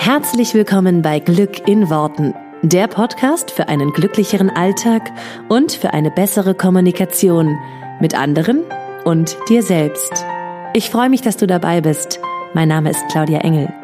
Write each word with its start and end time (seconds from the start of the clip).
Herzlich 0.00 0.54
willkommen 0.54 1.02
bei 1.02 1.18
Glück 1.18 1.66
in 1.68 1.90
Worten, 1.90 2.32
der 2.62 2.86
Podcast 2.86 3.50
für 3.50 3.68
einen 3.68 3.92
glücklicheren 3.92 4.48
Alltag 4.48 5.10
und 5.48 5.72
für 5.72 5.92
eine 5.92 6.12
bessere 6.12 6.54
Kommunikation 6.54 7.58
mit 8.00 8.14
anderen 8.14 8.62
und 9.04 9.36
dir 9.48 9.62
selbst. 9.62 10.24
Ich 10.72 10.88
freue 10.88 11.10
mich, 11.10 11.20
dass 11.20 11.36
du 11.36 11.48
dabei 11.48 11.80
bist. 11.80 12.20
Mein 12.54 12.68
Name 12.68 12.90
ist 12.90 13.06
Claudia 13.10 13.40
Engel. 13.40 13.74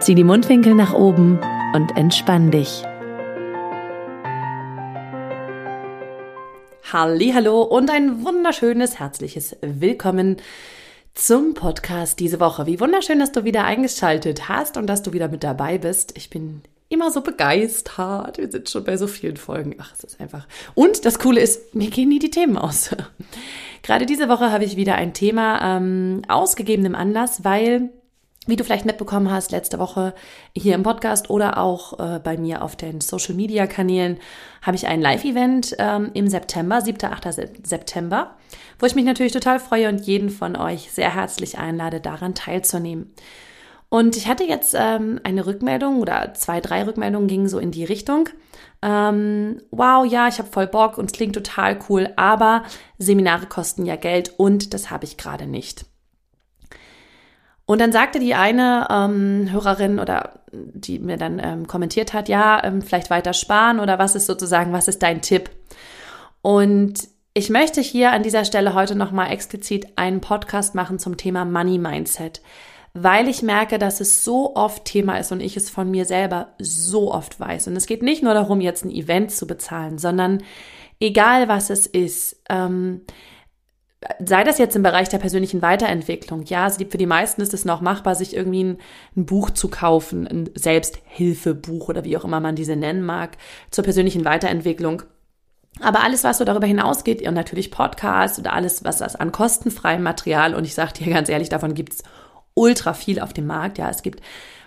Zieh 0.00 0.14
die 0.14 0.22
Mundwinkel 0.22 0.74
nach 0.74 0.92
oben 0.92 1.40
und 1.74 1.96
entspann 1.96 2.50
dich. 2.50 2.84
Hallo 6.92 7.62
und 7.62 7.90
ein 7.90 8.22
wunderschönes 8.22 9.00
herzliches 9.00 9.56
Willkommen 9.62 10.36
zum 11.14 11.54
Podcast 11.54 12.18
diese 12.18 12.40
Woche. 12.40 12.66
Wie 12.66 12.80
wunderschön, 12.80 13.20
dass 13.20 13.32
du 13.32 13.44
wieder 13.44 13.64
eingeschaltet 13.64 14.48
hast 14.48 14.76
und 14.76 14.86
dass 14.86 15.02
du 15.02 15.12
wieder 15.12 15.28
mit 15.28 15.44
dabei 15.44 15.78
bist. 15.78 16.16
Ich 16.16 16.28
bin 16.28 16.62
immer 16.88 17.10
so 17.10 17.20
begeistert. 17.20 18.38
Wir 18.38 18.50
sind 18.50 18.68
schon 18.68 18.84
bei 18.84 18.96
so 18.96 19.06
vielen 19.06 19.36
Folgen. 19.36 19.76
Ach, 19.78 19.92
es 19.96 20.04
ist 20.04 20.20
einfach. 20.20 20.46
Und 20.74 21.04
das 21.04 21.18
Coole 21.18 21.40
ist, 21.40 21.74
mir 21.74 21.88
gehen 21.90 22.08
nie 22.08 22.18
die 22.18 22.30
Themen 22.30 22.58
aus. 22.58 22.90
Gerade 23.82 24.06
diese 24.06 24.28
Woche 24.28 24.50
habe 24.50 24.64
ich 24.64 24.76
wieder 24.76 24.96
ein 24.96 25.14
Thema 25.14 25.76
ähm, 25.76 26.22
ausgegebenem 26.28 26.94
Anlass, 26.94 27.44
weil 27.44 27.90
wie 28.46 28.56
du 28.56 28.64
vielleicht 28.64 28.84
mitbekommen 28.84 29.30
hast, 29.30 29.52
letzte 29.52 29.78
Woche 29.78 30.14
hier 30.56 30.74
im 30.74 30.82
Podcast 30.82 31.30
oder 31.30 31.58
auch 31.58 31.98
äh, 31.98 32.18
bei 32.18 32.36
mir 32.36 32.62
auf 32.62 32.76
den 32.76 33.00
Social 33.00 33.34
Media 33.34 33.66
Kanälen 33.66 34.18
habe 34.62 34.76
ich 34.76 34.86
ein 34.86 35.00
Live-Event 35.00 35.76
ähm, 35.78 36.10
im 36.14 36.28
September, 36.28 36.80
7. 36.80 37.10
8. 37.10 37.32
September, 37.66 38.36
wo 38.78 38.86
ich 38.86 38.94
mich 38.94 39.04
natürlich 39.04 39.32
total 39.32 39.60
freue 39.60 39.88
und 39.88 40.02
jeden 40.06 40.30
von 40.30 40.56
euch 40.56 40.90
sehr 40.92 41.14
herzlich 41.14 41.58
einlade, 41.58 42.00
daran 42.00 42.34
teilzunehmen. 42.34 43.14
Und 43.88 44.16
ich 44.16 44.26
hatte 44.26 44.44
jetzt 44.44 44.74
ähm, 44.76 45.20
eine 45.22 45.46
Rückmeldung 45.46 46.00
oder 46.00 46.34
zwei, 46.34 46.60
drei 46.60 46.84
Rückmeldungen 46.84 47.28
gingen 47.28 47.48
so 47.48 47.58
in 47.58 47.70
die 47.70 47.84
Richtung. 47.84 48.28
Ähm, 48.82 49.62
wow, 49.70 50.04
ja, 50.04 50.28
ich 50.28 50.38
habe 50.38 50.48
voll 50.50 50.66
Bock 50.66 50.98
und 50.98 51.06
es 51.06 51.12
klingt 51.12 51.34
total 51.34 51.78
cool, 51.88 52.12
aber 52.16 52.64
Seminare 52.98 53.46
kosten 53.46 53.86
ja 53.86 53.96
Geld 53.96 54.34
und 54.36 54.74
das 54.74 54.90
habe 54.90 55.04
ich 55.04 55.16
gerade 55.16 55.46
nicht. 55.46 55.86
Und 57.66 57.80
dann 57.80 57.92
sagte 57.92 58.18
die 58.18 58.34
eine 58.34 58.86
ähm, 58.90 59.48
Hörerin 59.50 59.98
oder 59.98 60.40
die 60.52 60.98
mir 60.98 61.16
dann 61.16 61.40
ähm, 61.42 61.66
kommentiert 61.66 62.12
hat, 62.12 62.28
ja, 62.28 62.62
ähm, 62.62 62.82
vielleicht 62.82 63.10
weiter 63.10 63.32
sparen 63.32 63.80
oder 63.80 63.98
was 63.98 64.14
ist 64.14 64.26
sozusagen, 64.26 64.72
was 64.72 64.88
ist 64.88 65.02
dein 65.02 65.22
Tipp? 65.22 65.50
Und 66.42 67.08
ich 67.32 67.50
möchte 67.50 67.80
hier 67.80 68.12
an 68.12 68.22
dieser 68.22 68.44
Stelle 68.44 68.74
heute 68.74 68.94
nochmal 68.94 69.32
explizit 69.32 69.86
einen 69.96 70.20
Podcast 70.20 70.74
machen 70.74 70.98
zum 70.98 71.16
Thema 71.16 71.44
Money 71.44 71.78
Mindset, 71.78 72.42
weil 72.92 73.28
ich 73.28 73.42
merke, 73.42 73.78
dass 73.78 74.00
es 74.00 74.24
so 74.24 74.54
oft 74.54 74.84
Thema 74.84 75.18
ist 75.18 75.32
und 75.32 75.40
ich 75.40 75.56
es 75.56 75.70
von 75.70 75.90
mir 75.90 76.04
selber 76.04 76.48
so 76.60 77.12
oft 77.12 77.40
weiß. 77.40 77.66
Und 77.66 77.76
es 77.76 77.86
geht 77.86 78.02
nicht 78.02 78.22
nur 78.22 78.34
darum, 78.34 78.60
jetzt 78.60 78.84
ein 78.84 78.90
Event 78.90 79.32
zu 79.32 79.46
bezahlen, 79.46 79.98
sondern 79.98 80.44
egal 81.00 81.48
was 81.48 81.70
es 81.70 81.86
ist, 81.86 82.40
ähm, 82.50 83.00
sei 84.24 84.44
das 84.44 84.58
jetzt 84.58 84.76
im 84.76 84.82
Bereich 84.82 85.08
der 85.08 85.18
persönlichen 85.18 85.62
Weiterentwicklung, 85.62 86.44
ja, 86.44 86.64
also 86.64 86.84
für 86.84 86.98
die 86.98 87.06
meisten 87.06 87.40
ist 87.40 87.54
es 87.54 87.64
noch 87.64 87.80
machbar, 87.80 88.14
sich 88.14 88.36
irgendwie 88.36 88.64
ein, 88.64 88.78
ein, 89.16 89.26
Buch 89.26 89.50
zu 89.50 89.68
kaufen, 89.68 90.26
ein 90.26 90.50
Selbsthilfebuch 90.54 91.88
oder 91.88 92.04
wie 92.04 92.16
auch 92.16 92.24
immer 92.24 92.40
man 92.40 92.56
diese 92.56 92.76
nennen 92.76 93.02
mag, 93.02 93.36
zur 93.70 93.84
persönlichen 93.84 94.24
Weiterentwicklung. 94.24 95.02
Aber 95.80 96.04
alles, 96.04 96.22
was 96.22 96.38
so 96.38 96.44
darüber 96.44 96.66
hinausgeht, 96.66 97.26
und 97.26 97.34
natürlich 97.34 97.70
Podcasts 97.70 98.38
oder 98.38 98.52
alles, 98.52 98.84
was 98.84 98.98
das 98.98 99.16
an 99.16 99.32
kostenfreiem 99.32 100.02
Material, 100.02 100.54
und 100.54 100.64
ich 100.64 100.74
sage 100.74 100.92
dir 100.92 101.12
ganz 101.12 101.28
ehrlich, 101.28 101.48
davon 101.48 101.74
gibt's 101.74 102.02
ultra 102.54 102.94
viel 102.94 103.20
auf 103.20 103.32
dem 103.32 103.46
Markt, 103.46 103.78
ja, 103.78 103.90
es 103.90 104.02
gibt 104.02 104.20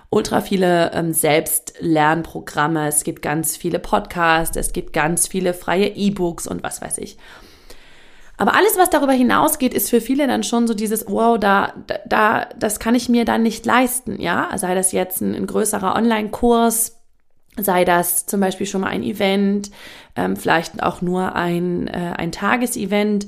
ultra 0.09 0.41
viele 0.41 0.91
ähm, 0.93 1.13
Selbstlernprogramme, 1.13 2.87
es 2.87 3.03
gibt 3.03 3.21
ganz 3.21 3.55
viele 3.55 3.79
Podcasts, 3.79 4.57
es 4.57 4.73
gibt 4.73 4.93
ganz 4.93 5.27
viele 5.27 5.53
freie 5.53 5.87
E-Books 5.87 6.47
und 6.47 6.63
was 6.63 6.81
weiß 6.81 6.97
ich. 6.97 7.17
Aber 8.37 8.53
alles, 8.53 8.77
was 8.77 8.91
darüber 8.91 9.13
hinausgeht, 9.13 9.73
ist 9.73 9.89
für 9.89 9.99
viele 9.99 10.27
dann 10.27 10.43
schon 10.43 10.67
so 10.67 10.75
dieses, 10.75 11.07
wow, 11.07 11.39
da, 11.39 11.73
da, 12.05 12.47
das 12.57 12.79
kann 12.79 12.93
ich 12.93 13.09
mir 13.09 13.25
dann 13.25 13.41
nicht 13.41 13.65
leisten, 13.65 14.21
ja. 14.21 14.49
Sei 14.57 14.75
das 14.75 14.91
jetzt 14.91 15.21
ein, 15.21 15.33
ein 15.33 15.47
größerer 15.47 15.95
Online-Kurs, 15.95 16.97
sei 17.57 17.83
das 17.83 18.27
zum 18.27 18.39
Beispiel 18.39 18.67
schon 18.67 18.81
mal 18.81 18.89
ein 18.89 19.01
Event, 19.01 19.71
ähm, 20.15 20.35
vielleicht 20.35 20.83
auch 20.83 21.01
nur 21.01 21.35
ein, 21.35 21.87
äh, 21.87 22.13
ein 22.15 22.31
Tagesevent. 22.31 23.27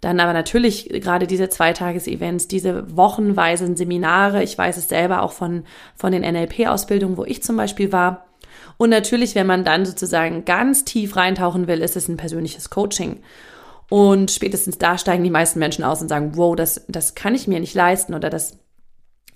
Dann 0.00 0.20
aber 0.20 0.34
natürlich 0.34 0.88
gerade 0.88 1.26
diese 1.26 1.48
Zweitages-Events, 1.48 2.46
diese 2.46 2.96
wochenweisen 2.96 3.74
Seminare. 3.74 4.42
Ich 4.42 4.56
weiß 4.56 4.76
es 4.76 4.88
selber 4.88 5.22
auch 5.22 5.32
von, 5.32 5.64
von 5.96 6.12
den 6.12 6.22
NLP-Ausbildungen, 6.22 7.16
wo 7.16 7.24
ich 7.24 7.42
zum 7.42 7.56
Beispiel 7.56 7.90
war. 7.90 8.26
Und 8.76 8.90
natürlich, 8.90 9.34
wenn 9.34 9.46
man 9.46 9.64
dann 9.64 9.86
sozusagen 9.86 10.44
ganz 10.44 10.84
tief 10.84 11.16
reintauchen 11.16 11.66
will, 11.66 11.80
ist 11.80 11.96
es 11.96 12.08
ein 12.08 12.16
persönliches 12.16 12.70
Coaching. 12.70 13.20
Und 13.94 14.32
spätestens 14.32 14.76
da 14.76 14.98
steigen 14.98 15.22
die 15.22 15.30
meisten 15.30 15.60
Menschen 15.60 15.84
aus 15.84 16.02
und 16.02 16.08
sagen, 16.08 16.32
wow, 16.34 16.56
das, 16.56 16.84
das 16.88 17.14
kann 17.14 17.32
ich 17.36 17.46
mir 17.46 17.60
nicht 17.60 17.76
leisten 17.76 18.14
oder 18.14 18.28
das, 18.28 18.58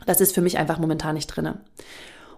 das 0.05 0.21
ist 0.21 0.35
für 0.35 0.41
mich 0.41 0.59
einfach 0.59 0.81
momentan 0.81 1.15
nicht 1.15 1.29
drinne. 1.29 1.61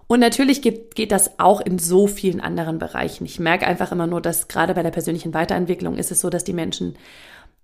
Und 0.05 0.19
natürlich 0.19 0.61
geht, 0.61 0.93
geht 0.93 1.11
das 1.11 1.39
auch 1.39 1.61
in 1.61 1.79
so 1.79 2.05
vielen 2.05 2.39
anderen 2.39 2.77
Bereichen. 2.77 3.25
Ich 3.25 3.39
merke 3.39 3.65
einfach 3.65 3.91
immer 3.91 4.05
nur, 4.05 4.21
dass 4.21 4.47
gerade 4.47 4.75
bei 4.75 4.83
der 4.83 4.91
persönlichen 4.91 5.33
Weiterentwicklung 5.33 5.97
ist 5.97 6.11
es 6.11 6.21
so, 6.21 6.29
dass 6.29 6.43
die 6.43 6.53
Menschen 6.53 6.95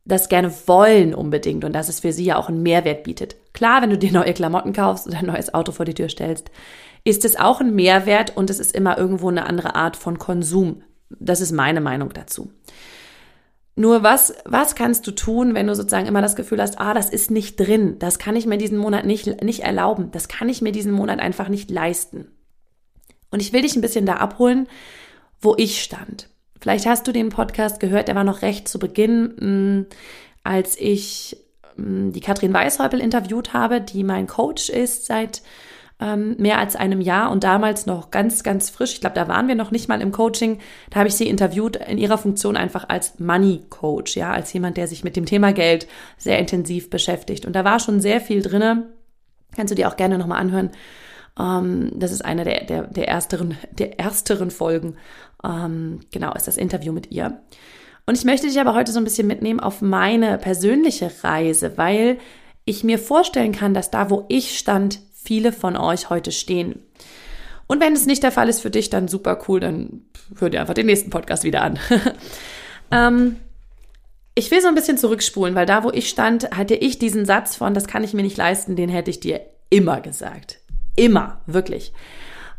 das 0.06 0.28
gerne 0.28 0.52
wollen 0.66 1.14
unbedingt 1.14 1.64
und 1.64 1.74
dass 1.74 1.88
es 1.88 2.00
für 2.00 2.12
sie 2.12 2.26
ja 2.26 2.38
auch 2.38 2.50
einen 2.50 2.64
Mehrwert 2.64 3.04
bietet. 3.04 3.36
Klar, 3.54 3.84
wenn 3.84 3.92
du 3.92 3.98
dir 4.00 4.12
neue 4.12 4.34
Klamotten 4.34 4.74
kaufst 4.74 5.06
oder 5.06 5.20
ein 5.20 5.28
neues 5.28 5.54
Auto 5.54 5.72
vor 5.72 5.86
die 5.86 5.94
Tür 5.94 6.10
stellst, 6.10 6.50
ist 7.04 7.26
es 7.26 7.36
auch 7.36 7.62
ein 7.62 7.76
Mehrwert 7.76 8.36
und 8.36 8.50
es 8.50 8.58
ist 8.58 8.74
immer 8.74 8.98
irgendwo 8.98 9.30
eine 9.30 9.46
andere 9.46 9.76
Art 9.76 9.98
von 9.98 10.18
Konsum. 10.18 10.82
Das 11.12 11.42
ist 11.42 11.52
meine 11.52 11.80
Meinung 11.80 12.12
dazu. 12.12 12.50
Nur 13.80 14.02
was, 14.02 14.34
was 14.44 14.74
kannst 14.74 15.06
du 15.06 15.12
tun, 15.12 15.54
wenn 15.54 15.68
du 15.68 15.76
sozusagen 15.76 16.08
immer 16.08 16.24
das 16.24 16.36
Gefühl 16.36 16.60
hast, 16.60 16.80
ah, 16.80 16.96
das 16.96 17.12
ist 17.12 17.30
nicht 17.30 17.60
drin, 17.60 18.00
das 18.00 18.18
kann 18.18 18.36
ich 18.36 18.48
mir 18.48 18.58
diesen 18.58 18.80
Monat 18.80 19.06
nicht, 19.06 19.44
nicht 19.44 19.60
erlauben, 19.60 20.10
das 20.12 20.28
kann 20.28 20.50
ich 20.50 20.64
mir 20.64 20.72
diesen 20.72 20.92
Monat 20.92 21.20
einfach 21.20 21.48
nicht 21.48 21.70
leisten. 21.70 22.32
Und 23.30 23.40
ich 23.40 23.54
will 23.54 23.62
dich 23.62 23.76
ein 23.76 23.82
bisschen 23.82 24.08
da 24.08 24.16
abholen, 24.16 24.68
wo 25.40 25.54
ich 25.58 25.84
stand. 25.84 26.28
Vielleicht 26.60 26.88
hast 26.88 27.06
du 27.08 27.12
den 27.12 27.30
Podcast 27.30 27.80
gehört, 27.80 28.08
der 28.08 28.16
war 28.16 28.24
noch 28.24 28.42
recht 28.42 28.68
zu 28.68 28.80
Beginn, 28.80 29.36
mm, 29.84 29.86
als 30.44 30.76
ich 30.80 31.38
mm, 31.76 32.14
die 32.14 32.22
Katrin 32.22 32.54
Weishäupel 32.54 33.00
interviewt 33.00 33.54
habe, 33.54 33.80
die 33.80 34.04
mein 34.04 34.26
Coach 34.26 34.70
ist 34.70 35.06
seit 35.06 35.44
ähm, 36.00 36.36
mehr 36.38 36.60
als 36.60 36.76
einem 36.76 37.02
Jahr 37.02 37.32
und 37.32 37.44
damals 37.44 37.86
noch 37.86 38.12
ganz, 38.12 38.44
ganz 38.44 38.70
frisch. 38.70 38.94
Ich 38.94 39.02
glaube, 39.02 39.16
da 39.16 39.28
waren 39.28 39.48
wir 39.48 39.56
noch 39.56 39.72
nicht 39.72 39.90
mal 39.90 40.02
im 40.02 40.12
Coaching. 40.12 40.60
Da 40.90 41.00
habe 41.00 41.10
ich 41.10 41.16
sie 41.16 41.28
interviewt 41.28 41.76
in 41.76 41.98
ihrer 41.98 42.18
Funktion 42.18 42.56
einfach 42.56 42.88
als 42.88 43.20
Money 43.20 43.64
Coach, 43.70 44.16
ja, 44.16 44.32
als 44.32 44.54
jemand, 44.54 44.78
der 44.78 44.88
sich 44.88 45.04
mit 45.04 45.16
dem 45.16 45.26
Thema 45.26 45.54
Geld 45.54 45.88
sehr 46.18 46.38
intensiv 46.38 46.90
beschäftigt. 46.90 47.46
Und 47.46 47.54
da 47.56 47.64
war 47.64 47.80
schon 47.80 48.00
sehr 48.00 48.22
viel 48.22 48.42
drinne. 48.42 48.88
Kannst 49.56 49.72
du 49.72 49.76
dir 49.76 49.88
auch 49.88 49.98
gerne 49.98 50.20
nochmal 50.20 50.40
anhören. 50.40 50.70
Ähm, 51.40 51.92
das 51.96 52.12
ist 52.12 52.24
eine 52.24 52.44
der, 52.44 52.66
der, 52.66 52.84
der, 52.84 53.08
ersteren, 53.08 53.58
der 53.72 54.00
ersteren 54.00 54.52
Folgen. 54.52 54.98
Ähm, 55.44 56.02
genau, 56.12 56.34
ist 56.34 56.48
das 56.48 56.58
Interview 56.58 56.94
mit 56.94 57.12
ihr. 57.12 57.42
Und 58.06 58.18
ich 58.18 58.24
möchte 58.24 58.48
dich 58.48 58.60
aber 58.60 58.76
heute 58.76 58.92
so 58.92 59.00
ein 59.00 59.04
bisschen 59.04 59.28
mitnehmen 59.28 59.60
auf 59.60 59.82
meine 59.82 60.38
persönliche 60.38 61.12
Reise, 61.24 61.78
weil 61.78 62.20
ich 62.66 62.84
mir 62.84 63.00
vorstellen 63.00 63.52
kann, 63.52 63.74
dass 63.74 63.92
da, 63.92 64.10
wo 64.10 64.26
ich 64.30 64.58
stand, 64.58 65.00
viele 65.28 65.52
von 65.52 65.76
euch 65.76 66.10
heute 66.10 66.32
stehen. 66.32 66.80
Und 67.68 67.82
wenn 67.82 67.94
es 67.94 68.06
nicht 68.06 68.24
der 68.24 68.32
Fall 68.32 68.48
ist 68.48 68.62
für 68.62 68.72
dich, 68.72 68.90
dann 68.90 69.10
super 69.10 69.40
cool, 69.48 69.60
dann 69.60 70.06
hör 70.40 70.50
dir 70.50 70.62
einfach 70.62 70.74
den 70.74 70.86
nächsten 70.86 71.10
Podcast 71.10 71.44
wieder 71.44 71.64
an. 71.64 71.78
ähm, 72.92 73.36
ich 74.36 74.50
will 74.52 74.62
so 74.62 74.70
ein 74.70 74.76
bisschen 74.76 74.98
zurückspulen, 74.98 75.54
weil 75.54 75.66
da, 75.66 75.84
wo 75.84 75.92
ich 75.92 76.08
stand, 76.08 76.52
hatte 76.56 76.76
ich 76.76 76.98
diesen 76.98 77.26
Satz 77.26 77.58
von, 77.58 77.74
das 77.74 77.88
kann 77.88 78.06
ich 78.06 78.14
mir 78.14 78.24
nicht 78.24 78.38
leisten, 78.38 78.78
den 78.78 78.90
hätte 78.90 79.12
ich 79.12 79.20
dir 79.20 79.42
immer 79.70 80.00
gesagt. 80.00 80.60
Immer, 80.96 81.42
wirklich. 81.46 81.92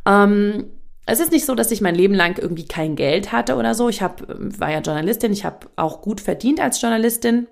Ähm, 0.05 0.67
es 1.07 1.21
ist 1.21 1.33
nicht 1.33 1.47
so, 1.47 1.55
dass 1.55 1.71
ich 1.71 1.81
mein 1.81 1.95
Leben 1.95 2.13
lang 2.13 2.37
irgendwie 2.37 2.67
kein 2.67 2.95
Geld 2.95 3.33
hatte 3.33 3.57
oder 3.57 3.75
so. 3.75 3.89
Ich 3.89 4.03
hab, 4.03 4.23
war 4.29 4.71
ja 4.71 4.81
Journalistin, 4.81 5.33
ich 5.33 5.47
habe 5.47 5.69
auch 5.77 6.03
gut 6.03 6.21
verdient 6.21 6.61
als 6.61 6.83
Journalistin. 6.83 7.47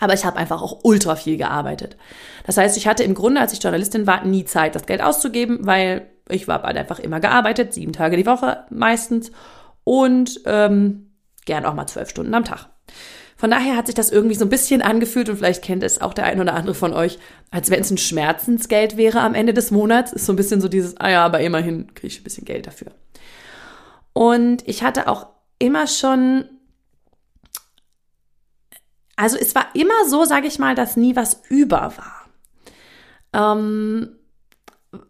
Aber 0.00 0.14
ich 0.14 0.24
habe 0.24 0.38
einfach 0.38 0.62
auch 0.62 0.80
ultra 0.82 1.14
viel 1.14 1.36
gearbeitet. 1.36 1.96
Das 2.44 2.56
heißt, 2.56 2.76
ich 2.76 2.88
hatte 2.88 3.04
im 3.04 3.14
Grunde, 3.14 3.40
als 3.40 3.52
ich 3.52 3.62
Journalistin 3.62 4.06
war, 4.06 4.24
nie 4.24 4.44
Zeit, 4.44 4.74
das 4.74 4.86
Geld 4.86 5.02
auszugeben, 5.02 5.60
weil 5.62 6.10
ich 6.28 6.48
war 6.48 6.62
halt 6.62 6.76
einfach 6.76 6.98
immer 6.98 7.20
gearbeitet, 7.20 7.74
sieben 7.74 7.92
Tage 7.92 8.16
die 8.16 8.26
Woche 8.26 8.64
meistens 8.70 9.30
und 9.84 10.40
ähm, 10.46 11.12
gern 11.44 11.64
auch 11.64 11.74
mal 11.74 11.86
zwölf 11.86 12.08
Stunden 12.08 12.34
am 12.34 12.44
Tag. 12.44 12.68
Von 13.36 13.50
daher 13.50 13.76
hat 13.76 13.86
sich 13.86 13.94
das 13.94 14.10
irgendwie 14.10 14.34
so 14.34 14.44
ein 14.44 14.50
bisschen 14.50 14.82
angefühlt 14.82 15.30
und 15.30 15.36
vielleicht 15.36 15.64
kennt 15.64 15.82
es 15.82 16.00
auch 16.00 16.12
der 16.12 16.24
ein 16.24 16.40
oder 16.40 16.52
andere 16.52 16.74
von 16.74 16.92
euch, 16.92 17.18
als 17.50 17.70
wenn 17.70 17.80
es 17.80 17.90
ein 17.90 17.96
Schmerzensgeld 17.96 18.98
wäre 18.98 19.20
am 19.20 19.34
Ende 19.34 19.54
des 19.54 19.70
Monats. 19.70 20.12
Ist 20.12 20.26
so 20.26 20.32
ein 20.34 20.36
bisschen 20.36 20.60
so 20.60 20.68
dieses, 20.68 20.98
ah 20.98 21.08
ja, 21.08 21.24
aber 21.24 21.40
immerhin 21.40 21.94
kriege 21.94 22.08
ich 22.08 22.20
ein 22.20 22.24
bisschen 22.24 22.44
Geld 22.44 22.66
dafür. 22.66 22.88
Und 24.12 24.68
ich 24.68 24.82
hatte 24.82 25.08
auch 25.08 25.28
immer 25.58 25.86
schon 25.86 26.44
also 29.20 29.36
es 29.36 29.54
war 29.54 29.66
immer 29.74 30.08
so, 30.08 30.24
sage 30.24 30.46
ich 30.46 30.58
mal, 30.58 30.74
dass 30.74 30.96
nie 30.96 31.14
was 31.14 31.42
über 31.50 31.92
war. 31.96 32.26
Ähm, 33.32 34.16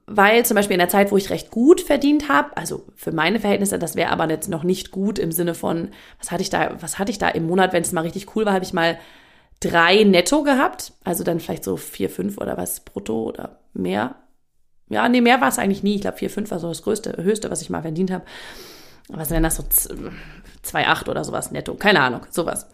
weil 0.07 0.45
zum 0.45 0.57
Beispiel 0.57 0.75
in 0.75 0.81
der 0.81 0.89
Zeit, 0.89 1.12
wo 1.12 1.17
ich 1.17 1.31
recht 1.31 1.51
gut 1.51 1.81
verdient 1.81 2.29
habe, 2.29 2.57
also 2.57 2.85
für 2.97 3.12
meine 3.12 3.39
Verhältnisse, 3.39 3.79
das 3.79 3.95
wäre 3.95 4.11
aber 4.11 4.29
jetzt 4.29 4.49
noch 4.49 4.65
nicht 4.65 4.91
gut 4.91 5.19
im 5.19 5.31
Sinne 5.31 5.55
von, 5.55 5.91
was 6.19 6.33
hatte 6.33 6.43
ich 6.43 6.51
da, 6.51 6.77
was 6.81 6.99
hatte 6.99 7.12
ich 7.12 7.19
da 7.19 7.29
im 7.29 7.47
Monat, 7.47 7.73
wenn 7.73 7.83
es 7.83 7.93
mal 7.93 8.03
richtig 8.03 8.35
cool 8.35 8.45
war, 8.45 8.53
habe 8.53 8.65
ich 8.65 8.73
mal 8.73 8.99
drei 9.61 10.03
netto 10.03 10.43
gehabt, 10.43 10.93
also 11.05 11.23
dann 11.23 11.39
vielleicht 11.39 11.65
so 11.65 11.77
vier, 11.77 12.11
fünf 12.11 12.37
oder 12.39 12.56
was 12.56 12.81
brutto 12.81 13.23
oder 13.23 13.61
mehr. 13.75 14.17
Ja, 14.89 15.09
nee, 15.09 15.21
mehr 15.21 15.41
war 15.41 15.49
es 15.49 15.59
eigentlich 15.61 15.85
nie. 15.85 15.95
Ich 15.95 16.01
glaube, 16.01 16.19
vier, 16.19 16.31
fünf 16.31 16.51
war 16.51 16.59
so 16.59 16.67
das 16.67 16.83
größte, 16.83 17.23
höchste, 17.23 17.49
was 17.49 17.63
ich 17.63 17.71
mal 17.71 17.83
verdient 17.83 18.11
habe. 18.11 18.25
Was 19.09 19.31
wären 19.31 19.45
das 19.45 19.56
so 19.56 19.65
zwei, 20.63 20.89
acht 20.89 21.09
oder 21.09 21.23
sowas 21.23 21.53
netto? 21.53 21.75
Keine 21.75 22.01
Ahnung, 22.01 22.27
sowas. 22.31 22.67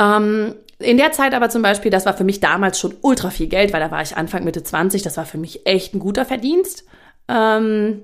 Ähm, 0.00 0.54
in 0.78 0.96
der 0.96 1.12
Zeit 1.12 1.34
aber 1.34 1.50
zum 1.50 1.60
Beispiel, 1.60 1.90
das 1.90 2.06
war 2.06 2.16
für 2.16 2.24
mich 2.24 2.40
damals 2.40 2.80
schon 2.80 2.94
ultra 3.02 3.28
viel 3.28 3.48
Geld, 3.48 3.72
weil 3.72 3.80
da 3.80 3.90
war 3.90 4.00
ich 4.00 4.16
Anfang, 4.16 4.44
Mitte 4.44 4.62
20, 4.62 5.02
das 5.02 5.18
war 5.18 5.26
für 5.26 5.38
mich 5.38 5.66
echt 5.66 5.94
ein 5.94 5.98
guter 5.98 6.24
Verdienst. 6.24 6.84
Ähm, 7.28 8.02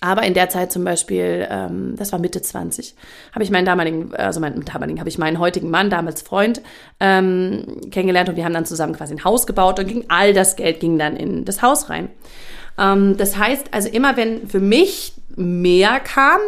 aber 0.00 0.24
in 0.24 0.34
der 0.34 0.48
Zeit 0.48 0.72
zum 0.72 0.82
Beispiel, 0.82 1.46
ähm, 1.48 1.94
das 1.96 2.10
war 2.10 2.18
Mitte 2.18 2.42
20, 2.42 2.96
habe 3.32 3.44
ich 3.44 3.52
meinen 3.52 3.64
damaligen, 3.64 4.12
also 4.16 4.40
meinen 4.40 4.64
damaligen, 4.64 4.98
habe 4.98 5.08
ich 5.08 5.16
meinen 5.16 5.38
heutigen 5.38 5.70
Mann, 5.70 5.90
damals 5.90 6.22
Freund, 6.22 6.60
ähm, 6.98 7.80
kennengelernt 7.92 8.28
und 8.28 8.34
wir 8.34 8.44
haben 8.44 8.54
dann 8.54 8.66
zusammen 8.66 8.96
quasi 8.96 9.14
ein 9.14 9.22
Haus 9.22 9.46
gebaut 9.46 9.78
und 9.78 9.86
ging 9.86 10.06
all 10.08 10.32
das 10.32 10.56
Geld 10.56 10.80
ging 10.80 10.98
dann 10.98 11.16
in 11.16 11.44
das 11.44 11.62
Haus 11.62 11.88
rein. 11.88 12.10
Ähm, 12.78 13.16
das 13.16 13.36
heißt, 13.36 13.68
also 13.70 13.88
immer 13.88 14.16
wenn 14.16 14.48
für 14.48 14.60
mich 14.60 15.12
mehr 15.36 16.00
kam, 16.00 16.40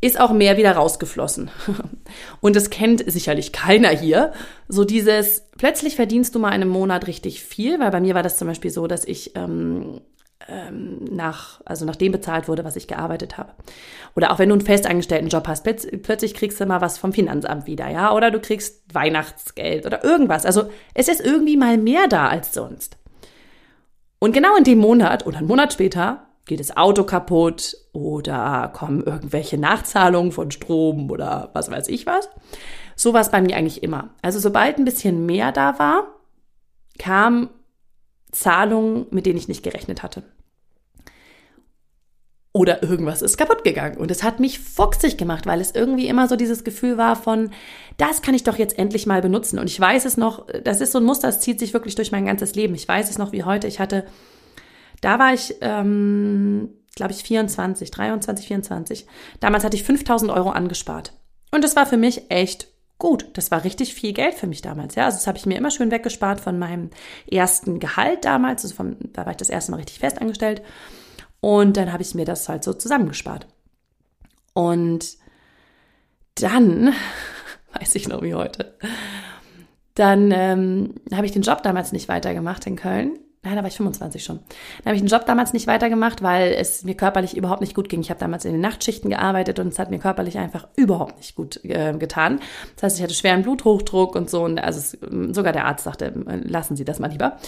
ist 0.00 0.18
auch 0.18 0.32
mehr 0.32 0.56
wieder 0.56 0.72
rausgeflossen. 0.72 1.50
Und 2.40 2.56
das 2.56 2.70
kennt 2.70 3.10
sicherlich 3.10 3.52
keiner 3.52 3.90
hier. 3.90 4.32
So 4.68 4.84
dieses, 4.84 5.46
plötzlich 5.58 5.96
verdienst 5.96 6.34
du 6.34 6.38
mal 6.38 6.48
in 6.48 6.62
einem 6.62 6.70
Monat 6.70 7.06
richtig 7.06 7.42
viel, 7.42 7.78
weil 7.80 7.90
bei 7.90 8.00
mir 8.00 8.14
war 8.14 8.22
das 8.22 8.38
zum 8.38 8.48
Beispiel 8.48 8.70
so, 8.70 8.86
dass 8.86 9.04
ich 9.04 9.36
ähm, 9.36 10.00
ähm, 10.48 11.04
nach, 11.10 11.60
also 11.66 11.84
nach 11.84 11.96
dem 11.96 12.12
bezahlt 12.12 12.48
wurde, 12.48 12.64
was 12.64 12.76
ich 12.76 12.88
gearbeitet 12.88 13.36
habe. 13.36 13.52
Oder 14.16 14.32
auch 14.32 14.38
wenn 14.38 14.48
du 14.48 14.54
einen 14.54 14.64
festangestellten 14.64 15.28
Job 15.28 15.46
hast, 15.46 15.64
plötzlich 16.02 16.34
kriegst 16.34 16.60
du 16.60 16.66
mal 16.66 16.80
was 16.80 16.98
vom 16.98 17.12
Finanzamt 17.12 17.66
wieder, 17.66 17.88
ja, 17.88 18.14
oder 18.14 18.30
du 18.30 18.40
kriegst 18.40 18.82
Weihnachtsgeld 18.94 19.84
oder 19.84 20.02
irgendwas. 20.02 20.46
Also 20.46 20.70
es 20.94 21.08
ist 21.08 21.20
irgendwie 21.20 21.58
mal 21.58 21.76
mehr 21.76 22.08
da 22.08 22.28
als 22.28 22.54
sonst. 22.54 22.96
Und 24.18 24.32
genau 24.32 24.56
in 24.56 24.64
dem 24.64 24.78
Monat 24.78 25.26
oder 25.26 25.38
einen 25.38 25.46
Monat 25.46 25.72
später 25.74 26.26
geht 26.50 26.58
das 26.60 26.76
Auto 26.76 27.04
kaputt 27.04 27.76
oder 27.92 28.72
kommen 28.74 29.04
irgendwelche 29.04 29.56
Nachzahlungen 29.56 30.32
von 30.32 30.50
Strom 30.50 31.08
oder 31.08 31.50
was 31.52 31.70
weiß 31.70 31.86
ich 31.86 32.06
was. 32.06 32.28
So 32.96 33.14
war 33.14 33.20
es 33.20 33.30
bei 33.30 33.40
mir 33.40 33.56
eigentlich 33.56 33.84
immer. 33.84 34.10
Also 34.20 34.40
sobald 34.40 34.76
ein 34.76 34.84
bisschen 34.84 35.26
mehr 35.26 35.52
da 35.52 35.78
war, 35.78 36.08
kamen 36.98 37.50
Zahlungen, 38.32 39.06
mit 39.10 39.26
denen 39.26 39.38
ich 39.38 39.46
nicht 39.46 39.62
gerechnet 39.62 40.02
hatte. 40.02 40.24
Oder 42.52 42.82
irgendwas 42.82 43.22
ist 43.22 43.36
kaputt 43.36 43.62
gegangen. 43.62 43.96
Und 43.96 44.10
es 44.10 44.24
hat 44.24 44.40
mich 44.40 44.58
fuchsig 44.58 45.16
gemacht, 45.16 45.46
weil 45.46 45.60
es 45.60 45.70
irgendwie 45.70 46.08
immer 46.08 46.26
so 46.26 46.34
dieses 46.34 46.64
Gefühl 46.64 46.98
war 46.98 47.14
von, 47.14 47.50
das 47.96 48.22
kann 48.22 48.34
ich 48.34 48.42
doch 48.42 48.58
jetzt 48.58 48.76
endlich 48.76 49.06
mal 49.06 49.22
benutzen. 49.22 49.60
Und 49.60 49.68
ich 49.68 49.78
weiß 49.78 50.04
es 50.04 50.16
noch, 50.16 50.48
das 50.64 50.80
ist 50.80 50.90
so 50.90 50.98
ein 50.98 51.04
Muster, 51.04 51.28
das 51.28 51.38
zieht 51.38 51.60
sich 51.60 51.74
wirklich 51.74 51.94
durch 51.94 52.10
mein 52.10 52.26
ganzes 52.26 52.56
Leben. 52.56 52.74
Ich 52.74 52.88
weiß 52.88 53.08
es 53.08 53.18
noch 53.18 53.30
wie 53.30 53.44
heute. 53.44 53.68
Ich 53.68 53.78
hatte 53.78 54.04
da 55.00 55.18
war 55.18 55.32
ich, 55.32 55.56
ähm, 55.60 56.70
glaube 56.94 57.12
ich, 57.12 57.22
24, 57.22 57.90
23, 57.90 58.46
24. 58.46 59.06
Damals 59.40 59.64
hatte 59.64 59.76
ich 59.76 59.84
5000 59.84 60.30
Euro 60.30 60.50
angespart. 60.50 61.12
Und 61.50 61.64
das 61.64 61.76
war 61.76 61.86
für 61.86 61.96
mich 61.96 62.30
echt 62.30 62.68
gut. 62.98 63.26
Das 63.32 63.50
war 63.50 63.64
richtig 63.64 63.94
viel 63.94 64.12
Geld 64.12 64.34
für 64.34 64.46
mich 64.46 64.62
damals. 64.62 64.94
Ja, 64.94 65.06
also 65.06 65.16
das 65.16 65.26
habe 65.26 65.38
ich 65.38 65.46
mir 65.46 65.56
immer 65.56 65.70
schön 65.70 65.90
weggespart 65.90 66.40
von 66.40 66.58
meinem 66.58 66.90
ersten 67.30 67.80
Gehalt 67.80 68.24
damals. 68.24 68.62
Also 68.64 68.76
vom, 68.76 68.96
da 69.12 69.24
war 69.24 69.32
ich 69.32 69.38
das 69.38 69.50
erste 69.50 69.72
Mal 69.72 69.78
richtig 69.78 69.98
fest 69.98 70.20
angestellt. 70.20 70.62
Und 71.40 71.76
dann 71.76 71.92
habe 71.92 72.02
ich 72.02 72.14
mir 72.14 72.26
das 72.26 72.48
halt 72.48 72.62
so 72.62 72.74
zusammengespart. 72.74 73.46
Und 74.52 75.16
dann, 76.34 76.94
weiß 77.80 77.94
ich 77.94 78.08
noch 78.08 78.22
wie 78.22 78.34
heute, 78.34 78.76
dann 79.94 80.30
ähm, 80.32 80.94
habe 81.12 81.26
ich 81.26 81.32
den 81.32 81.42
Job 81.42 81.62
damals 81.62 81.92
nicht 81.92 82.08
weitergemacht 82.08 82.66
in 82.66 82.76
Köln 82.76 83.18
Nein, 83.42 83.56
da 83.56 83.62
war 83.62 83.68
ich 83.68 83.76
25 83.76 84.22
schon. 84.22 84.40
Dann 84.78 84.86
habe 84.86 84.96
ich 84.96 85.02
den 85.02 85.08
Job 85.08 85.24
damals 85.24 85.54
nicht 85.54 85.66
weitergemacht, 85.66 86.22
weil 86.22 86.52
es 86.52 86.84
mir 86.84 86.94
körperlich 86.94 87.38
überhaupt 87.38 87.62
nicht 87.62 87.74
gut 87.74 87.88
ging. 87.88 88.02
Ich 88.02 88.10
habe 88.10 88.20
damals 88.20 88.44
in 88.44 88.52
den 88.52 88.60
Nachtschichten 88.60 89.08
gearbeitet 89.08 89.58
und 89.58 89.68
es 89.68 89.78
hat 89.78 89.90
mir 89.90 89.98
körperlich 89.98 90.36
einfach 90.36 90.68
überhaupt 90.76 91.16
nicht 91.16 91.36
gut 91.36 91.58
äh, 91.64 91.94
getan. 91.94 92.40
Das 92.74 92.82
heißt, 92.82 92.98
ich 92.98 93.02
hatte 93.02 93.14
schweren 93.14 93.42
Bluthochdruck 93.42 94.14
und 94.14 94.28
so. 94.28 94.44
Und 94.44 94.58
also 94.58 94.78
es, 94.78 95.34
sogar 95.34 95.54
der 95.54 95.64
Arzt 95.64 95.84
sagte, 95.84 96.12
lassen 96.44 96.76
Sie 96.76 96.84
das 96.84 96.98
mal 96.98 97.10
lieber. 97.10 97.38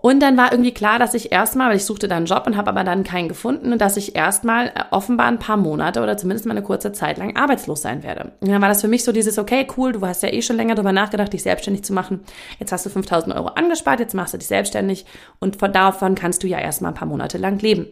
Und 0.00 0.20
dann 0.20 0.36
war 0.36 0.52
irgendwie 0.52 0.72
klar, 0.72 0.98
dass 0.98 1.14
ich 1.14 1.32
erstmal, 1.32 1.70
weil 1.70 1.76
ich 1.76 1.84
suchte 1.84 2.06
dann 2.06 2.18
einen 2.18 2.26
Job 2.26 2.46
und 2.46 2.56
habe 2.56 2.70
aber 2.70 2.84
dann 2.84 3.02
keinen 3.02 3.28
gefunden, 3.28 3.76
dass 3.78 3.96
ich 3.96 4.14
erstmal 4.14 4.68
äh, 4.68 4.84
offenbar 4.90 5.26
ein 5.26 5.40
paar 5.40 5.56
Monate 5.56 6.02
oder 6.02 6.16
zumindest 6.16 6.46
mal 6.46 6.52
eine 6.52 6.62
kurze 6.62 6.92
Zeit 6.92 7.18
lang 7.18 7.36
arbeitslos 7.36 7.82
sein 7.82 8.02
werde. 8.02 8.32
Und 8.40 8.48
dann 8.48 8.62
war 8.62 8.68
das 8.68 8.80
für 8.80 8.88
mich 8.88 9.02
so 9.02 9.10
dieses, 9.10 9.38
okay, 9.38 9.66
cool, 9.76 9.92
du 9.92 10.06
hast 10.06 10.22
ja 10.22 10.32
eh 10.32 10.42
schon 10.42 10.56
länger 10.56 10.76
darüber 10.76 10.92
nachgedacht, 10.92 11.32
dich 11.32 11.42
selbstständig 11.42 11.84
zu 11.84 11.92
machen. 11.92 12.20
Jetzt 12.60 12.70
hast 12.70 12.86
du 12.86 12.90
5000 12.90 13.34
Euro 13.34 13.48
angespart, 13.48 13.98
jetzt 13.98 14.14
machst 14.14 14.34
du 14.34 14.38
dich 14.38 14.48
selbstständig 14.48 15.04
und 15.40 15.56
von 15.56 15.72
davon 15.72 16.14
kannst 16.14 16.42
du 16.42 16.46
ja 16.46 16.58
erstmal 16.58 16.92
ein 16.92 16.96
paar 16.96 17.08
Monate 17.08 17.38
lang 17.38 17.58
leben. 17.58 17.86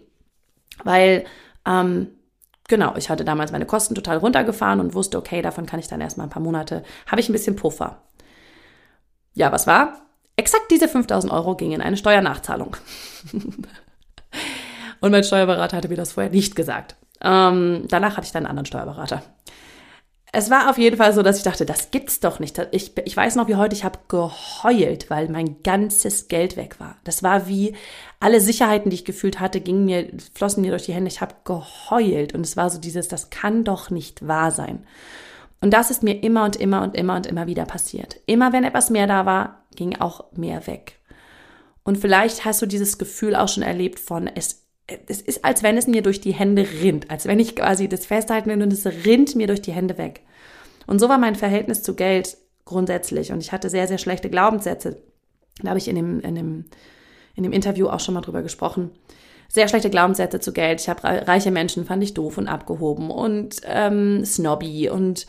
Weil, 0.84 1.24
ähm, 1.66 2.08
genau, 2.68 2.94
ich 2.96 3.10
hatte 3.10 3.24
damals 3.24 3.50
meine 3.50 3.66
Kosten 3.66 3.96
total 3.96 4.18
runtergefahren 4.18 4.78
und 4.78 4.94
wusste, 4.94 5.18
okay, 5.18 5.42
davon 5.42 5.66
kann 5.66 5.80
ich 5.80 5.88
dann 5.88 6.00
erstmal 6.00 6.28
ein 6.28 6.30
paar 6.30 6.42
Monate, 6.42 6.84
habe 7.10 7.20
ich 7.20 7.28
ein 7.28 7.32
bisschen 7.32 7.56
Puffer. 7.56 8.02
Ja, 9.34 9.50
was 9.50 9.66
war? 9.66 10.05
Exakt 10.36 10.70
diese 10.70 10.88
5000 10.88 11.32
Euro 11.32 11.56
gingen 11.56 11.72
in 11.72 11.80
eine 11.80 11.96
Steuernachzahlung. 11.96 12.76
Und 15.00 15.10
mein 15.10 15.24
Steuerberater 15.24 15.76
hatte 15.76 15.88
mir 15.88 15.96
das 15.96 16.12
vorher 16.12 16.32
nicht 16.32 16.54
gesagt. 16.56 16.96
Ähm, 17.22 17.84
danach 17.88 18.16
hatte 18.16 18.26
ich 18.26 18.32
dann 18.32 18.44
einen 18.44 18.50
anderen 18.50 18.66
Steuerberater. 18.66 19.22
Es 20.32 20.50
war 20.50 20.68
auf 20.68 20.76
jeden 20.76 20.98
Fall 20.98 21.14
so, 21.14 21.22
dass 21.22 21.38
ich 21.38 21.44
dachte, 21.44 21.64
das 21.64 21.90
gibt's 21.90 22.20
doch 22.20 22.40
nicht. 22.40 22.60
Ich, 22.70 22.92
ich 22.98 23.16
weiß 23.16 23.36
noch 23.36 23.48
wie 23.48 23.54
heute, 23.54 23.74
ich 23.74 23.84
habe 23.84 24.00
geheult, 24.08 25.08
weil 25.08 25.28
mein 25.30 25.62
ganzes 25.62 26.28
Geld 26.28 26.58
weg 26.58 26.78
war. 26.78 26.96
Das 27.04 27.22
war 27.22 27.48
wie 27.48 27.74
alle 28.20 28.42
Sicherheiten, 28.42 28.90
die 28.90 28.96
ich 28.96 29.04
gefühlt 29.06 29.40
hatte, 29.40 29.62
gingen 29.62 29.86
mir, 29.86 30.10
flossen 30.34 30.60
mir 30.60 30.72
durch 30.72 30.84
die 30.84 30.92
Hände. 30.92 31.08
Ich 31.08 31.22
habe 31.22 31.36
geheult 31.44 32.34
und 32.34 32.44
es 32.44 32.56
war 32.56 32.68
so 32.68 32.78
dieses, 32.78 33.08
das 33.08 33.30
kann 33.30 33.64
doch 33.64 33.88
nicht 33.88 34.28
wahr 34.28 34.50
sein. 34.50 34.86
Und 35.60 35.72
das 35.72 35.90
ist 35.90 36.02
mir 36.02 36.22
immer 36.22 36.44
und 36.44 36.56
immer 36.56 36.82
und 36.82 36.94
immer 36.94 37.16
und 37.16 37.26
immer 37.26 37.46
wieder 37.46 37.64
passiert. 37.64 38.20
Immer 38.26 38.52
wenn 38.52 38.64
etwas 38.64 38.90
mehr 38.90 39.06
da 39.06 39.26
war, 39.26 39.64
ging 39.74 39.96
auch 39.96 40.32
mehr 40.32 40.66
weg. 40.66 40.98
Und 41.82 41.98
vielleicht 41.98 42.44
hast 42.44 42.60
du 42.62 42.66
dieses 42.66 42.98
Gefühl 42.98 43.36
auch 43.36 43.48
schon 43.48 43.62
erlebt 43.62 44.00
von, 44.00 44.26
es, 44.26 44.66
es 45.06 45.20
ist, 45.20 45.44
als 45.44 45.62
wenn 45.62 45.76
es 45.76 45.86
mir 45.86 46.02
durch 46.02 46.20
die 46.20 46.34
Hände 46.34 46.66
rinnt, 46.82 47.10
als 47.10 47.26
wenn 47.26 47.38
ich 47.38 47.56
quasi 47.56 47.88
das 47.88 48.06
festhalten 48.06 48.50
will 48.50 48.62
und 48.62 48.72
es 48.72 48.86
rinnt 48.86 49.34
mir 49.36 49.46
durch 49.46 49.62
die 49.62 49.72
Hände 49.72 49.96
weg. 49.96 50.22
Und 50.86 50.98
so 50.98 51.08
war 51.08 51.18
mein 51.18 51.36
Verhältnis 51.36 51.82
zu 51.82 51.94
Geld 51.94 52.36
grundsätzlich. 52.64 53.32
Und 53.32 53.40
ich 53.40 53.52
hatte 53.52 53.70
sehr, 53.70 53.88
sehr 53.88 53.98
schlechte 53.98 54.28
Glaubenssätze. 54.30 55.00
Da 55.62 55.70
habe 55.70 55.78
ich 55.78 55.88
in 55.88 55.96
dem, 55.96 56.20
in 56.20 56.34
dem, 56.34 56.64
in 57.34 57.42
dem 57.42 57.52
Interview 57.52 57.88
auch 57.88 58.00
schon 58.00 58.14
mal 58.14 58.20
drüber 58.20 58.42
gesprochen. 58.42 58.90
Sehr 59.48 59.68
schlechte 59.68 59.90
Glaubenssätze 59.90 60.40
zu 60.40 60.52
Geld. 60.52 60.80
Ich 60.80 60.88
habe 60.88 61.02
reiche 61.04 61.50
Menschen 61.50 61.84
fand 61.84 62.02
ich 62.02 62.14
doof 62.14 62.36
und 62.36 62.48
abgehoben 62.48 63.10
und 63.10 63.60
ähm, 63.64 64.24
snobby 64.24 64.90
und 64.90 65.26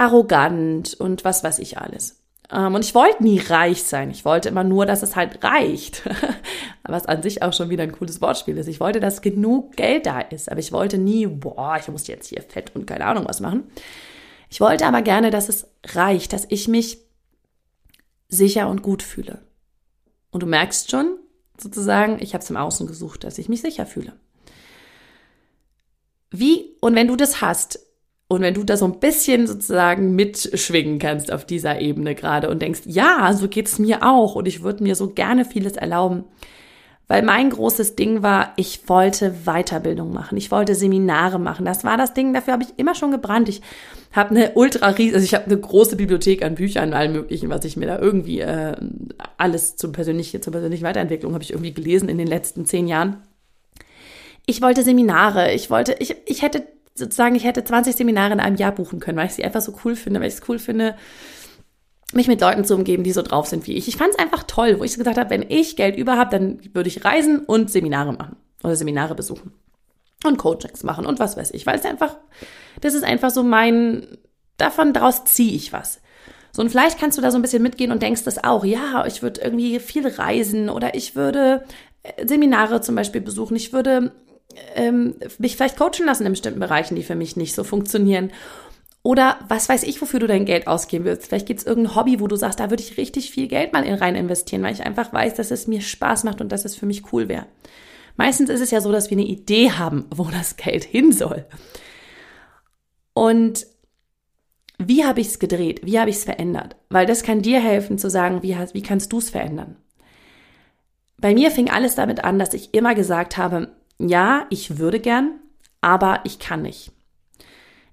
arrogant 0.00 0.94
und 0.94 1.24
was 1.24 1.44
weiß 1.44 1.58
ich 1.58 1.78
alles. 1.78 2.20
Ähm, 2.50 2.74
und 2.74 2.84
ich 2.84 2.94
wollte 2.94 3.22
nie 3.22 3.38
reich 3.38 3.84
sein. 3.84 4.10
Ich 4.10 4.24
wollte 4.24 4.48
immer 4.48 4.64
nur, 4.64 4.86
dass 4.86 5.02
es 5.02 5.14
halt 5.14 5.44
reicht. 5.44 6.02
Was 6.82 7.06
an 7.06 7.22
sich 7.22 7.42
auch 7.42 7.52
schon 7.52 7.70
wieder 7.70 7.84
ein 7.84 7.92
cooles 7.92 8.20
Wortspiel 8.20 8.58
ist. 8.58 8.66
Ich 8.66 8.80
wollte, 8.80 8.98
dass 8.98 9.22
genug 9.22 9.76
Geld 9.76 10.06
da 10.06 10.20
ist. 10.20 10.50
Aber 10.50 10.58
ich 10.58 10.72
wollte 10.72 10.98
nie, 10.98 11.26
boah, 11.26 11.76
ich 11.78 11.86
muss 11.86 12.08
jetzt 12.08 12.26
hier 12.26 12.42
fett 12.42 12.74
und 12.74 12.86
keine 12.86 13.04
Ahnung 13.04 13.26
was 13.28 13.38
machen. 13.38 13.64
Ich 14.48 14.60
wollte 14.60 14.86
aber 14.86 15.02
gerne, 15.02 15.30
dass 15.30 15.48
es 15.48 15.68
reicht, 15.86 16.32
dass 16.32 16.46
ich 16.48 16.66
mich 16.66 16.98
sicher 18.28 18.68
und 18.68 18.82
gut 18.82 19.04
fühle. 19.04 19.42
Und 20.32 20.42
du 20.42 20.46
merkst 20.46 20.90
schon, 20.90 21.18
sozusagen, 21.56 22.20
ich 22.20 22.34
habe 22.34 22.42
es 22.42 22.50
im 22.50 22.56
Außen 22.56 22.88
gesucht, 22.88 23.22
dass 23.22 23.38
ich 23.38 23.48
mich 23.48 23.60
sicher 23.60 23.86
fühle. 23.86 24.14
Wie 26.30 26.76
und 26.80 26.96
wenn 26.96 27.06
du 27.06 27.14
das 27.14 27.40
hast, 27.40 27.78
und 28.30 28.42
wenn 28.42 28.54
du 28.54 28.62
da 28.62 28.76
so 28.76 28.84
ein 28.84 29.00
bisschen 29.00 29.48
sozusagen 29.48 30.14
mitschwingen 30.14 31.00
kannst 31.00 31.32
auf 31.32 31.44
dieser 31.44 31.80
Ebene 31.80 32.14
gerade 32.14 32.48
und 32.48 32.62
denkst, 32.62 32.82
ja, 32.84 33.32
so 33.34 33.48
geht's 33.48 33.80
mir 33.80 34.04
auch 34.06 34.36
und 34.36 34.46
ich 34.46 34.62
würde 34.62 34.84
mir 34.84 34.94
so 34.94 35.10
gerne 35.10 35.44
vieles 35.44 35.72
erlauben. 35.72 36.22
Weil 37.08 37.24
mein 37.24 37.50
großes 37.50 37.96
Ding 37.96 38.22
war, 38.22 38.52
ich 38.54 38.88
wollte 38.88 39.34
Weiterbildung 39.46 40.12
machen. 40.12 40.38
Ich 40.38 40.52
wollte 40.52 40.76
Seminare 40.76 41.40
machen. 41.40 41.64
Das 41.64 41.82
war 41.82 41.96
das 41.96 42.14
Ding, 42.14 42.32
dafür 42.32 42.52
habe 42.52 42.62
ich 42.62 42.68
immer 42.76 42.94
schon 42.94 43.10
gebrannt. 43.10 43.48
Ich 43.48 43.62
habe 44.12 44.30
eine 44.30 44.52
ultra 44.52 44.90
riesige, 44.90 45.16
also 45.16 45.24
ich 45.24 45.34
habe 45.34 45.46
eine 45.46 45.58
große 45.58 45.96
Bibliothek 45.96 46.44
an 46.44 46.54
Büchern, 46.54 46.94
allem 46.94 47.14
möglichen, 47.14 47.50
was 47.50 47.64
ich 47.64 47.76
mir 47.76 47.86
da 47.86 47.98
irgendwie 47.98 48.38
äh, 48.38 48.76
alles 49.38 49.74
zur 49.74 49.90
persönlichen, 49.90 50.40
zur 50.40 50.52
persönlichen 50.52 50.84
Weiterentwicklung 50.84 51.34
habe 51.34 51.42
ich 51.42 51.50
irgendwie 51.50 51.74
gelesen 51.74 52.08
in 52.08 52.16
den 52.16 52.28
letzten 52.28 52.64
zehn 52.64 52.86
Jahren. 52.86 53.16
Ich 54.46 54.62
wollte 54.62 54.84
Seminare, 54.84 55.52
ich 55.52 55.68
wollte, 55.68 55.96
ich, 55.98 56.14
ich 56.26 56.42
hätte 56.42 56.62
sozusagen, 56.94 57.34
ich 57.34 57.44
hätte 57.44 57.64
20 57.64 57.96
Seminare 57.96 58.32
in 58.32 58.40
einem 58.40 58.56
Jahr 58.56 58.72
buchen 58.72 59.00
können, 59.00 59.18
weil 59.18 59.26
ich 59.26 59.34
sie 59.34 59.44
einfach 59.44 59.60
so 59.60 59.74
cool 59.84 59.96
finde, 59.96 60.20
weil 60.20 60.28
ich 60.28 60.34
es 60.34 60.48
cool 60.48 60.58
finde, 60.58 60.96
mich 62.12 62.28
mit 62.28 62.40
Leuten 62.40 62.64
zu 62.64 62.74
umgeben, 62.74 63.04
die 63.04 63.12
so 63.12 63.22
drauf 63.22 63.46
sind 63.46 63.66
wie 63.66 63.74
ich. 63.74 63.88
Ich 63.88 63.96
fand 63.96 64.10
es 64.10 64.18
einfach 64.18 64.42
toll, 64.42 64.78
wo 64.78 64.84
ich 64.84 64.96
gesagt 64.96 65.18
habe, 65.18 65.30
wenn 65.30 65.46
ich 65.48 65.76
Geld 65.76 65.96
über 65.96 66.16
habe, 66.16 66.30
dann 66.30 66.60
würde 66.74 66.88
ich 66.88 67.04
reisen 67.04 67.40
und 67.40 67.70
Seminare 67.70 68.12
machen 68.12 68.36
oder 68.62 68.76
Seminare 68.76 69.14
besuchen 69.14 69.52
und 70.24 70.36
Coachings 70.36 70.82
machen 70.82 71.06
und 71.06 71.18
was 71.18 71.36
weiß 71.36 71.52
ich, 71.52 71.66
weil 71.66 71.78
es 71.78 71.84
einfach, 71.84 72.16
das 72.80 72.94
ist 72.94 73.04
einfach 73.04 73.30
so 73.30 73.42
mein, 73.42 74.18
davon 74.56 74.92
daraus 74.92 75.24
ziehe 75.24 75.54
ich 75.54 75.72
was. 75.72 76.00
So, 76.52 76.62
und 76.62 76.68
vielleicht 76.68 76.98
kannst 76.98 77.16
du 77.16 77.22
da 77.22 77.30
so 77.30 77.38
ein 77.38 77.42
bisschen 77.42 77.62
mitgehen 77.62 77.92
und 77.92 78.02
denkst 78.02 78.24
das 78.24 78.42
auch. 78.42 78.64
Ja, 78.64 79.06
ich 79.06 79.22
würde 79.22 79.40
irgendwie 79.40 79.78
viel 79.78 80.06
reisen 80.06 80.68
oder 80.68 80.94
ich 80.94 81.14
würde 81.14 81.64
äh, 82.02 82.26
Seminare 82.26 82.80
zum 82.80 82.96
Beispiel 82.96 83.20
besuchen. 83.20 83.56
Ich 83.56 83.72
würde 83.72 84.12
ähm, 84.74 85.14
mich 85.38 85.56
vielleicht 85.56 85.76
coachen 85.76 86.06
lassen 86.06 86.26
in 86.26 86.32
bestimmten 86.32 86.60
Bereichen, 86.60 86.94
die 86.96 87.02
für 87.02 87.14
mich 87.14 87.36
nicht 87.36 87.54
so 87.54 87.64
funktionieren. 87.64 88.30
Oder 89.02 89.38
was 89.48 89.68
weiß 89.68 89.84
ich, 89.84 90.00
wofür 90.02 90.20
du 90.20 90.26
dein 90.26 90.44
Geld 90.44 90.66
ausgeben 90.66 91.06
willst. 91.06 91.26
Vielleicht 91.26 91.46
gibt 91.46 91.60
es 91.60 91.66
irgendein 91.66 91.94
Hobby, 91.94 92.20
wo 92.20 92.26
du 92.26 92.36
sagst, 92.36 92.60
da 92.60 92.68
würde 92.68 92.82
ich 92.82 92.98
richtig 92.98 93.30
viel 93.30 93.48
Geld 93.48 93.72
mal 93.72 93.84
in 93.84 93.94
rein 93.94 94.14
investieren, 94.14 94.62
weil 94.62 94.74
ich 94.74 94.84
einfach 94.84 95.12
weiß, 95.12 95.34
dass 95.34 95.50
es 95.50 95.66
mir 95.66 95.80
Spaß 95.80 96.24
macht 96.24 96.40
und 96.40 96.52
dass 96.52 96.66
es 96.66 96.76
für 96.76 96.86
mich 96.86 97.12
cool 97.12 97.28
wäre. 97.28 97.46
Meistens 98.16 98.50
ist 98.50 98.60
es 98.60 98.70
ja 98.70 98.82
so, 98.82 98.92
dass 98.92 99.08
wir 99.08 99.16
eine 99.16 99.26
Idee 99.26 99.70
haben, 99.70 100.04
wo 100.14 100.24
das 100.24 100.56
Geld 100.56 100.84
hin 100.84 101.12
soll. 101.12 101.46
Und 103.14 103.66
wie 104.76 105.04
habe 105.04 105.20
ich 105.20 105.28
es 105.28 105.38
gedreht? 105.38 105.80
Wie 105.84 105.98
habe 105.98 106.10
ich 106.10 106.16
es 106.16 106.24
verändert? 106.24 106.76
Weil 106.90 107.06
das 107.06 107.22
kann 107.22 107.42
dir 107.42 107.60
helfen 107.60 107.98
zu 107.98 108.10
sagen, 108.10 108.42
wie, 108.42 108.56
wie 108.72 108.82
kannst 108.82 109.12
du 109.12 109.18
es 109.18 109.30
verändern? 109.30 109.76
Bei 111.18 111.34
mir 111.34 111.50
fing 111.50 111.70
alles 111.70 111.94
damit 111.94 112.24
an, 112.24 112.38
dass 112.38 112.54
ich 112.54 112.74
immer 112.74 112.94
gesagt 112.94 113.36
habe, 113.36 113.72
ja, 114.08 114.46
ich 114.50 114.78
würde 114.78 115.00
gern, 115.00 115.40
aber 115.80 116.20
ich 116.24 116.38
kann 116.38 116.62
nicht. 116.62 116.92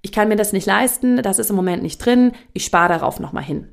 Ich 0.01 0.11
kann 0.11 0.29
mir 0.29 0.35
das 0.35 0.53
nicht 0.53 0.65
leisten, 0.65 1.21
das 1.21 1.39
ist 1.39 1.49
im 1.49 1.55
Moment 1.55 1.83
nicht 1.83 1.97
drin, 1.97 2.31
ich 2.53 2.65
spare 2.65 2.89
darauf 2.89 3.19
nochmal 3.19 3.43
hin. 3.43 3.69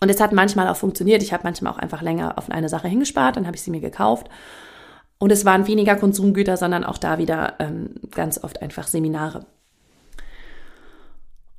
Und 0.00 0.10
es 0.10 0.20
hat 0.20 0.32
manchmal 0.32 0.68
auch 0.68 0.76
funktioniert. 0.76 1.22
Ich 1.22 1.32
habe 1.32 1.44
manchmal 1.44 1.72
auch 1.72 1.78
einfach 1.78 2.02
länger 2.02 2.36
auf 2.36 2.50
eine 2.50 2.68
Sache 2.68 2.88
hingespart, 2.88 3.36
dann 3.36 3.46
habe 3.46 3.56
ich 3.56 3.62
sie 3.62 3.70
mir 3.70 3.80
gekauft. 3.80 4.28
Und 5.18 5.32
es 5.32 5.44
waren 5.44 5.66
weniger 5.66 5.96
Konsumgüter, 5.96 6.56
sondern 6.56 6.84
auch 6.84 6.98
da 6.98 7.18
wieder 7.18 7.54
ähm, 7.58 7.94
ganz 8.10 8.42
oft 8.42 8.60
einfach 8.60 8.86
Seminare. 8.86 9.46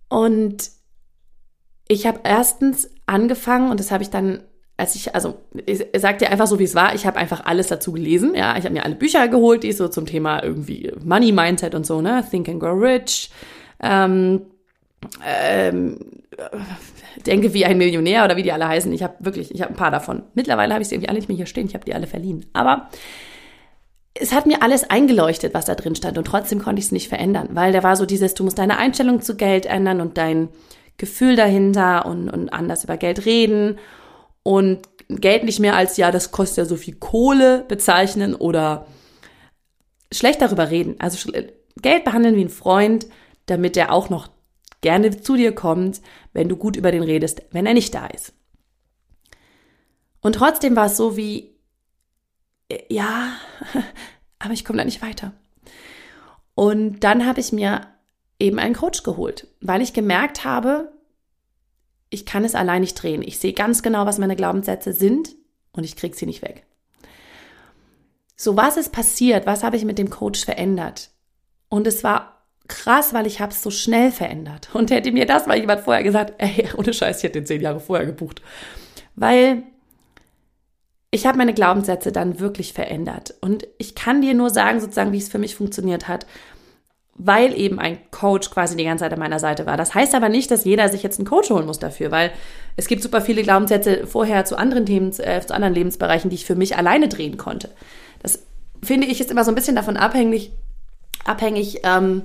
Und 0.09 0.69
ich 1.87 2.05
habe 2.05 2.19
erstens 2.23 2.89
angefangen 3.05 3.71
und 3.71 3.79
das 3.79 3.91
habe 3.91 4.03
ich 4.03 4.09
dann, 4.09 4.43
als 4.77 4.93
ich, 4.95 5.15
also 5.15 5.39
ich, 5.65 5.83
sag 5.97 6.19
dir 6.19 6.29
einfach 6.29 6.45
so, 6.45 6.59
wie 6.59 6.63
es 6.63 6.75
war, 6.75 6.93
ich 6.93 7.07
habe 7.07 7.17
einfach 7.17 7.45
alles 7.45 7.67
dazu 7.67 7.91
gelesen. 7.91 8.35
Ja, 8.35 8.57
ich 8.57 8.63
habe 8.63 8.73
mir 8.73 8.85
alle 8.85 8.95
Bücher 8.95 9.27
geholt, 9.27 9.63
die 9.63 9.71
so 9.71 9.87
zum 9.87 10.05
Thema 10.05 10.43
irgendwie 10.43 10.93
Money 11.03 11.31
Mindset 11.31 11.73
und 11.73 11.85
so, 11.85 11.99
ne, 11.99 12.23
Think 12.29 12.47
and 12.47 12.59
Grow 12.59 12.79
Rich, 12.79 13.31
ähm, 13.81 14.41
ähm, 15.25 15.97
denke 17.25 17.55
wie 17.55 17.65
ein 17.65 17.79
Millionär 17.79 18.23
oder 18.23 18.37
wie 18.37 18.43
die 18.43 18.51
alle 18.51 18.67
heißen. 18.67 18.93
Ich 18.93 19.01
habe 19.01 19.15
wirklich, 19.19 19.53
ich 19.53 19.61
habe 19.63 19.73
ein 19.73 19.77
paar 19.77 19.89
davon. 19.89 20.23
Mittlerweile 20.35 20.73
habe 20.73 20.83
ich 20.83 20.89
sie 20.89 20.95
irgendwie 20.95 21.09
alle 21.09 21.17
nicht 21.17 21.27
mehr 21.27 21.37
hier 21.37 21.47
stehen. 21.47 21.65
Ich 21.65 21.73
habe 21.73 21.85
die 21.85 21.95
alle 21.95 22.05
verliehen. 22.05 22.45
Aber 22.53 22.89
es 24.13 24.31
hat 24.31 24.45
mir 24.45 24.61
alles 24.61 24.89
eingeleuchtet, 24.89 25.55
was 25.55 25.65
da 25.65 25.73
drin 25.73 25.95
stand 25.95 26.19
und 26.19 26.25
trotzdem 26.25 26.59
konnte 26.59 26.79
ich 26.79 26.85
es 26.85 26.91
nicht 26.91 27.09
verändern, 27.09 27.49
weil 27.51 27.71
da 27.71 27.83
war 27.83 27.95
so 27.95 28.05
dieses, 28.05 28.35
du 28.35 28.43
musst 28.43 28.59
deine 28.59 28.77
Einstellung 28.77 29.21
zu 29.21 29.35
Geld 29.35 29.65
ändern 29.65 30.01
und 30.01 30.17
dein 30.17 30.49
Gefühl 30.97 31.35
dahinter 31.35 32.05
und, 32.05 32.29
und 32.29 32.49
anders 32.49 32.83
über 32.83 32.97
Geld 32.97 33.25
reden 33.25 33.77
und 34.47 34.79
Geld 35.09 35.43
nicht 35.43 35.59
mehr 35.59 35.75
als, 35.75 35.97
ja, 35.97 36.09
das 36.09 36.31
kostet 36.31 36.59
ja 36.59 36.65
so 36.65 36.77
viel 36.77 36.95
Kohle 36.95 37.65
bezeichnen 37.67 38.33
oder 38.33 38.87
schlecht 40.09 40.41
darüber 40.41 40.69
reden. 40.69 40.95
Also 40.99 41.29
Geld 41.75 42.05
behandeln 42.05 42.37
wie 42.37 42.45
ein 42.45 42.49
Freund, 42.49 43.07
damit 43.47 43.75
er 43.75 43.91
auch 43.91 44.09
noch 44.09 44.29
gerne 44.79 45.21
zu 45.21 45.35
dir 45.35 45.53
kommt, 45.53 45.99
wenn 46.31 46.47
du 46.47 46.55
gut 46.55 46.77
über 46.77 46.93
den 46.93 47.03
redest, 47.03 47.41
wenn 47.51 47.65
er 47.65 47.73
nicht 47.73 47.93
da 47.93 48.07
ist. 48.07 48.31
Und 50.21 50.35
trotzdem 50.35 50.77
war 50.77 50.85
es 50.85 50.95
so 50.95 51.17
wie, 51.17 51.53
ja, 52.87 53.33
aber 54.39 54.53
ich 54.53 54.63
komme 54.63 54.77
da 54.77 54.85
nicht 54.85 55.01
weiter. 55.01 55.33
Und 56.55 57.01
dann 57.01 57.25
habe 57.25 57.41
ich 57.41 57.51
mir 57.51 57.81
eben 58.39 58.59
einen 58.59 58.75
Coach 58.75 59.03
geholt, 59.03 59.47
weil 59.59 59.81
ich 59.81 59.91
gemerkt 59.91 60.45
habe, 60.45 60.96
ich 62.09 62.25
kann 62.25 62.45
es 62.45 62.55
allein 62.55 62.81
nicht 62.81 63.01
drehen. 63.01 63.21
Ich 63.21 63.39
sehe 63.39 63.53
ganz 63.53 63.83
genau, 63.83 64.05
was 64.05 64.17
meine 64.17 64.35
Glaubenssätze 64.35 64.93
sind 64.93 65.35
und 65.71 65.83
ich 65.83 65.95
kriege 65.95 66.15
sie 66.15 66.25
nicht 66.25 66.41
weg. 66.41 66.65
So, 68.35 68.55
was 68.55 68.77
ist 68.77 68.91
passiert? 68.91 69.45
Was 69.45 69.63
habe 69.63 69.77
ich 69.77 69.85
mit 69.85 69.97
dem 69.97 70.09
Coach 70.09 70.45
verändert? 70.45 71.09
Und 71.69 71.87
es 71.87 72.03
war 72.03 72.45
krass, 72.67 73.13
weil 73.13 73.25
ich 73.25 73.39
habe 73.39 73.51
es 73.51 73.63
so 73.63 73.71
schnell 73.71 74.11
verändert. 74.11 74.69
Und 74.73 74.91
hätte 74.91 75.11
mir 75.11 75.25
das 75.25 75.47
mal 75.47 75.57
jemand 75.57 75.81
vorher 75.81 76.03
gesagt, 76.03 76.33
ey, 76.37 76.69
ohne 76.77 76.93
Scheiß, 76.93 77.17
ich 77.17 77.23
hätte 77.23 77.39
den 77.39 77.45
zehn 77.45 77.61
Jahre 77.61 77.79
vorher 77.79 78.05
gebucht. 78.05 78.41
Weil 79.15 79.63
ich 81.09 81.25
habe 81.25 81.37
meine 81.37 81.53
Glaubenssätze 81.53 82.11
dann 82.11 82.39
wirklich 82.39 82.73
verändert. 82.73 83.33
Und 83.41 83.67
ich 83.77 83.95
kann 83.95 84.21
dir 84.21 84.33
nur 84.33 84.49
sagen, 84.49 84.79
sozusagen, 84.79 85.13
wie 85.13 85.17
es 85.17 85.29
für 85.29 85.39
mich 85.39 85.55
funktioniert 85.55 86.07
hat, 86.07 86.27
weil 87.17 87.57
eben 87.57 87.79
ein 87.79 87.97
Coach 88.11 88.51
quasi 88.51 88.77
die 88.77 88.83
ganze 88.83 89.03
Zeit 89.03 89.13
an 89.13 89.19
meiner 89.19 89.39
Seite 89.39 89.65
war. 89.65 89.75
Das 89.75 89.95
heißt 89.95 90.13
aber 90.13 90.29
nicht, 90.29 90.51
dass 90.51 90.65
jeder 90.65 90.87
sich 90.89 91.01
jetzt 91.01 91.19
einen 91.19 91.27
Coach 91.27 91.49
holen 91.49 91.65
muss 91.65 91.79
dafür, 91.79 92.11
weil 92.11 92.31
es 92.75 92.87
gibt 92.87 93.01
super 93.01 93.21
viele 93.21 93.41
Glaubenssätze 93.41 94.05
vorher 94.05 94.45
zu 94.45 94.57
anderen 94.57 94.85
Themen, 94.85 95.11
äh, 95.19 95.41
zu 95.41 95.53
anderen 95.53 95.73
Lebensbereichen, 95.73 96.29
die 96.29 96.35
ich 96.35 96.45
für 96.45 96.55
mich 96.55 96.77
alleine 96.77 97.07
drehen 97.07 97.37
konnte. 97.37 97.71
Das 98.21 98.43
finde 98.83 99.07
ich 99.07 99.19
ist 99.19 99.31
immer 99.31 99.43
so 99.43 99.51
ein 99.51 99.55
bisschen 99.55 99.75
davon 99.75 99.97
abhängig, 99.97 100.51
abhängig, 101.25 101.79
ähm, 101.83 102.23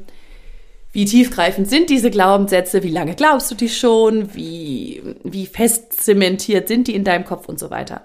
wie 0.92 1.06
tiefgreifend 1.06 1.70
sind 1.70 1.88
diese 1.88 2.11
Glaubenssätze, 2.11 2.82
wie 2.82 2.90
lange 2.90 3.14
glaubst 3.14 3.50
du 3.50 3.54
die 3.54 3.70
schon, 3.70 4.34
wie, 4.34 5.02
wie 5.25 5.46
fest 5.46 6.02
zementiert 6.02 6.68
sind 6.68 6.87
die 6.87 6.94
in 6.94 7.04
deinem 7.04 7.25
Kopf 7.25 7.49
und 7.49 7.58
so 7.58 7.70
weiter. 7.70 8.02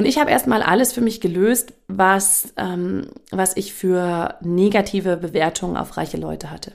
Und 0.00 0.06
ich 0.06 0.16
habe 0.16 0.30
erstmal 0.30 0.62
alles 0.62 0.94
für 0.94 1.02
mich 1.02 1.20
gelöst, 1.20 1.74
was, 1.86 2.54
ähm, 2.56 3.08
was 3.30 3.54
ich 3.58 3.74
für 3.74 4.36
negative 4.40 5.18
Bewertungen 5.18 5.76
auf 5.76 5.98
reiche 5.98 6.16
Leute 6.16 6.50
hatte. 6.50 6.72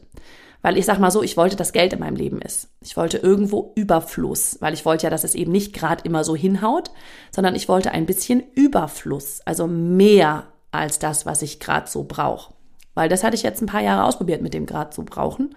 Weil 0.62 0.77
ich 0.77 0.86
sag 0.86 1.00
mal 1.00 1.10
so, 1.10 1.24
ich 1.24 1.36
wollte, 1.36 1.55
dass 1.55 1.74
Geld 1.74 1.94
in 1.94 2.01
meinem 2.01 2.17
Leben 2.17 2.39
ist. 2.39 2.70
Ich 2.82 2.96
wollte 2.96 3.17
irgendwo 3.17 3.74
Überfluss, 3.74 4.58
weil 4.60 4.75
ich 4.75 4.86
wollte 4.86 5.05
ja, 5.05 5.10
dass 5.10 5.24
es 5.24 5.34
eben 5.34 5.51
nicht 5.51 5.74
gerade 5.74 6.03
immer 6.03 6.24
so 6.24 6.36
hinhaut, 6.36 6.91
sondern 7.32 7.55
ich 7.55 7.67
wollte 7.67 7.89
ein 7.89 8.05
bisschen 8.05 8.44
Überfluss, 8.53 9.41
also 9.44 9.65
mehr 9.65 10.46
als 10.70 11.00
das, 11.00 11.25
was 11.25 11.41
ich 11.41 11.60
gerade 11.60 11.89
so 11.89 12.03
brauche. 12.03 12.53
Weil 12.94 13.10
das 13.10 13.24
hatte 13.24 13.36
ich 13.36 13.41
jetzt 13.41 13.60
ein 13.60 13.65
paar 13.65 13.82
Jahre 13.82 14.03
ausprobiert 14.03 14.44
mit 14.44 14.53
dem 14.53 14.67
gerade 14.67 14.94
so 14.94 15.01
brauchen. 15.01 15.55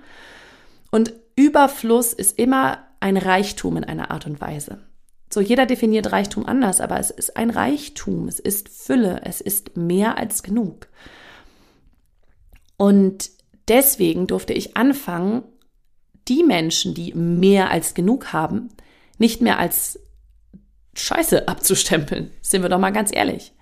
Und 0.91 1.13
Überfluss 1.37 2.15
ist 2.15 2.39
immer 2.39 2.79
ein 3.01 3.19
Reichtum 3.19 3.77
in 3.77 3.85
einer 3.85 4.11
Art 4.11 4.25
und 4.25 4.41
Weise. 4.41 4.79
So, 5.31 5.41
jeder 5.41 5.67
definiert 5.67 6.13
Reichtum 6.13 6.47
anders, 6.47 6.81
aber 6.81 6.99
es 6.99 7.11
ist 7.11 7.37
ein 7.37 7.51
Reichtum, 7.51 8.29
es 8.29 8.39
ist 8.39 8.69
Fülle, 8.69 9.21
es 9.25 9.41
ist 9.41 9.77
mehr 9.77 10.17
als 10.17 10.43
genug. 10.43 10.89
Und 12.77 13.31
deswegen 13.69 14.27
durfte 14.27 14.55
ich 14.55 14.77
anfangen, 14.77 15.43
die 16.29 16.45
Menschen, 16.45 16.95
die 16.95 17.13
mehr 17.15 17.71
als 17.71 17.95
genug 17.95 18.33
haben, 18.33 18.69
nicht 19.19 19.43
mehr 19.43 19.59
als 19.59 19.99
Scheiße 20.95 21.49
abzustempeln. 21.49 22.31
Sind 22.41 22.63
wir 22.63 22.69
doch 22.69 22.79
mal 22.79 22.91
ganz 22.91 23.15
ehrlich. 23.15 23.53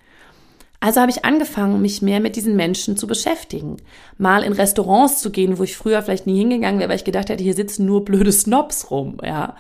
Also 0.79 1.01
habe 1.01 1.11
ich 1.11 1.25
angefangen, 1.25 1.81
mich 1.81 2.03
mehr 2.03 2.21
mit 2.21 2.37
diesen 2.37 2.55
Menschen 2.55 2.97
zu 2.97 3.07
beschäftigen. 3.07 3.79
Mal 4.19 4.43
in 4.43 4.53
Restaurants 4.53 5.21
zu 5.21 5.31
gehen, 5.31 5.59
wo 5.59 5.63
ich 5.63 5.77
früher 5.77 6.03
vielleicht 6.03 6.27
nie 6.27 6.39
hingegangen 6.39 6.79
wäre, 6.79 6.91
weil 6.91 6.97
ich 6.97 7.05
gedacht 7.05 7.29
hätte, 7.29 7.43
hier 7.43 7.55
sitzen 7.55 7.87
nur 7.87 8.05
blöde 8.05 8.33
Snobs 8.33 8.91
rum, 8.91 9.19
ja. 9.25 9.57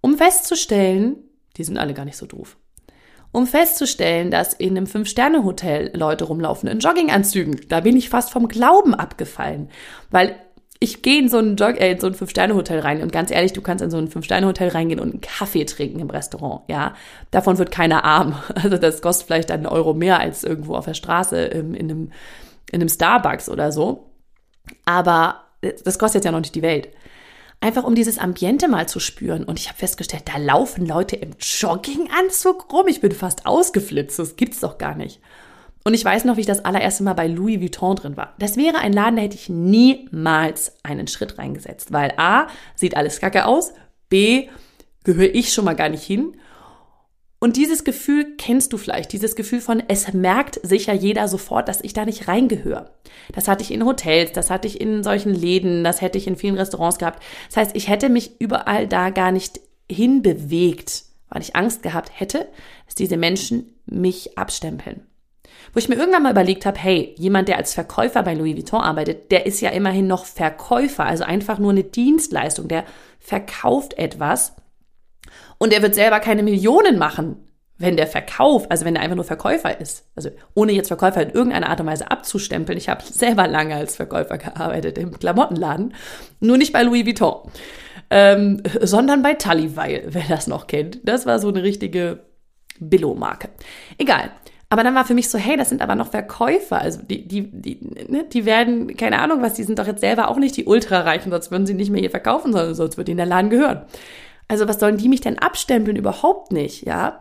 Um 0.00 0.16
festzustellen, 0.16 1.16
die 1.56 1.64
sind 1.64 1.78
alle 1.78 1.94
gar 1.94 2.04
nicht 2.04 2.16
so 2.16 2.26
doof. 2.26 2.56
Um 3.32 3.46
festzustellen, 3.46 4.30
dass 4.30 4.54
in 4.54 4.76
einem 4.76 4.86
Fünf-Sterne-Hotel 4.86 5.92
Leute 5.94 6.24
rumlaufen 6.24 6.68
in 6.68 6.80
Jogginganzügen. 6.80 7.60
Da 7.68 7.80
bin 7.80 7.96
ich 7.96 8.08
fast 8.08 8.30
vom 8.30 8.48
Glauben 8.48 8.92
abgefallen. 8.92 9.68
Weil 10.10 10.34
ich 10.80 11.02
gehe 11.02 11.20
in 11.20 11.28
so 11.28 11.38
ein, 11.38 11.56
Jog 11.56 11.78
äh, 11.78 11.92
in 11.92 12.00
so 12.00 12.06
ein 12.06 12.14
Fünf-Sterne-Hotel 12.14 12.80
rein 12.80 13.02
und 13.02 13.12
ganz 13.12 13.30
ehrlich, 13.30 13.52
du 13.52 13.60
kannst 13.60 13.84
in 13.84 13.90
so 13.90 13.98
ein 13.98 14.08
Fünf-Sterne-Hotel 14.08 14.70
reingehen 14.70 14.98
und 14.98 15.10
einen 15.10 15.20
Kaffee 15.20 15.64
trinken 15.66 16.00
im 16.00 16.10
Restaurant, 16.10 16.62
ja. 16.68 16.94
Davon 17.30 17.58
wird 17.58 17.70
keiner 17.70 18.04
arm. 18.04 18.34
Also 18.54 18.78
das 18.78 19.02
kostet 19.02 19.26
vielleicht 19.26 19.50
einen 19.50 19.66
Euro 19.66 19.94
mehr 19.94 20.18
als 20.18 20.42
irgendwo 20.42 20.74
auf 20.74 20.86
der 20.86 20.94
Straße 20.94 21.38
in 21.38 21.76
einem, 21.76 22.12
in 22.72 22.80
einem 22.80 22.88
Starbucks 22.88 23.48
oder 23.48 23.72
so. 23.72 24.10
Aber 24.84 25.42
das 25.60 25.98
kostet 25.98 26.20
jetzt 26.20 26.24
ja 26.24 26.32
noch 26.32 26.40
nicht 26.40 26.54
die 26.54 26.62
Welt 26.62 26.88
einfach 27.60 27.84
um 27.84 27.94
dieses 27.94 28.18
Ambiente 28.18 28.68
mal 28.68 28.88
zu 28.88 29.00
spüren. 29.00 29.44
Und 29.44 29.58
ich 29.58 29.68
habe 29.68 29.78
festgestellt, 29.78 30.24
da 30.32 30.38
laufen 30.38 30.86
Leute 30.86 31.16
im 31.16 31.32
Jogginganzug 31.38 32.72
rum. 32.72 32.88
Ich 32.88 33.00
bin 33.00 33.12
fast 33.12 33.46
ausgeflippt. 33.46 34.18
Das 34.18 34.36
gibt's 34.36 34.60
doch 34.60 34.78
gar 34.78 34.94
nicht. 34.94 35.20
Und 35.84 35.94
ich 35.94 36.04
weiß 36.04 36.24
noch, 36.24 36.36
wie 36.36 36.42
ich 36.42 36.46
das 36.46 36.64
allererste 36.64 37.02
Mal 37.02 37.14
bei 37.14 37.26
Louis 37.26 37.60
Vuitton 37.60 37.96
drin 37.96 38.16
war. 38.16 38.34
Das 38.38 38.56
wäre 38.56 38.78
ein 38.78 38.92
Laden, 38.92 39.16
da 39.16 39.22
hätte 39.22 39.36
ich 39.36 39.48
niemals 39.48 40.76
einen 40.82 41.06
Schritt 41.06 41.38
reingesetzt, 41.38 41.90
weil 41.90 42.12
A, 42.18 42.48
sieht 42.74 42.96
alles 42.96 43.18
kacke 43.18 43.46
aus, 43.46 43.72
B, 44.10 44.48
gehöre 45.04 45.34
ich 45.34 45.52
schon 45.52 45.64
mal 45.64 45.76
gar 45.76 45.88
nicht 45.88 46.04
hin 46.04 46.36
und 47.42 47.56
dieses 47.56 47.84
Gefühl 47.84 48.36
kennst 48.36 48.74
du 48.74 48.76
vielleicht, 48.76 49.12
dieses 49.14 49.34
Gefühl 49.34 49.62
von, 49.62 49.82
es 49.88 50.12
merkt 50.12 50.60
sicher 50.62 50.92
jeder 50.92 51.26
sofort, 51.26 51.68
dass 51.68 51.80
ich 51.80 51.94
da 51.94 52.04
nicht 52.04 52.28
reingehöre. 52.28 52.90
Das 53.32 53.48
hatte 53.48 53.62
ich 53.62 53.72
in 53.72 53.86
Hotels, 53.86 54.32
das 54.32 54.50
hatte 54.50 54.68
ich 54.68 54.78
in 54.78 55.02
solchen 55.02 55.34
Läden, 55.34 55.82
das 55.82 56.02
hätte 56.02 56.18
ich 56.18 56.26
in 56.26 56.36
vielen 56.36 56.58
Restaurants 56.58 56.98
gehabt. 56.98 57.22
Das 57.48 57.56
heißt, 57.56 57.76
ich 57.76 57.88
hätte 57.88 58.10
mich 58.10 58.38
überall 58.42 58.86
da 58.86 59.08
gar 59.08 59.32
nicht 59.32 59.58
hinbewegt, 59.90 61.04
weil 61.30 61.40
ich 61.40 61.56
Angst 61.56 61.82
gehabt 61.82 62.10
hätte, 62.12 62.46
dass 62.84 62.94
diese 62.94 63.16
Menschen 63.16 63.74
mich 63.86 64.36
abstempeln. 64.36 65.06
Wo 65.72 65.78
ich 65.78 65.88
mir 65.88 65.94
irgendwann 65.94 66.24
mal 66.24 66.32
überlegt 66.32 66.66
habe, 66.66 66.78
hey, 66.78 67.14
jemand, 67.16 67.48
der 67.48 67.56
als 67.56 67.72
Verkäufer 67.72 68.22
bei 68.22 68.34
Louis 68.34 68.56
Vuitton 68.56 68.82
arbeitet, 68.82 69.30
der 69.30 69.46
ist 69.46 69.62
ja 69.62 69.70
immerhin 69.70 70.06
noch 70.06 70.26
Verkäufer, 70.26 71.06
also 71.06 71.24
einfach 71.24 71.58
nur 71.58 71.70
eine 71.70 71.84
Dienstleistung, 71.84 72.68
der 72.68 72.84
verkauft 73.18 73.96
etwas 73.96 74.56
und 75.60 75.72
er 75.72 75.82
wird 75.82 75.94
selber 75.94 76.18
keine 76.20 76.42
Millionen 76.42 76.98
machen, 76.98 77.36
wenn 77.76 77.96
der 77.96 78.06
Verkauf, 78.06 78.70
also 78.70 78.84
wenn 78.84 78.96
er 78.96 79.02
einfach 79.02 79.16
nur 79.16 79.24
Verkäufer 79.24 79.78
ist. 79.80 80.06
Also 80.16 80.30
ohne 80.54 80.72
jetzt 80.72 80.88
Verkäufer 80.88 81.22
in 81.22 81.30
irgendeiner 81.30 81.68
Art 81.68 81.80
und 81.80 81.86
Weise 81.86 82.10
abzustempeln. 82.10 82.76
Ich 82.76 82.88
habe 82.88 83.04
selber 83.04 83.46
lange 83.46 83.74
als 83.74 83.96
Verkäufer 83.96 84.38
gearbeitet 84.38 84.98
im 84.98 85.18
Klamottenladen, 85.18 85.94
nur 86.40 86.58
nicht 86.58 86.72
bei 86.72 86.82
Louis 86.82 87.06
Vuitton, 87.06 87.50
ähm, 88.10 88.62
sondern 88.80 89.22
bei 89.22 89.34
Tullyweil, 89.34 90.04
wer 90.08 90.24
das 90.28 90.46
noch 90.46 90.66
kennt. 90.66 90.98
Das 91.04 91.26
war 91.26 91.38
so 91.38 91.48
eine 91.48 91.62
richtige 91.62 92.20
Billo-Marke. 92.80 93.50
Egal. 93.98 94.30
Aber 94.70 94.84
dann 94.84 94.94
war 94.94 95.04
für 95.04 95.14
mich 95.14 95.28
so, 95.28 95.36
hey, 95.36 95.56
das 95.56 95.68
sind 95.68 95.82
aber 95.82 95.94
noch 95.94 96.10
Verkäufer. 96.10 96.80
Also 96.80 97.00
die, 97.02 97.26
die, 97.26 97.50
die, 97.50 97.80
ne, 98.08 98.24
die 98.32 98.44
werden, 98.46 98.96
keine 98.96 99.18
Ahnung 99.18 99.42
was, 99.42 99.54
die 99.54 99.64
sind 99.64 99.78
doch 99.78 99.86
jetzt 99.86 100.00
selber 100.00 100.28
auch 100.28 100.38
nicht 100.38 100.56
die 100.56 100.64
Ultrareichen, 100.64 101.32
sonst 101.32 101.50
würden 101.50 101.66
sie 101.66 101.74
nicht 101.74 101.90
mehr 101.90 102.00
hier 102.00 102.10
verkaufen, 102.10 102.52
sondern 102.52 102.74
sonst 102.74 102.96
würde 102.96 103.10
ihnen 103.10 103.18
der 103.18 103.26
Laden 103.26 103.50
gehören. 103.50 103.82
Also 104.50 104.66
was 104.66 104.80
sollen 104.80 104.96
die 104.96 105.08
mich 105.08 105.20
denn 105.20 105.38
abstempeln? 105.38 105.96
Überhaupt 105.96 106.50
nicht, 106.50 106.84
ja. 106.84 107.20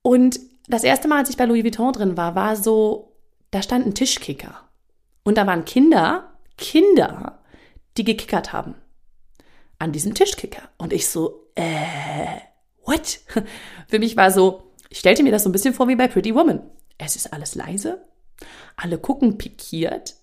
Und 0.00 0.40
das 0.66 0.82
erste 0.82 1.08
Mal, 1.08 1.18
als 1.18 1.28
ich 1.28 1.36
bei 1.36 1.44
Louis 1.44 1.62
Vuitton 1.62 1.92
drin 1.92 2.16
war, 2.16 2.34
war 2.34 2.56
so, 2.56 3.18
da 3.50 3.60
stand 3.60 3.84
ein 3.84 3.94
Tischkicker. 3.94 4.66
Und 5.24 5.36
da 5.36 5.46
waren 5.46 5.66
Kinder, 5.66 6.38
Kinder, 6.56 7.40
die 7.98 8.04
gekickert 8.04 8.54
haben. 8.54 8.76
An 9.78 9.92
diesem 9.92 10.14
Tischkicker. 10.14 10.70
Und 10.78 10.94
ich 10.94 11.06
so, 11.06 11.50
äh, 11.54 12.38
what? 12.86 13.20
Für 13.88 13.98
mich 13.98 14.16
war 14.16 14.30
so, 14.30 14.72
ich 14.88 15.00
stellte 15.00 15.22
mir 15.22 15.32
das 15.32 15.42
so 15.42 15.50
ein 15.50 15.52
bisschen 15.52 15.74
vor 15.74 15.86
wie 15.86 15.96
bei 15.96 16.08
Pretty 16.08 16.34
Woman. 16.34 16.62
Es 16.96 17.14
ist 17.14 17.30
alles 17.30 17.54
leise, 17.54 18.08
alle 18.74 18.96
gucken 18.96 19.36
pikiert. 19.36 20.14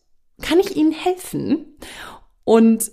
Kann 0.41 0.59
ich 0.59 0.75
ihnen 0.75 0.91
helfen? 0.91 1.77
Und 2.45 2.89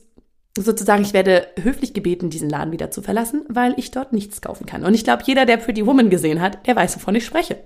sozusagen, 0.56 1.02
ich 1.02 1.12
werde 1.12 1.46
höflich 1.60 1.94
gebeten, 1.94 2.30
diesen 2.30 2.50
Laden 2.50 2.72
wieder 2.72 2.90
zu 2.90 3.02
verlassen, 3.02 3.44
weil 3.48 3.74
ich 3.78 3.90
dort 3.90 4.12
nichts 4.12 4.40
kaufen 4.40 4.66
kann. 4.66 4.84
Und 4.84 4.94
ich 4.94 5.04
glaube, 5.04 5.22
jeder, 5.24 5.46
der 5.46 5.56
Pretty 5.56 5.86
Woman 5.86 6.10
gesehen 6.10 6.40
hat, 6.40 6.66
der 6.66 6.76
weiß, 6.76 6.96
wovon 6.96 7.14
ich 7.14 7.24
spreche. 7.24 7.58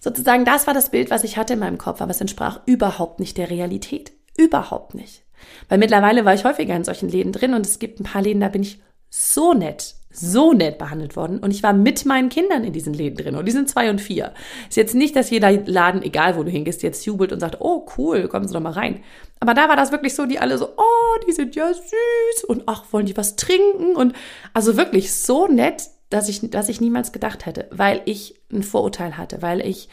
Sozusagen, 0.00 0.44
das 0.44 0.66
war 0.66 0.74
das 0.74 0.90
Bild, 0.90 1.10
was 1.10 1.24
ich 1.24 1.36
hatte 1.36 1.54
in 1.54 1.58
meinem 1.58 1.78
Kopf, 1.78 2.00
aber 2.00 2.12
es 2.12 2.20
entsprach 2.20 2.60
überhaupt 2.66 3.20
nicht 3.20 3.36
der 3.36 3.50
Realität. 3.50 4.12
Überhaupt 4.36 4.94
nicht. 4.94 5.24
Weil 5.68 5.78
mittlerweile 5.78 6.24
war 6.24 6.34
ich 6.34 6.44
häufiger 6.44 6.76
in 6.76 6.84
solchen 6.84 7.08
Läden 7.08 7.32
drin 7.32 7.54
und 7.54 7.66
es 7.66 7.78
gibt 7.78 8.00
ein 8.00 8.04
paar 8.04 8.22
Läden, 8.22 8.40
da 8.40 8.48
bin 8.48 8.62
ich 8.62 8.80
so 9.10 9.52
nett 9.52 9.95
so 10.18 10.52
nett 10.52 10.78
behandelt 10.78 11.16
worden 11.16 11.38
und 11.38 11.50
ich 11.50 11.62
war 11.62 11.72
mit 11.72 12.04
meinen 12.06 12.28
Kindern 12.28 12.64
in 12.64 12.72
diesen 12.72 12.94
Läden 12.94 13.16
drin 13.16 13.36
und 13.36 13.46
die 13.46 13.52
sind 13.52 13.68
zwei 13.68 13.90
und 13.90 14.00
vier. 14.00 14.32
Ist 14.68 14.76
jetzt 14.76 14.94
nicht, 14.94 15.14
dass 15.14 15.30
jeder 15.30 15.50
Laden, 15.52 16.02
egal 16.02 16.36
wo 16.36 16.42
du 16.42 16.50
hingehst, 16.50 16.82
jetzt 16.82 17.04
jubelt 17.04 17.32
und 17.32 17.40
sagt, 17.40 17.60
oh 17.60 17.86
cool, 17.96 18.28
kommen 18.28 18.48
Sie 18.48 18.54
doch 18.54 18.60
mal 18.60 18.72
rein. 18.72 19.02
Aber 19.40 19.54
da 19.54 19.68
war 19.68 19.76
das 19.76 19.92
wirklich 19.92 20.14
so, 20.14 20.26
die 20.26 20.38
alle 20.38 20.58
so, 20.58 20.70
oh, 20.76 21.20
die 21.26 21.32
sind 21.32 21.54
ja 21.54 21.72
süß 21.72 22.44
und 22.48 22.64
ach, 22.66 22.84
wollen 22.92 23.06
die 23.06 23.16
was 23.16 23.36
trinken 23.36 23.94
und 23.94 24.14
also 24.54 24.76
wirklich 24.76 25.14
so 25.14 25.46
nett, 25.46 25.84
dass 26.10 26.28
ich, 26.28 26.50
dass 26.50 26.68
ich 26.68 26.80
niemals 26.80 27.12
gedacht 27.12 27.46
hätte, 27.46 27.68
weil 27.70 28.00
ich 28.04 28.40
ein 28.52 28.62
Vorurteil 28.62 29.16
hatte, 29.16 29.42
weil 29.42 29.60
ich 29.60 29.88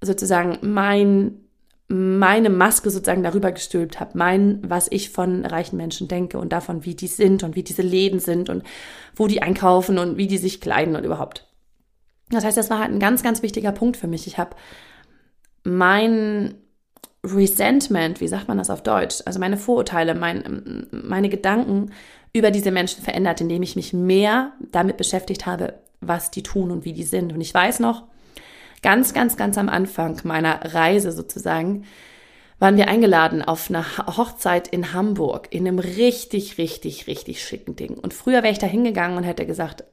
sozusagen 0.00 0.58
mein 0.62 1.40
meine 1.92 2.50
Maske 2.50 2.88
sozusagen 2.88 3.24
darüber 3.24 3.50
gestülpt 3.50 3.98
habe, 3.98 4.16
mein, 4.16 4.60
was 4.62 4.86
ich 4.92 5.10
von 5.10 5.44
reichen 5.44 5.76
Menschen 5.76 6.06
denke 6.06 6.38
und 6.38 6.52
davon, 6.52 6.84
wie 6.84 6.94
die 6.94 7.08
sind 7.08 7.42
und 7.42 7.56
wie 7.56 7.64
diese 7.64 7.82
Läden 7.82 8.20
sind 8.20 8.48
und 8.48 8.62
wo 9.16 9.26
die 9.26 9.42
einkaufen 9.42 9.98
und 9.98 10.16
wie 10.16 10.28
die 10.28 10.38
sich 10.38 10.60
kleiden 10.60 10.94
und 10.94 11.02
überhaupt. 11.02 11.48
Das 12.28 12.44
heißt, 12.44 12.56
das 12.56 12.70
war 12.70 12.78
halt 12.78 12.92
ein 12.92 13.00
ganz, 13.00 13.24
ganz 13.24 13.42
wichtiger 13.42 13.72
Punkt 13.72 13.96
für 13.96 14.06
mich. 14.06 14.28
Ich 14.28 14.38
habe 14.38 14.54
mein 15.64 16.54
Resentment, 17.24 18.20
wie 18.20 18.28
sagt 18.28 18.46
man 18.46 18.58
das 18.58 18.70
auf 18.70 18.84
Deutsch, 18.84 19.22
also 19.26 19.40
meine 19.40 19.56
Vorurteile, 19.56 20.14
mein, 20.14 20.86
meine 20.92 21.28
Gedanken 21.28 21.90
über 22.32 22.52
diese 22.52 22.70
Menschen 22.70 23.02
verändert, 23.02 23.40
indem 23.40 23.64
ich 23.64 23.74
mich 23.74 23.92
mehr 23.92 24.52
damit 24.70 24.96
beschäftigt 24.96 25.44
habe, 25.44 25.74
was 26.00 26.30
die 26.30 26.44
tun 26.44 26.70
und 26.70 26.84
wie 26.84 26.92
die 26.92 27.02
sind. 27.02 27.32
Und 27.32 27.40
ich 27.40 27.52
weiß 27.52 27.80
noch, 27.80 28.04
ganz, 28.82 29.14
ganz, 29.14 29.36
ganz 29.36 29.58
am 29.58 29.68
Anfang 29.68 30.20
meiner 30.24 30.74
Reise 30.74 31.12
sozusagen, 31.12 31.84
waren 32.58 32.76
wir 32.76 32.88
eingeladen 32.88 33.42
auf 33.42 33.70
eine 33.70 33.84
Hochzeit 33.96 34.68
in 34.68 34.92
Hamburg 34.92 35.48
in 35.50 35.66
einem 35.66 35.78
richtig, 35.78 36.58
richtig, 36.58 37.06
richtig 37.06 37.42
schicken 37.42 37.74
Ding. 37.74 37.94
Und 37.94 38.12
früher 38.12 38.42
wäre 38.42 38.52
ich 38.52 38.58
da 38.58 38.66
hingegangen 38.66 39.16
und 39.16 39.24
hätte 39.24 39.46
gesagt, 39.46 39.84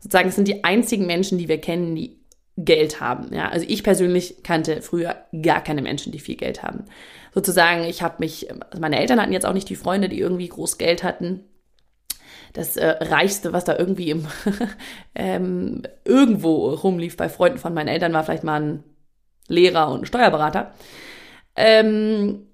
sozusagen, 0.00 0.30
es 0.30 0.34
sind 0.34 0.48
die 0.48 0.64
einzigen 0.64 1.06
Menschen, 1.06 1.36
die 1.36 1.48
wir 1.48 1.60
kennen, 1.60 1.94
die 1.94 2.18
Geld 2.56 3.00
haben. 3.00 3.34
Ja, 3.34 3.48
also 3.48 3.66
ich 3.68 3.82
persönlich 3.82 4.42
kannte 4.42 4.80
früher 4.80 5.16
gar 5.42 5.62
keine 5.62 5.82
Menschen, 5.82 6.12
die 6.12 6.18
viel 6.18 6.36
Geld 6.36 6.62
haben. 6.62 6.84
Sozusagen, 7.34 7.84
ich 7.84 8.00
habe 8.00 8.16
mich, 8.20 8.50
also 8.50 8.80
meine 8.80 8.98
Eltern 8.98 9.20
hatten 9.20 9.32
jetzt 9.32 9.44
auch 9.44 9.52
nicht 9.52 9.68
die 9.68 9.76
Freunde, 9.76 10.08
die 10.08 10.20
irgendwie 10.20 10.48
groß 10.48 10.78
Geld 10.78 11.02
hatten 11.02 11.40
das 12.54 12.76
äh, 12.76 12.86
Reichste, 12.86 13.52
was 13.52 13.64
da 13.64 13.76
irgendwie 13.76 14.10
im, 14.10 14.26
ähm, 15.14 15.82
irgendwo 16.04 16.70
rumlief 16.70 17.16
bei 17.16 17.28
Freunden 17.28 17.58
von 17.58 17.74
meinen 17.74 17.88
Eltern, 17.88 18.12
war 18.12 18.24
vielleicht 18.24 18.44
mal 18.44 18.62
ein 18.62 18.84
Lehrer 19.48 19.90
und 19.90 20.02
ein 20.02 20.06
Steuerberater. 20.06 20.72
Ähm, 21.56 22.46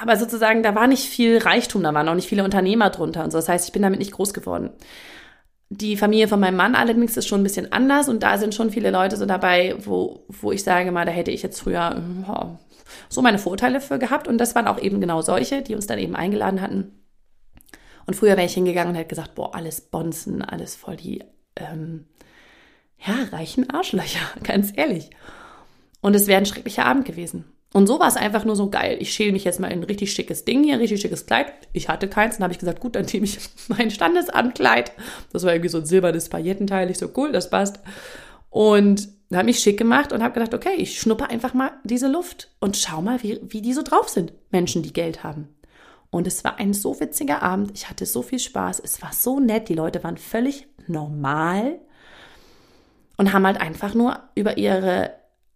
aber 0.00 0.16
sozusagen, 0.16 0.62
da 0.62 0.74
war 0.74 0.86
nicht 0.86 1.04
viel 1.08 1.38
Reichtum, 1.38 1.82
da 1.82 1.92
waren 1.92 2.08
auch 2.08 2.14
nicht 2.14 2.28
viele 2.28 2.44
Unternehmer 2.44 2.90
drunter 2.90 3.24
und 3.24 3.32
so. 3.32 3.38
Das 3.38 3.48
heißt, 3.48 3.66
ich 3.66 3.72
bin 3.72 3.82
damit 3.82 3.98
nicht 3.98 4.12
groß 4.12 4.34
geworden. 4.34 4.70
Die 5.68 5.96
Familie 5.96 6.28
von 6.28 6.38
meinem 6.38 6.56
Mann 6.56 6.76
allerdings 6.76 7.16
ist 7.16 7.26
schon 7.26 7.40
ein 7.40 7.44
bisschen 7.44 7.72
anders 7.72 8.08
und 8.08 8.22
da 8.22 8.38
sind 8.38 8.54
schon 8.54 8.70
viele 8.70 8.90
Leute 8.92 9.16
so 9.16 9.26
dabei, 9.26 9.74
wo, 9.80 10.24
wo 10.28 10.52
ich 10.52 10.62
sage 10.62 10.92
mal, 10.92 11.06
da 11.06 11.12
hätte 11.12 11.32
ich 11.32 11.42
jetzt 11.42 11.60
früher 11.60 12.00
ja, 12.28 12.58
so 13.08 13.22
meine 13.22 13.38
Vorurteile 13.38 13.80
für 13.80 13.98
gehabt. 13.98 14.28
Und 14.28 14.38
das 14.38 14.54
waren 14.54 14.68
auch 14.68 14.80
eben 14.80 15.00
genau 15.00 15.22
solche, 15.22 15.62
die 15.62 15.74
uns 15.74 15.88
dann 15.88 15.98
eben 15.98 16.14
eingeladen 16.14 16.60
hatten 16.60 17.03
und 18.06 18.14
früher 18.14 18.36
wäre 18.36 18.46
ich 18.46 18.54
hingegangen 18.54 18.90
und 18.90 18.96
hätte 18.96 19.08
gesagt, 19.08 19.34
boah, 19.34 19.54
alles 19.54 19.80
Bonzen, 19.80 20.42
alles 20.42 20.76
voll 20.76 20.96
die, 20.96 21.22
ähm, 21.56 22.06
ja, 22.98 23.14
reichen 23.32 23.70
Arschlöcher, 23.70 24.20
ganz 24.42 24.72
ehrlich. 24.74 25.10
Und 26.00 26.14
es 26.14 26.26
wäre 26.26 26.38
ein 26.38 26.46
schrecklicher 26.46 26.84
Abend 26.84 27.04
gewesen. 27.04 27.44
Und 27.72 27.88
so 27.88 27.98
war 27.98 28.06
es 28.06 28.16
einfach 28.16 28.44
nur 28.44 28.54
so 28.54 28.70
geil. 28.70 28.98
Ich 29.00 29.12
schäle 29.12 29.32
mich 29.32 29.42
jetzt 29.42 29.58
mal 29.58 29.72
in 29.72 29.80
ein 29.80 29.84
richtig 29.84 30.12
schickes 30.12 30.44
Ding 30.44 30.62
hier, 30.62 30.74
ein 30.74 30.80
richtig 30.80 31.00
schickes 31.00 31.26
Kleid. 31.26 31.52
Ich 31.72 31.88
hatte 31.88 32.06
keins, 32.06 32.36
dann 32.36 32.44
habe 32.44 32.52
ich 32.52 32.60
gesagt, 32.60 32.78
gut, 32.78 32.94
dann 32.94 33.04
nehme 33.06 33.24
ich 33.24 33.38
mein 33.68 33.90
Standesankleid. 33.90 34.92
Das 35.32 35.42
war 35.42 35.52
irgendwie 35.52 35.70
so 35.70 35.78
ein 35.78 35.86
silbernes 35.86 36.28
Paillettenteil. 36.28 36.88
Ich 36.90 36.98
so, 36.98 37.10
cool, 37.16 37.32
das 37.32 37.50
passt. 37.50 37.80
Und 38.48 39.08
habe 39.32 39.50
ich 39.50 39.58
schick 39.58 39.76
gemacht 39.76 40.12
und 40.12 40.22
habe 40.22 40.34
gedacht, 40.34 40.54
okay, 40.54 40.74
ich 40.76 41.00
schnuppe 41.00 41.28
einfach 41.28 41.52
mal 41.54 41.72
diese 41.82 42.06
Luft 42.06 42.50
und 42.60 42.76
schau 42.76 43.02
mal, 43.02 43.20
wie, 43.24 43.40
wie 43.42 43.60
die 43.60 43.72
so 43.72 43.82
drauf 43.82 44.08
sind. 44.08 44.32
Menschen, 44.50 44.84
die 44.84 44.92
Geld 44.92 45.24
haben. 45.24 45.48
Und 46.14 46.28
es 46.28 46.44
war 46.44 46.60
ein 46.60 46.74
so 46.74 47.00
witziger 47.00 47.42
Abend. 47.42 47.72
Ich 47.74 47.90
hatte 47.90 48.06
so 48.06 48.22
viel 48.22 48.38
Spaß. 48.38 48.78
Es 48.78 49.02
war 49.02 49.12
so 49.12 49.40
nett. 49.40 49.68
Die 49.68 49.74
Leute 49.74 50.04
waren 50.04 50.16
völlig 50.16 50.68
normal 50.86 51.80
und 53.16 53.32
haben 53.32 53.44
halt 53.44 53.60
einfach 53.60 53.94
nur 53.94 54.20
über 54.36 54.56
ihre, 54.56 55.10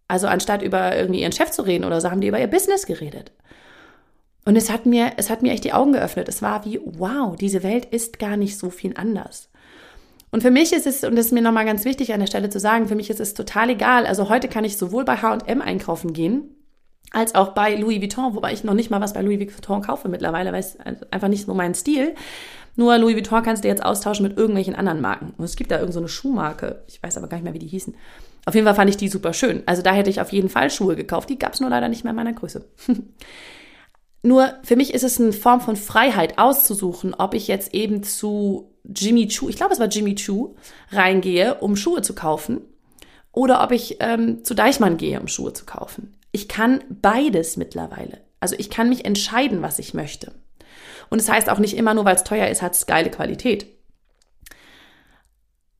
also 0.09 0.27
anstatt 0.27 0.61
über 0.61 0.97
irgendwie 0.97 1.21
ihren 1.21 1.31
Chef 1.31 1.51
zu 1.51 1.61
reden 1.61 1.85
oder 1.85 2.01
so, 2.01 2.11
haben 2.11 2.19
die 2.19 2.27
über 2.27 2.41
ihr 2.41 2.47
Business 2.47 2.85
geredet. 2.85 3.31
Und 4.43 4.57
es 4.57 4.69
hat 4.69 4.85
mir, 4.85 5.13
es 5.15 5.29
hat 5.29 5.43
mir 5.43 5.53
echt 5.53 5.63
die 5.63 5.71
Augen 5.71 5.93
geöffnet. 5.93 6.27
Es 6.27 6.41
war 6.41 6.65
wie, 6.65 6.81
wow, 6.83 7.37
diese 7.37 7.63
Welt 7.63 7.85
ist 7.85 8.19
gar 8.19 8.35
nicht 8.35 8.57
so 8.57 8.69
viel 8.69 8.97
anders. 8.97 9.49
Und 10.29 10.41
für 10.41 10.51
mich 10.51 10.73
ist 10.73 10.85
es, 10.85 11.05
und 11.05 11.15
das 11.15 11.27
ist 11.27 11.31
mir 11.31 11.41
nochmal 11.41 11.65
ganz 11.65 11.85
wichtig 11.85 12.13
an 12.13 12.19
der 12.19 12.27
Stelle 12.27 12.49
zu 12.49 12.59
sagen, 12.59 12.89
für 12.89 12.95
mich 12.95 13.09
ist 13.09 13.21
es 13.21 13.33
total 13.33 13.69
egal. 13.69 14.05
Also 14.05 14.27
heute 14.27 14.49
kann 14.49 14.65
ich 14.65 14.75
sowohl 14.75 15.05
bei 15.05 15.15
H&M 15.15 15.61
einkaufen 15.61 16.11
gehen, 16.11 16.53
als 17.11 17.35
auch 17.35 17.49
bei 17.49 17.75
Louis 17.75 18.01
Vuitton, 18.01 18.35
wobei 18.35 18.53
ich 18.53 18.63
noch 18.63 18.73
nicht 18.73 18.91
mal 18.91 19.01
was 19.01 19.13
bei 19.13 19.21
Louis 19.21 19.39
Vuitton 19.39 19.81
kaufe 19.81 20.09
mittlerweile, 20.09 20.51
weil 20.51 20.59
es 20.59 20.77
einfach 21.11 21.27
nicht 21.27 21.45
so 21.45 21.53
mein 21.53 21.73
Stil. 21.73 22.13
Nur 22.75 22.97
Louis 22.97 23.15
Vuitton 23.15 23.43
kannst 23.43 23.63
du 23.63 23.67
jetzt 23.67 23.83
austauschen 23.83 24.27
mit 24.27 24.37
irgendwelchen 24.37 24.75
anderen 24.75 25.01
Marken. 25.01 25.33
Und 25.37 25.43
es 25.43 25.55
gibt 25.55 25.71
da 25.71 25.79
irgendeine 25.79 26.07
so 26.07 26.13
Schuhmarke. 26.13 26.83
Ich 26.87 27.01
weiß 27.01 27.17
aber 27.17 27.27
gar 27.27 27.37
nicht 27.37 27.43
mehr, 27.43 27.53
wie 27.53 27.59
die 27.59 27.67
hießen. 27.67 27.95
Auf 28.45 28.55
jeden 28.55 28.65
Fall 28.65 28.75
fand 28.75 28.89
ich 28.89 28.97
die 28.97 29.09
super 29.09 29.33
schön. 29.33 29.63
Also 29.65 29.81
da 29.81 29.91
hätte 29.91 30.09
ich 30.09 30.21
auf 30.21 30.31
jeden 30.31 30.49
Fall 30.49 30.69
Schuhe 30.69 30.95
gekauft. 30.95 31.29
Die 31.29 31.39
gab 31.39 31.53
es 31.53 31.59
nur 31.59 31.69
leider 31.69 31.89
nicht 31.89 32.03
mehr 32.03 32.11
in 32.11 32.15
meiner 32.15 32.33
Größe. 32.33 32.65
nur 34.23 34.53
für 34.63 34.75
mich 34.75 34.93
ist 34.93 35.03
es 35.03 35.19
eine 35.19 35.33
Form 35.33 35.61
von 35.61 35.75
Freiheit 35.75 36.37
auszusuchen, 36.37 37.13
ob 37.13 37.33
ich 37.33 37.47
jetzt 37.47 37.73
eben 37.73 38.03
zu 38.03 38.71
Jimmy 38.83 39.27
Choo, 39.27 39.49
ich 39.49 39.57
glaube 39.57 39.73
es 39.73 39.79
war 39.79 39.87
Jimmy 39.87 40.15
Choo, 40.15 40.55
reingehe, 40.91 41.55
um 41.55 41.75
Schuhe 41.75 42.01
zu 42.01 42.15
kaufen. 42.15 42.61
Oder 43.31 43.63
ob 43.63 43.71
ich 43.71 43.97
ähm, 43.99 44.43
zu 44.43 44.55
Deichmann 44.55 44.97
gehe, 44.97 45.19
um 45.19 45.27
Schuhe 45.27 45.53
zu 45.53 45.65
kaufen. 45.65 46.18
Ich 46.31 46.47
kann 46.47 46.83
beides 46.89 47.57
mittlerweile. 47.57 48.19
Also 48.39 48.55
ich 48.57 48.69
kann 48.69 48.89
mich 48.89 49.05
entscheiden, 49.05 49.61
was 49.61 49.79
ich 49.79 49.93
möchte. 49.93 50.33
Und 51.09 51.19
es 51.19 51.25
das 51.25 51.35
heißt 51.35 51.49
auch 51.49 51.59
nicht 51.59 51.75
immer 51.75 51.93
nur, 51.93 52.05
weil 52.05 52.15
es 52.15 52.23
teuer 52.23 52.47
ist, 52.47 52.61
hat 52.61 52.75
es 52.75 52.85
geile 52.85 53.09
Qualität. 53.09 53.65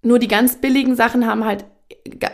Nur 0.01 0.19
die 0.19 0.27
ganz 0.27 0.59
billigen 0.59 0.95
Sachen 0.95 1.27
haben 1.27 1.45
halt 1.45 1.65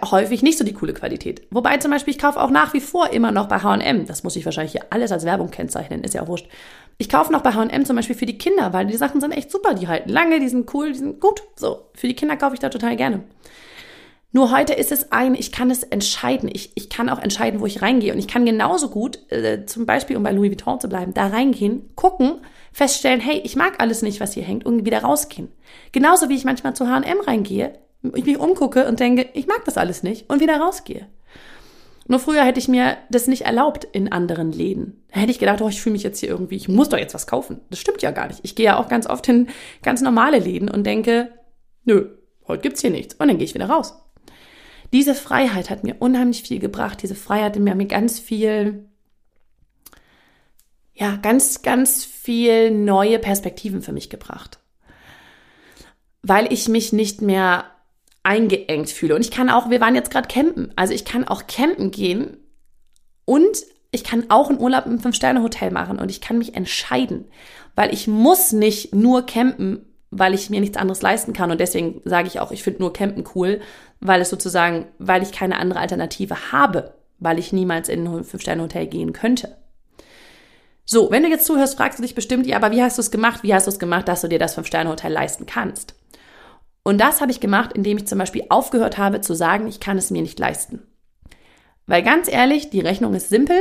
häufig 0.04 0.44
nicht 0.44 0.58
so 0.58 0.64
die 0.64 0.74
coole 0.74 0.94
Qualität. 0.94 1.48
Wobei 1.50 1.78
zum 1.78 1.92
Beispiel, 1.92 2.14
ich 2.14 2.20
kaufe 2.20 2.42
auch 2.42 2.50
nach 2.50 2.74
wie 2.74 2.82
vor 2.82 3.12
immer 3.12 3.32
noch 3.32 3.48
bei 3.48 3.60
H&M, 3.60 4.06
das 4.06 4.24
muss 4.24 4.36
ich 4.36 4.46
wahrscheinlich 4.46 4.74
hier 4.74 4.86
alles 4.90 5.12
als 5.12 5.26
Werbung 5.26 5.50
kennzeichnen, 5.50 6.04
ist 6.04 6.14
ja 6.14 6.24
auch 6.24 6.28
wurscht. 6.28 6.48
Ich 6.98 7.10
kaufe 7.10 7.32
noch 7.32 7.42
bei 7.42 7.54
H&M 7.54 7.86
zum 7.86 7.96
Beispiel 7.96 8.16
für 8.16 8.26
die 8.26 8.38
Kinder, 8.38 8.74
weil 8.74 8.86
die 8.86 8.98
Sachen 8.98 9.22
sind 9.22 9.32
echt 9.32 9.52
super, 9.52 9.74
die 9.74 9.88
halten 9.88 10.10
lange, 10.10 10.40
die 10.40 10.50
sind 10.50 10.74
cool, 10.74 10.92
die 10.92 11.00
sind 11.00 11.20
gut. 11.20 11.42
So, 11.56 11.90
für 11.94 12.08
die 12.08 12.16
Kinder 12.16 12.38
kaufe 12.38 12.54
ich 12.54 12.60
da 12.60 12.70
total 12.70 12.96
gerne. 12.96 13.24
Nur 14.36 14.52
heute 14.52 14.74
ist 14.74 14.92
es 14.92 15.14
ein, 15.14 15.34
ich 15.34 15.54
kann 15.54 15.72
es 15.72 15.84
entscheiden. 15.84 16.50
Ich, 16.52 16.74
ich 16.76 16.90
kann 16.90 17.08
auch 17.08 17.20
entscheiden, 17.20 17.62
wo 17.62 17.66
ich 17.68 17.82
reingehe. 17.82 18.12
Und 18.12 18.20
ich 18.20 18.28
kann 18.28 18.46
genauso 18.46 18.90
gut, 18.90 19.20
äh, 19.32 19.66
zum 19.66 19.86
Beispiel, 19.86 20.18
um 20.18 20.24
bei 20.24 20.34
Louis 20.34 20.50
Vuitton 20.50 20.78
zu 20.78 20.90
bleiben, 20.90 21.14
da 21.14 21.28
reingehen, 21.28 21.96
gucken, 21.96 22.42
feststellen, 22.74 23.22
hey, 23.22 23.40
ich 23.46 23.56
mag 23.56 23.76
alles 23.78 24.02
nicht, 24.02 24.20
was 24.20 24.34
hier 24.34 24.44
hängt, 24.44 24.66
und 24.66 24.86
wieder 24.86 25.04
rausgehen. 25.04 25.54
Genauso 25.94 26.28
wie 26.28 26.36
ich 26.36 26.44
manchmal 26.44 26.76
zu 26.76 26.86
H&M 26.86 27.22
reingehe, 27.22 27.80
ich 28.14 28.26
mich 28.26 28.38
umgucke 28.38 28.90
und 28.90 29.00
denke, 29.00 29.30
ich 29.32 29.48
mag 29.48 29.64
das 29.64 29.78
alles 29.78 30.04
nicht 30.04 30.30
und 30.30 30.42
wieder 30.42 30.58
rausgehe. 30.58 31.08
Nur 32.10 32.20
früher 32.20 32.44
hätte 32.44 32.60
ich 32.60 32.68
mir 32.68 32.98
das 33.10 33.28
nicht 33.28 33.44
erlaubt 33.44 33.86
in 33.86 34.12
anderen 34.12 34.52
Läden. 34.52 35.06
Da 35.14 35.22
hätte 35.22 35.32
ich 35.32 35.40
gedacht, 35.40 35.62
oh, 35.62 35.70
ich 35.70 35.82
fühle 35.82 35.94
mich 35.94 36.04
jetzt 36.04 36.20
hier 36.20 36.28
irgendwie, 36.28 36.58
ich 36.58 36.68
muss 36.68 36.90
doch 36.90 36.98
jetzt 36.98 37.14
was 37.14 37.26
kaufen. 37.26 37.62
Das 37.70 37.80
stimmt 37.80 38.02
ja 38.02 38.12
gar 38.12 38.28
nicht. 38.28 38.42
Ich 38.44 38.56
gehe 38.56 38.66
ja 38.66 38.80
auch 38.80 38.90
ganz 38.90 39.08
oft 39.08 39.30
in 39.30 39.48
ganz 39.82 40.02
normale 40.02 40.40
Läden 40.40 40.70
und 40.70 40.84
denke, 40.84 41.30
nö, 41.86 42.10
heute 42.50 42.64
gibt's 42.64 42.82
hier 42.82 42.92
nichts. 42.92 43.16
Und 43.16 43.30
dann 43.30 43.38
gehe 43.38 43.46
ich 43.46 43.54
wieder 43.54 43.70
raus. 43.70 43.94
Diese 44.96 45.14
Freiheit 45.14 45.70
hat 45.70 45.84
mir 45.84 45.98
unheimlich 46.00 46.44
viel 46.44 46.60
gebracht. 46.60 47.04
Diese 47.04 47.16
Freiheit 47.16 47.58
hat 47.58 47.62
mir 47.62 47.86
ganz 47.86 48.18
viel, 48.18 48.88
ja, 50.94 51.18
ganz, 51.18 51.64
ganz 51.64 52.06
viel 52.06 52.72
neue 52.72 53.20
Perspektiven 53.20 53.82
für 53.82 53.92
mich 53.92 54.10
gebracht. 54.10 54.60
Weil 56.22 56.54
ich 56.54 56.70
mich 56.70 56.94
nicht 56.94 57.22
mehr 57.22 57.66
eingeengt 58.24 58.90
fühle. 58.90 59.16
Und 59.16 59.22
ich 59.22 59.32
kann 59.32 59.50
auch, 59.50 59.70
wir 59.70 59.82
waren 59.82 59.96
jetzt 59.96 60.12
gerade 60.12 60.30
campen, 60.30 60.72
also 60.78 60.94
ich 60.94 61.04
kann 61.04 61.28
auch 61.28 61.46
campen 61.46 61.92
gehen 61.92 62.38
und 63.26 63.66
ich 63.92 64.06
kann 64.06 64.28
auch 64.30 64.50
einen 64.50 64.62
Urlaub 64.62 64.86
im 64.86 65.00
Fünf-Sterne-Hotel 65.02 65.72
machen 65.72 66.00
und 66.00 66.10
ich 66.10 66.22
kann 66.22 66.38
mich 66.38 66.56
entscheiden, 66.56 67.26
weil 67.76 67.94
ich 67.94 68.08
muss 68.08 68.54
nicht 68.54 68.96
nur 68.96 69.26
campen, 69.26 69.86
weil 70.10 70.34
ich 70.34 70.50
mir 70.50 70.62
nichts 70.62 70.78
anderes 70.78 71.02
leisten 71.02 71.34
kann. 71.34 71.52
Und 71.52 71.60
deswegen 71.60 72.02
sage 72.06 72.30
ich 72.30 72.40
auch, 72.40 72.52
ich 72.52 72.64
finde 72.64 72.80
nur 72.80 72.94
campen 72.94 73.26
cool, 73.36 73.60
weil 74.08 74.22
es 74.22 74.30
sozusagen, 74.30 74.88
weil 75.00 75.24
ich 75.24 75.32
keine 75.32 75.58
andere 75.58 75.80
Alternative 75.80 76.52
habe, 76.52 76.94
weil 77.20 77.40
ich 77.40 77.54
niemals 77.54 77.90
in 77.90 78.08
ein 78.08 78.24
Fünf-Sterne-Hotel 78.24 78.88
gehen 78.88 79.14
könnte. 79.14 79.58
So, 80.86 81.10
wenn 81.10 81.24
du 81.24 81.30
jetzt 81.30 81.46
zuhörst, 81.46 81.78
fragst 81.78 81.98
du 81.98 82.04
dich 82.04 82.14
bestimmt, 82.14 82.46
ja, 82.46 82.58
aber 82.58 82.72
wie 82.72 82.84
hast 82.84 82.98
du 82.98 83.02
es 83.02 83.10
gemacht? 83.10 83.42
Wie 83.42 83.54
hast 83.54 83.66
du 83.66 83.72
es 83.72 83.80
gemacht, 83.80 84.08
dass 84.08 84.22
du 84.22 84.28
dir 84.28 84.40
das 84.40 84.54
Fünf-Sterne-Hotel 84.56 85.12
leisten 85.12 85.46
kannst? 85.46 85.96
Und 86.84 87.02
das 87.02 87.22
habe 87.22 87.32
ich 87.32 87.40
gemacht, 87.40 87.74
indem 87.74 87.98
ich 87.98 88.06
zum 88.06 88.20
Beispiel 88.20 88.44
aufgehört 88.50 89.00
habe 89.00 89.22
zu 89.22 89.34
sagen, 89.34 89.68
ich 89.68 89.80
kann 89.80 89.98
es 89.98 90.12
mir 90.12 90.22
nicht 90.22 90.38
leisten. 90.38 90.84
Weil 91.88 92.04
ganz 92.04 92.28
ehrlich, 92.28 92.70
die 92.70 92.80
Rechnung 92.80 93.16
ist 93.16 93.30
simpel 93.30 93.58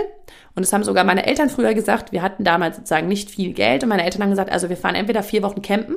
und 0.54 0.64
das 0.64 0.72
haben 0.72 0.84
sogar 0.84 1.04
meine 1.04 1.26
Eltern 1.26 1.50
früher 1.50 1.74
gesagt. 1.74 2.12
Wir 2.12 2.22
hatten 2.22 2.44
damals 2.44 2.76
sozusagen 2.76 3.08
nicht 3.08 3.30
viel 3.30 3.52
Geld 3.52 3.82
und 3.82 3.88
meine 3.88 4.04
Eltern 4.04 4.22
haben 4.22 4.30
gesagt, 4.30 4.50
also 4.50 4.68
wir 4.68 4.76
fahren 4.76 4.94
entweder 4.94 5.22
vier 5.22 5.42
Wochen 5.42 5.62
campen 5.62 5.96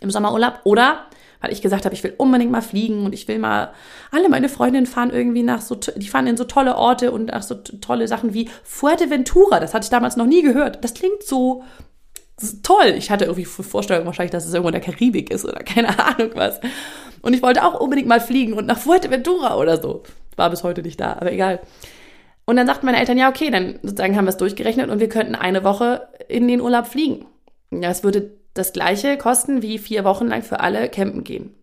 im 0.00 0.10
Sommerurlaub 0.10 0.60
oder 0.64 1.06
weil 1.40 1.52
ich 1.52 1.62
gesagt 1.62 1.84
habe, 1.84 1.94
ich 1.94 2.02
will 2.02 2.14
unbedingt 2.16 2.50
mal 2.50 2.62
fliegen 2.62 3.04
und 3.04 3.12
ich 3.12 3.28
will 3.28 3.38
mal, 3.38 3.72
alle 4.10 4.28
meine 4.28 4.48
Freundinnen 4.48 4.86
fahren 4.86 5.10
irgendwie 5.10 5.42
nach 5.42 5.60
so, 5.60 5.74
die 5.74 6.08
fahren 6.08 6.26
in 6.26 6.36
so 6.36 6.44
tolle 6.44 6.76
Orte 6.76 7.12
und 7.12 7.26
nach 7.26 7.42
so 7.42 7.54
tolle 7.54 8.08
Sachen 8.08 8.34
wie 8.34 8.48
Fuerteventura. 8.64 9.60
Das 9.60 9.74
hatte 9.74 9.84
ich 9.84 9.90
damals 9.90 10.16
noch 10.16 10.26
nie 10.26 10.42
gehört. 10.42 10.82
Das 10.82 10.94
klingt 10.94 11.22
so 11.22 11.64
toll. 12.62 12.94
Ich 12.96 13.10
hatte 13.10 13.24
irgendwie 13.24 13.44
Vorstellung 13.44 14.06
wahrscheinlich, 14.06 14.32
dass 14.32 14.46
es 14.46 14.52
irgendwo 14.52 14.68
in 14.68 14.74
der 14.74 14.82
Karibik 14.82 15.30
ist 15.30 15.44
oder 15.44 15.62
keine 15.62 15.98
Ahnung 16.04 16.30
was. 16.34 16.60
Und 17.22 17.34
ich 17.34 17.42
wollte 17.42 17.64
auch 17.64 17.80
unbedingt 17.80 18.08
mal 18.08 18.20
fliegen 18.20 18.52
und 18.52 18.66
nach 18.66 18.78
Fuerteventura 18.78 19.56
oder 19.56 19.80
so. 19.80 20.02
War 20.36 20.50
bis 20.50 20.62
heute 20.62 20.82
nicht 20.82 21.00
da, 21.00 21.14
aber 21.14 21.32
egal. 21.32 21.60
Und 22.44 22.56
dann 22.56 22.66
sagten 22.66 22.86
meine 22.86 22.98
Eltern, 22.98 23.18
ja, 23.18 23.28
okay, 23.28 23.50
dann 23.50 23.80
sozusagen 23.82 24.16
haben 24.16 24.26
wir 24.26 24.30
es 24.30 24.36
durchgerechnet 24.36 24.90
und 24.90 25.00
wir 25.00 25.08
könnten 25.08 25.34
eine 25.34 25.64
Woche 25.64 26.08
in 26.28 26.46
den 26.46 26.60
Urlaub 26.60 26.86
fliegen. 26.86 27.26
Ja, 27.72 27.90
es 27.90 28.04
würde 28.04 28.36
das 28.58 28.72
gleiche 28.72 29.16
kosten 29.16 29.62
wie 29.62 29.78
vier 29.78 30.04
Wochen 30.04 30.26
lang 30.26 30.42
für 30.42 30.60
alle 30.60 30.88
campen 30.88 31.24
gehen. 31.24 31.54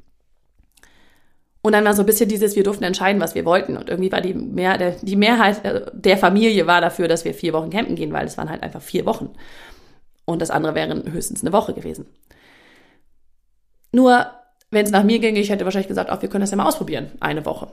Und 1.61 1.71
dann 1.71 1.85
war 1.85 1.93
so 1.93 2.03
ein 2.03 2.05
bisschen 2.05 2.27
dieses, 2.27 2.57
wir 2.57 2.63
durften 2.63 2.83
entscheiden, 2.83 3.21
was 3.21 3.35
wir 3.35 3.45
wollten. 3.45 3.77
Und 3.77 3.89
irgendwie 3.89 4.11
war 4.11 4.19
die, 4.19 4.33
Mehr, 4.33 4.77
der, 4.77 4.91
die 5.01 5.15
Mehrheit 5.15 5.63
äh, 5.63 5.85
der 5.93 6.17
Familie 6.17 6.67
war 6.67 6.81
dafür, 6.81 7.07
dass 7.07 7.23
wir 7.23 7.33
vier 7.33 7.53
Wochen 7.53 7.69
campen 7.69 7.95
gehen, 7.95 8.11
weil 8.11 8.25
es 8.25 8.37
waren 8.37 8.49
halt 8.49 8.63
einfach 8.63 8.81
vier 8.81 9.05
Wochen. 9.05 9.29
Und 10.25 10.41
das 10.41 10.51
andere 10.51 10.75
wäre 10.75 11.03
höchstens 11.09 11.41
eine 11.41 11.53
Woche 11.53 11.73
gewesen. 11.73 12.05
Nur, 13.93 14.25
wenn 14.71 14.85
es 14.85 14.91
nach 14.91 15.03
mir 15.03 15.19
ginge, 15.19 15.39
ich 15.39 15.49
hätte 15.49 15.63
wahrscheinlich 15.63 15.87
gesagt, 15.87 16.09
auch 16.09 16.21
wir 16.21 16.29
können 16.29 16.41
das 16.41 16.51
ja 16.51 16.57
mal 16.57 16.67
ausprobieren, 16.67 17.11
eine 17.21 17.45
Woche. 17.45 17.69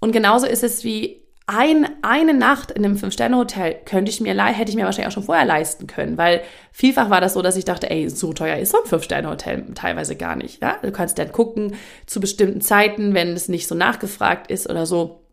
Und 0.00 0.12
genauso 0.12 0.46
ist 0.46 0.62
es 0.62 0.84
wie 0.84 1.22
ein, 1.48 1.88
eine 2.02 2.34
Nacht 2.34 2.70
in 2.70 2.84
einem 2.84 2.98
Fünf-Sterne-Hotel 2.98 3.76
könnte 3.86 4.10
ich 4.10 4.20
mir, 4.20 4.34
hätte 4.44 4.70
ich 4.70 4.76
mir 4.76 4.84
wahrscheinlich 4.84 5.08
auch 5.08 5.14
schon 5.14 5.22
vorher 5.22 5.46
leisten 5.46 5.86
können, 5.86 6.18
weil 6.18 6.42
vielfach 6.72 7.08
war 7.08 7.22
das 7.22 7.32
so, 7.32 7.40
dass 7.40 7.56
ich 7.56 7.64
dachte, 7.64 7.90
ey, 7.90 8.10
so 8.10 8.34
teuer 8.34 8.58
ist 8.58 8.72
so 8.72 8.82
ein 8.82 8.86
Fünf-Sterne-Hotel 8.86 9.64
teilweise 9.74 10.14
gar 10.14 10.36
nicht. 10.36 10.62
Ja? 10.62 10.76
Du 10.82 10.92
kannst 10.92 11.18
dann 11.18 11.32
gucken 11.32 11.74
zu 12.04 12.20
bestimmten 12.20 12.60
Zeiten, 12.60 13.14
wenn 13.14 13.28
es 13.28 13.48
nicht 13.48 13.66
so 13.66 13.74
nachgefragt 13.74 14.50
ist 14.50 14.68
oder 14.68 14.84
so 14.84 15.24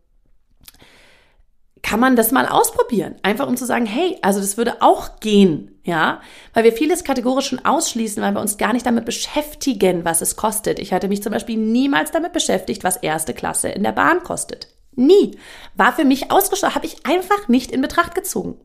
kann 1.82 2.00
man 2.00 2.16
das 2.16 2.32
mal 2.32 2.46
ausprobieren. 2.46 3.14
Einfach 3.22 3.46
um 3.46 3.56
zu 3.56 3.66
sagen, 3.66 3.86
hey, 3.86 4.16
also 4.22 4.40
das 4.40 4.56
würde 4.56 4.80
auch 4.80 5.20
gehen, 5.20 5.78
ja, 5.84 6.20
weil 6.52 6.64
wir 6.64 6.72
vieles 6.72 7.04
kategorisch 7.04 7.46
schon 7.46 7.64
ausschließen, 7.64 8.22
weil 8.22 8.32
wir 8.32 8.40
uns 8.40 8.56
gar 8.56 8.72
nicht 8.72 8.86
damit 8.86 9.04
beschäftigen, 9.04 10.04
was 10.04 10.20
es 10.20 10.34
kostet. 10.34 10.80
Ich 10.80 10.92
hatte 10.92 11.06
mich 11.06 11.22
zum 11.22 11.32
Beispiel 11.32 11.58
niemals 11.58 12.10
damit 12.10 12.32
beschäftigt, 12.32 12.82
was 12.82 12.96
erste 12.96 13.34
Klasse 13.34 13.68
in 13.68 13.84
der 13.84 13.92
Bahn 13.92 14.22
kostet. 14.24 14.75
Nie. 14.96 15.38
War 15.74 15.92
für 15.92 16.04
mich 16.04 16.30
ausgeschlossen, 16.30 16.74
habe 16.74 16.86
ich 16.86 17.06
einfach 17.06 17.48
nicht 17.48 17.70
in 17.70 17.80
Betracht 17.80 18.14
gezogen. 18.14 18.60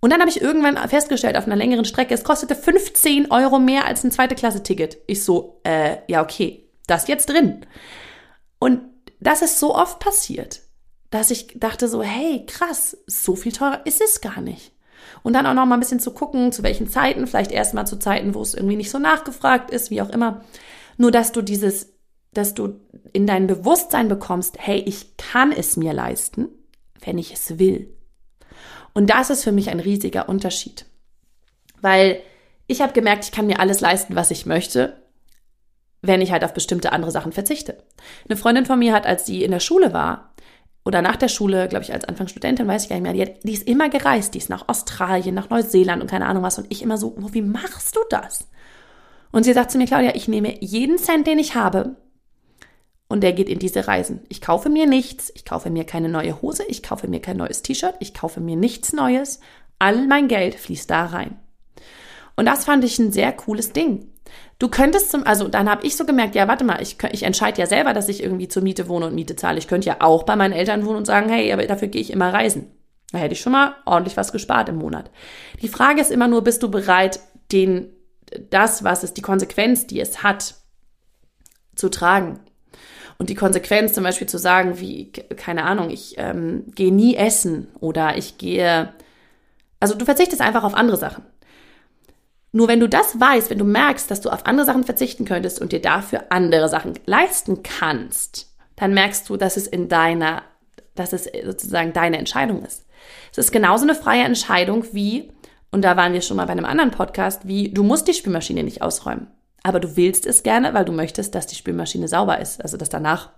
Und 0.00 0.10
dann 0.10 0.20
habe 0.20 0.30
ich 0.30 0.40
irgendwann 0.40 0.76
festgestellt, 0.88 1.36
auf 1.36 1.46
einer 1.46 1.56
längeren 1.56 1.84
Strecke, 1.84 2.14
es 2.14 2.22
kostete 2.22 2.54
15 2.54 3.30
Euro 3.30 3.58
mehr 3.58 3.86
als 3.86 4.04
ein 4.04 4.12
zweite 4.12 4.34
Klasse-Ticket. 4.36 4.98
Ich 5.06 5.24
so, 5.24 5.60
äh, 5.64 5.96
ja, 6.06 6.22
okay, 6.22 6.68
das 6.86 7.08
jetzt 7.08 7.30
drin. 7.30 7.66
Und 8.60 8.82
das 9.18 9.42
ist 9.42 9.58
so 9.58 9.74
oft 9.74 9.98
passiert 9.98 10.60
dass 11.10 11.30
ich 11.30 11.58
dachte 11.58 11.88
so, 11.88 12.02
hey, 12.02 12.44
krass, 12.46 12.96
so 13.06 13.34
viel 13.34 13.52
teurer 13.52 13.86
ist 13.86 14.00
es 14.00 14.20
gar 14.20 14.40
nicht. 14.40 14.72
Und 15.22 15.32
dann 15.32 15.46
auch 15.46 15.54
noch 15.54 15.66
mal 15.66 15.76
ein 15.76 15.80
bisschen 15.80 16.00
zu 16.00 16.12
gucken, 16.12 16.52
zu 16.52 16.62
welchen 16.62 16.88
Zeiten, 16.88 17.26
vielleicht 17.26 17.50
erstmal 17.50 17.86
zu 17.86 17.98
Zeiten, 17.98 18.34
wo 18.34 18.42
es 18.42 18.54
irgendwie 18.54 18.76
nicht 18.76 18.90
so 18.90 18.98
nachgefragt 18.98 19.70
ist, 19.70 19.90
wie 19.90 20.02
auch 20.02 20.10
immer. 20.10 20.44
Nur, 20.96 21.10
dass 21.10 21.32
du 21.32 21.40
dieses, 21.40 21.94
dass 22.32 22.54
du 22.54 22.80
in 23.12 23.26
dein 23.26 23.46
Bewusstsein 23.46 24.08
bekommst, 24.08 24.56
hey, 24.58 24.78
ich 24.78 25.16
kann 25.16 25.52
es 25.52 25.76
mir 25.76 25.92
leisten, 25.92 26.48
wenn 27.04 27.18
ich 27.18 27.32
es 27.32 27.58
will. 27.58 27.94
Und 28.94 29.10
das 29.10 29.30
ist 29.30 29.44
für 29.44 29.52
mich 29.52 29.70
ein 29.70 29.80
riesiger 29.80 30.28
Unterschied. 30.28 30.86
Weil 31.80 32.20
ich 32.66 32.80
habe 32.80 32.92
gemerkt, 32.92 33.24
ich 33.24 33.32
kann 33.32 33.46
mir 33.46 33.60
alles 33.60 33.80
leisten, 33.80 34.16
was 34.16 34.30
ich 34.30 34.46
möchte, 34.46 35.02
wenn 36.02 36.20
ich 36.20 36.32
halt 36.32 36.44
auf 36.44 36.54
bestimmte 36.54 36.92
andere 36.92 37.10
Sachen 37.10 37.32
verzichte. 37.32 37.78
Eine 38.28 38.36
Freundin 38.36 38.66
von 38.66 38.78
mir 38.78 38.92
hat, 38.92 39.06
als 39.06 39.26
sie 39.26 39.42
in 39.42 39.50
der 39.50 39.60
Schule 39.60 39.92
war, 39.92 40.34
oder 40.84 41.02
nach 41.02 41.16
der 41.16 41.28
Schule, 41.28 41.68
glaube 41.68 41.84
ich, 41.84 41.92
als 41.92 42.04
Anfangsstudentin, 42.04 42.66
weiß 42.66 42.84
ich 42.84 42.88
gar 42.88 42.96
nicht 42.96 43.02
mehr, 43.02 43.12
die, 43.12 43.20
hat, 43.20 43.42
die, 43.42 43.52
ist 43.52 43.68
immer 43.68 43.90
gereist, 43.90 44.32
die 44.32 44.38
ist 44.38 44.48
nach 44.48 44.68
Australien, 44.68 45.34
nach 45.34 45.50
Neuseeland 45.50 46.00
und 46.00 46.10
keine 46.10 46.24
Ahnung 46.24 46.42
was. 46.42 46.58
Und 46.58 46.66
ich 46.70 46.82
immer 46.82 46.96
so, 46.96 47.14
wie 47.32 47.42
machst 47.42 47.94
du 47.94 48.00
das? 48.08 48.48
Und 49.30 49.42
sie 49.42 49.52
sagt 49.52 49.70
zu 49.70 49.76
mir, 49.76 49.86
Claudia, 49.86 50.14
ich 50.14 50.28
nehme 50.28 50.62
jeden 50.62 50.96
Cent, 50.96 51.26
den 51.26 51.38
ich 51.38 51.54
habe, 51.54 51.96
und 53.08 53.22
der 53.22 53.32
geht 53.32 53.48
in 53.48 53.58
diese 53.58 53.88
Reisen. 53.88 54.20
Ich 54.28 54.40
kaufe 54.40 54.68
mir 54.68 54.86
nichts, 54.86 55.32
ich 55.34 55.44
kaufe 55.44 55.70
mir 55.70 55.84
keine 55.84 56.08
neue 56.08 56.40
Hose, 56.42 56.64
ich 56.68 56.82
kaufe 56.82 57.08
mir 57.08 57.20
kein 57.20 57.38
neues 57.38 57.62
T-Shirt, 57.62 57.94
ich 58.00 58.14
kaufe 58.14 58.40
mir 58.40 58.56
nichts 58.56 58.92
Neues. 58.92 59.40
All 59.78 60.06
mein 60.06 60.28
Geld 60.28 60.54
fließt 60.54 60.90
da 60.90 61.06
rein. 61.06 61.38
Und 62.36 62.46
das 62.46 62.64
fand 62.64 62.84
ich 62.84 62.98
ein 62.98 63.12
sehr 63.12 63.32
cooles 63.32 63.72
Ding. 63.72 64.12
Du 64.58 64.68
könntest 64.68 65.10
zum, 65.10 65.26
also 65.26 65.48
dann 65.48 65.70
habe 65.70 65.86
ich 65.86 65.96
so 65.96 66.04
gemerkt, 66.04 66.34
ja, 66.34 66.48
warte 66.48 66.64
mal, 66.64 66.82
ich, 66.82 66.98
ich 67.12 67.22
entscheide 67.22 67.60
ja 67.60 67.66
selber, 67.66 67.94
dass 67.94 68.08
ich 68.08 68.22
irgendwie 68.22 68.48
zur 68.48 68.62
Miete 68.62 68.88
wohne 68.88 69.06
und 69.06 69.14
Miete 69.14 69.36
zahle. 69.36 69.58
Ich 69.58 69.68
könnte 69.68 69.88
ja 69.88 69.96
auch 70.00 70.24
bei 70.24 70.36
meinen 70.36 70.52
Eltern 70.52 70.84
wohnen 70.84 70.98
und 70.98 71.06
sagen, 71.06 71.30
hey, 71.30 71.52
aber 71.52 71.66
dafür 71.66 71.88
gehe 71.88 72.02
ich 72.02 72.12
immer 72.12 72.32
reisen. 72.32 72.70
Da 73.12 73.18
hätte 73.18 73.32
ich 73.32 73.40
schon 73.40 73.52
mal 73.52 73.76
ordentlich 73.86 74.16
was 74.16 74.32
gespart 74.32 74.68
im 74.68 74.76
Monat. 74.76 75.10
Die 75.62 75.68
Frage 75.68 76.00
ist 76.00 76.10
immer 76.10 76.28
nur, 76.28 76.44
bist 76.44 76.62
du 76.62 76.70
bereit, 76.70 77.20
den, 77.52 77.90
das, 78.50 78.84
was 78.84 79.02
es, 79.02 79.14
die 79.14 79.22
Konsequenz, 79.22 79.86
die 79.86 80.00
es 80.00 80.22
hat, 80.22 80.56
zu 81.74 81.88
tragen? 81.88 82.40
Und 83.18 83.30
die 83.30 83.34
Konsequenz 83.34 83.92
zum 83.92 84.04
Beispiel 84.04 84.28
zu 84.28 84.38
sagen, 84.38 84.78
wie, 84.78 85.10
keine 85.10 85.64
Ahnung, 85.64 85.90
ich 85.90 86.14
ähm, 86.18 86.64
gehe 86.74 86.92
nie 86.92 87.16
essen 87.16 87.66
oder 87.80 88.16
ich 88.16 88.38
gehe, 88.38 88.92
also 89.80 89.96
du 89.96 90.04
verzichtest 90.04 90.40
einfach 90.40 90.62
auf 90.62 90.74
andere 90.74 90.96
Sachen. 90.96 91.24
Nur 92.52 92.68
wenn 92.68 92.80
du 92.80 92.88
das 92.88 93.20
weißt, 93.20 93.50
wenn 93.50 93.58
du 93.58 93.64
merkst, 93.64 94.10
dass 94.10 94.20
du 94.20 94.30
auf 94.30 94.46
andere 94.46 94.64
Sachen 94.64 94.84
verzichten 94.84 95.24
könntest 95.24 95.60
und 95.60 95.72
dir 95.72 95.82
dafür 95.82 96.26
andere 96.30 96.68
Sachen 96.68 96.94
leisten 97.06 97.62
kannst, 97.62 98.54
dann 98.76 98.94
merkst 98.94 99.28
du, 99.28 99.36
dass 99.36 99.56
es 99.56 99.66
in 99.66 99.88
deiner, 99.88 100.42
dass 100.94 101.12
es 101.12 101.28
sozusagen 101.44 101.92
deine 101.92 102.18
Entscheidung 102.18 102.64
ist. 102.64 102.86
Es 103.32 103.38
ist 103.38 103.52
genauso 103.52 103.84
eine 103.84 103.94
freie 103.94 104.24
Entscheidung 104.24 104.84
wie, 104.92 105.32
und 105.70 105.82
da 105.82 105.96
waren 105.96 106.12
wir 106.12 106.22
schon 106.22 106.36
mal 106.36 106.46
bei 106.46 106.52
einem 106.52 106.64
anderen 106.64 106.92
Podcast, 106.92 107.46
wie 107.46 107.72
du 107.72 107.82
musst 107.82 108.08
die 108.08 108.14
Spülmaschine 108.14 108.62
nicht 108.62 108.80
ausräumen. 108.80 109.28
Aber 109.62 109.80
du 109.80 109.96
willst 109.96 110.26
es 110.26 110.42
gerne, 110.42 110.74
weil 110.74 110.84
du 110.84 110.92
möchtest, 110.92 111.34
dass 111.34 111.46
die 111.46 111.56
Spülmaschine 111.56 112.08
sauber 112.08 112.40
ist. 112.40 112.62
Also 112.62 112.76
dass 112.76 112.88
danach 112.88 113.30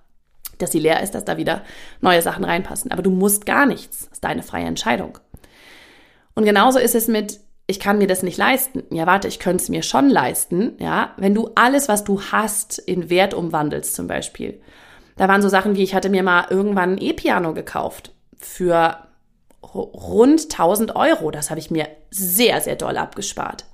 dass 0.61 0.73
sie 0.73 0.79
leer 0.79 1.03
ist, 1.03 1.15
dass 1.15 1.25
da 1.25 1.37
wieder 1.37 1.63
neue 2.01 2.23
Sachen 2.23 2.45
reinpassen. 2.45 2.93
Aber 2.93 3.03
du 3.03 3.11
musst 3.11 3.47
gar 3.47 3.67
nichts. 3.67 4.01
Das 4.01 4.13
ist 4.13 4.25
deine 4.25 4.43
freie 4.43 4.67
Entscheidung. 4.67 5.19
Und 6.35 6.45
genauso 6.45 6.79
ist 6.79 6.95
es 6.95 7.09
mit, 7.09 7.41
ich 7.67 7.81
kann 7.81 7.99
mir 7.99 8.07
das 8.07 8.23
nicht 8.23 8.39
leisten. 8.39 8.83
Ja, 8.91 9.07
warte, 9.07 9.29
ich 9.29 9.39
könnte 9.39 9.63
es 9.63 9.69
mir 9.69 9.83
schon 9.83 10.09
leisten, 10.09 10.73
ja, 10.79 11.13
wenn 11.17 11.35
du 11.35 11.51
alles, 11.55 11.89
was 11.89 12.05
du 12.05 12.21
hast, 12.21 12.79
in 12.79 13.11
Wert 13.11 13.35
umwandelst 13.35 13.95
zum 13.95 14.07
Beispiel. 14.07 14.61
Da 15.17 15.29
waren 15.29 15.43
so 15.43 15.49
Sachen 15.49 15.77
wie, 15.77 15.83
ich 15.83 15.95
hatte 15.95 16.09
mir 16.09 16.23
mal 16.23 16.47
irgendwann 16.51 16.95
ein 16.95 16.99
E-Piano 16.99 17.53
gekauft 17.53 18.13
für 18.39 18.97
rund 19.63 20.43
1000 20.45 20.97
Euro. 20.97 21.31
Das 21.31 21.51
habe 21.51 21.61
ich 21.61 21.71
mir 21.71 21.89
sehr, 22.11 22.61
sehr 22.61 22.77
doll 22.77 22.97
abgespart. 22.97 23.65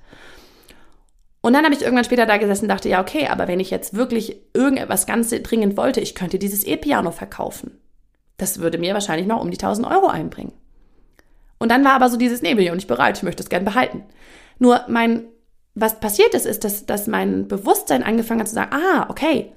Und 1.47 1.53
dann 1.53 1.63
habe 1.63 1.73
ich 1.73 1.81
irgendwann 1.81 2.03
später 2.03 2.25
da 2.25 2.35
gesessen 2.35 2.65
und 2.65 2.67
dachte, 2.67 2.89
ja, 2.89 2.99
okay, 2.99 3.27
aber 3.27 3.47
wenn 3.47 3.61
ich 3.61 3.69
jetzt 3.69 3.93
wirklich 3.93 4.41
irgendetwas 4.53 5.05
ganz 5.05 5.29
dringend 5.29 5.77
wollte, 5.77 6.01
ich 6.01 6.13
könnte 6.13 6.39
dieses 6.39 6.65
E-Piano 6.65 7.11
verkaufen. 7.11 7.79
Das 8.35 8.59
würde 8.59 8.77
mir 8.77 8.93
wahrscheinlich 8.93 9.27
noch 9.27 9.39
um 9.39 9.49
die 9.49 9.57
1000 9.57 9.87
Euro 9.87 10.07
einbringen. 10.07 10.51
Und 11.57 11.71
dann 11.71 11.85
war 11.85 11.93
aber 11.93 12.09
so 12.09 12.17
dieses, 12.17 12.41
nee, 12.41 12.53
bin 12.53 12.77
ich 12.77 12.87
bereit, 12.87 13.15
ich 13.15 13.23
möchte 13.23 13.43
es 13.43 13.47
gern 13.47 13.63
behalten. 13.63 14.03
Nur 14.59 14.81
mein, 14.89 15.23
was 15.73 16.01
passiert 16.01 16.33
ist, 16.33 16.45
ist, 16.45 16.65
dass, 16.65 16.85
dass 16.85 17.07
mein 17.07 17.47
Bewusstsein 17.47 18.03
angefangen 18.03 18.41
hat 18.41 18.49
zu 18.49 18.55
sagen, 18.55 18.75
ah, 18.75 19.05
okay, 19.07 19.53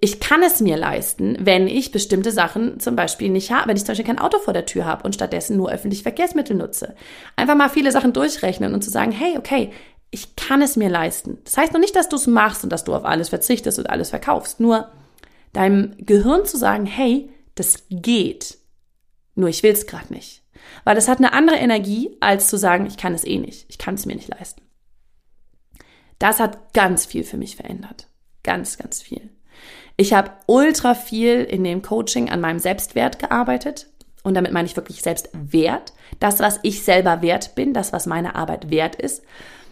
ich 0.00 0.18
kann 0.18 0.42
es 0.42 0.60
mir 0.60 0.76
leisten, 0.76 1.36
wenn 1.38 1.68
ich 1.68 1.92
bestimmte 1.92 2.32
Sachen 2.32 2.80
zum 2.80 2.96
Beispiel 2.96 3.30
nicht 3.30 3.52
habe, 3.52 3.68
wenn 3.68 3.76
ich 3.76 3.84
zum 3.84 3.92
Beispiel 3.92 4.06
kein 4.06 4.18
Auto 4.18 4.38
vor 4.38 4.54
der 4.54 4.66
Tür 4.66 4.86
habe 4.86 5.04
und 5.04 5.14
stattdessen 5.14 5.56
nur 5.56 5.70
öffentliche 5.70 6.02
Verkehrsmittel 6.02 6.56
nutze. 6.56 6.96
Einfach 7.36 7.54
mal 7.54 7.68
viele 7.68 7.92
Sachen 7.92 8.12
durchrechnen 8.12 8.74
und 8.74 8.82
zu 8.82 8.90
sagen, 8.90 9.12
hey, 9.12 9.38
okay, 9.38 9.70
ich 10.10 10.36
kann 10.36 10.62
es 10.62 10.76
mir 10.76 10.88
leisten. 10.88 11.38
Das 11.44 11.56
heißt 11.56 11.72
noch 11.72 11.80
nicht, 11.80 11.96
dass 11.96 12.08
du 12.08 12.16
es 12.16 12.26
machst 12.26 12.64
und 12.64 12.70
dass 12.70 12.84
du 12.84 12.94
auf 12.94 13.04
alles 13.04 13.28
verzichtest 13.28 13.78
und 13.78 13.90
alles 13.90 14.10
verkaufst. 14.10 14.60
Nur 14.60 14.90
deinem 15.52 15.94
Gehirn 15.98 16.46
zu 16.46 16.56
sagen, 16.56 16.86
hey, 16.86 17.30
das 17.54 17.84
geht. 17.90 18.58
Nur 19.34 19.48
ich 19.48 19.62
will 19.62 19.72
es 19.72 19.86
gerade 19.86 20.12
nicht. 20.12 20.42
Weil 20.84 20.94
das 20.94 21.08
hat 21.08 21.18
eine 21.18 21.32
andere 21.32 21.56
Energie, 21.56 22.16
als 22.20 22.48
zu 22.48 22.56
sagen, 22.56 22.86
ich 22.86 22.96
kann 22.96 23.14
es 23.14 23.24
eh 23.24 23.38
nicht. 23.38 23.66
Ich 23.68 23.78
kann 23.78 23.94
es 23.94 24.06
mir 24.06 24.14
nicht 24.14 24.28
leisten. 24.28 24.62
Das 26.18 26.40
hat 26.40 26.72
ganz 26.72 27.06
viel 27.06 27.24
für 27.24 27.36
mich 27.36 27.56
verändert. 27.56 28.08
Ganz, 28.42 28.78
ganz 28.78 29.02
viel. 29.02 29.30
Ich 29.96 30.12
habe 30.12 30.30
ultra 30.46 30.94
viel 30.94 31.44
in 31.44 31.64
dem 31.64 31.82
Coaching 31.82 32.30
an 32.30 32.40
meinem 32.40 32.58
Selbstwert 32.58 33.18
gearbeitet. 33.18 33.88
Und 34.22 34.34
damit 34.34 34.52
meine 34.52 34.66
ich 34.66 34.76
wirklich 34.76 35.02
Selbstwert. 35.02 35.92
Das, 36.18 36.40
was 36.40 36.60
ich 36.62 36.82
selber 36.82 37.22
wert 37.22 37.54
bin, 37.54 37.72
das, 37.72 37.92
was 37.92 38.06
meine 38.06 38.34
Arbeit 38.34 38.70
wert 38.70 38.96
ist. 38.96 39.22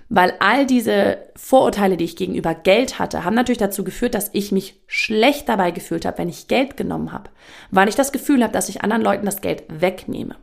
Weil 0.08 0.34
all 0.38 0.66
diese 0.66 1.18
Vorurteile, 1.34 1.96
die 1.96 2.04
ich 2.04 2.16
gegenüber 2.16 2.54
Geld 2.54 2.98
hatte, 2.98 3.24
haben 3.24 3.34
natürlich 3.34 3.58
dazu 3.58 3.82
geführt, 3.82 4.14
dass 4.14 4.30
ich 4.32 4.52
mich 4.52 4.80
schlecht 4.86 5.48
dabei 5.48 5.72
gefühlt 5.72 6.04
habe, 6.04 6.18
wenn 6.18 6.28
ich 6.28 6.46
Geld 6.46 6.76
genommen 6.76 7.12
habe. 7.12 7.30
Weil 7.70 7.88
ich 7.88 7.96
das 7.96 8.12
Gefühl 8.12 8.42
habe, 8.42 8.52
dass 8.52 8.68
ich 8.68 8.82
anderen 8.82 9.02
Leuten 9.02 9.26
das 9.26 9.40
Geld 9.40 9.64
wegnehme. 9.68 10.36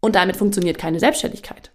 Und 0.00 0.16
damit 0.16 0.36
funktioniert 0.36 0.78
keine 0.78 0.98
Selbstständigkeit. 0.98 1.70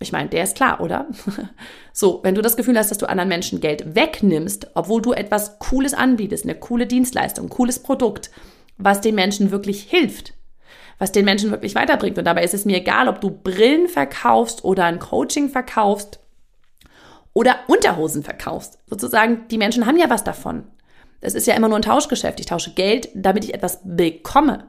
Ich 0.00 0.12
meine, 0.12 0.28
der 0.28 0.44
ist 0.44 0.56
klar, 0.56 0.80
oder? 0.80 1.08
so, 1.92 2.20
wenn 2.22 2.36
du 2.36 2.42
das 2.42 2.56
Gefühl 2.56 2.78
hast, 2.78 2.90
dass 2.90 2.98
du 2.98 3.08
anderen 3.08 3.28
Menschen 3.28 3.60
Geld 3.60 3.96
wegnimmst, 3.96 4.70
obwohl 4.74 5.02
du 5.02 5.12
etwas 5.12 5.58
Cooles 5.58 5.92
anbietest, 5.92 6.44
eine 6.44 6.54
coole 6.54 6.86
Dienstleistung, 6.86 7.48
cooles 7.48 7.80
Produkt, 7.80 8.30
was 8.76 9.00
den 9.00 9.16
Menschen 9.16 9.50
wirklich 9.50 9.82
hilft, 9.82 10.34
was 10.98 11.12
den 11.12 11.24
Menschen 11.24 11.50
wirklich 11.50 11.74
weiterbringt. 11.74 12.18
Und 12.18 12.24
dabei 12.24 12.44
ist 12.44 12.54
es 12.54 12.64
mir 12.64 12.78
egal, 12.78 13.08
ob 13.08 13.20
du 13.20 13.30
Brillen 13.30 13.88
verkaufst 13.88 14.64
oder 14.64 14.84
ein 14.84 14.98
Coaching 14.98 15.48
verkaufst 15.48 16.20
oder 17.32 17.56
Unterhosen 17.68 18.22
verkaufst. 18.22 18.78
Sozusagen, 18.86 19.46
die 19.48 19.58
Menschen 19.58 19.86
haben 19.86 19.98
ja 19.98 20.10
was 20.10 20.24
davon. 20.24 20.64
Es 21.20 21.34
ist 21.34 21.46
ja 21.46 21.54
immer 21.54 21.68
nur 21.68 21.78
ein 21.78 21.82
Tauschgeschäft. 21.82 22.40
Ich 22.40 22.46
tausche 22.46 22.74
Geld, 22.74 23.08
damit 23.14 23.44
ich 23.44 23.54
etwas 23.54 23.80
bekomme. 23.84 24.66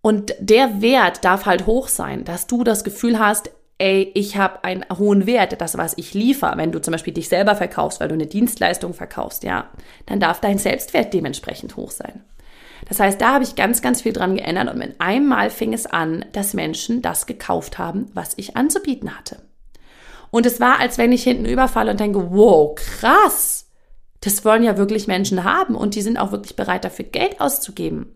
Und 0.00 0.34
der 0.38 0.80
Wert 0.82 1.24
darf 1.24 1.46
halt 1.46 1.66
hoch 1.66 1.88
sein, 1.88 2.24
dass 2.24 2.46
du 2.46 2.62
das 2.62 2.84
Gefühl 2.84 3.18
hast, 3.18 3.50
ey, 3.78 4.10
ich 4.14 4.36
habe 4.36 4.64
einen 4.64 4.84
hohen 4.96 5.26
Wert, 5.26 5.60
das, 5.60 5.76
was 5.76 5.94
ich 5.98 6.14
liefere. 6.14 6.56
Wenn 6.56 6.72
du 6.72 6.80
zum 6.80 6.92
Beispiel 6.92 7.12
dich 7.12 7.28
selber 7.28 7.56
verkaufst, 7.56 8.00
weil 8.00 8.08
du 8.08 8.14
eine 8.14 8.26
Dienstleistung 8.26 8.94
verkaufst, 8.94 9.42
ja, 9.42 9.68
dann 10.06 10.20
darf 10.20 10.40
dein 10.40 10.58
Selbstwert 10.58 11.12
dementsprechend 11.12 11.76
hoch 11.76 11.90
sein. 11.90 12.22
Das 12.88 13.00
heißt, 13.00 13.20
da 13.20 13.34
habe 13.34 13.44
ich 13.44 13.56
ganz, 13.56 13.82
ganz 13.82 14.02
viel 14.02 14.12
dran 14.12 14.36
geändert 14.36 14.70
und 14.70 14.78
mit 14.78 15.00
einmal 15.00 15.50
fing 15.50 15.72
es 15.72 15.86
an, 15.86 16.24
dass 16.32 16.54
Menschen 16.54 17.02
das 17.02 17.26
gekauft 17.26 17.78
haben, 17.78 18.06
was 18.14 18.34
ich 18.36 18.56
anzubieten 18.56 19.16
hatte. 19.16 19.42
Und 20.30 20.46
es 20.46 20.60
war, 20.60 20.80
als 20.80 20.96
wenn 20.96 21.12
ich 21.12 21.24
hinten 21.24 21.46
überfalle 21.46 21.90
und 21.90 22.00
denke, 22.00 22.30
wow, 22.30 22.74
krass, 22.74 23.66
das 24.20 24.44
wollen 24.44 24.62
ja 24.62 24.76
wirklich 24.76 25.06
Menschen 25.06 25.44
haben 25.44 25.74
und 25.74 25.94
die 25.94 26.02
sind 26.02 26.16
auch 26.16 26.32
wirklich 26.32 26.56
bereit 26.56 26.84
dafür 26.84 27.04
Geld 27.04 27.40
auszugeben. 27.40 28.14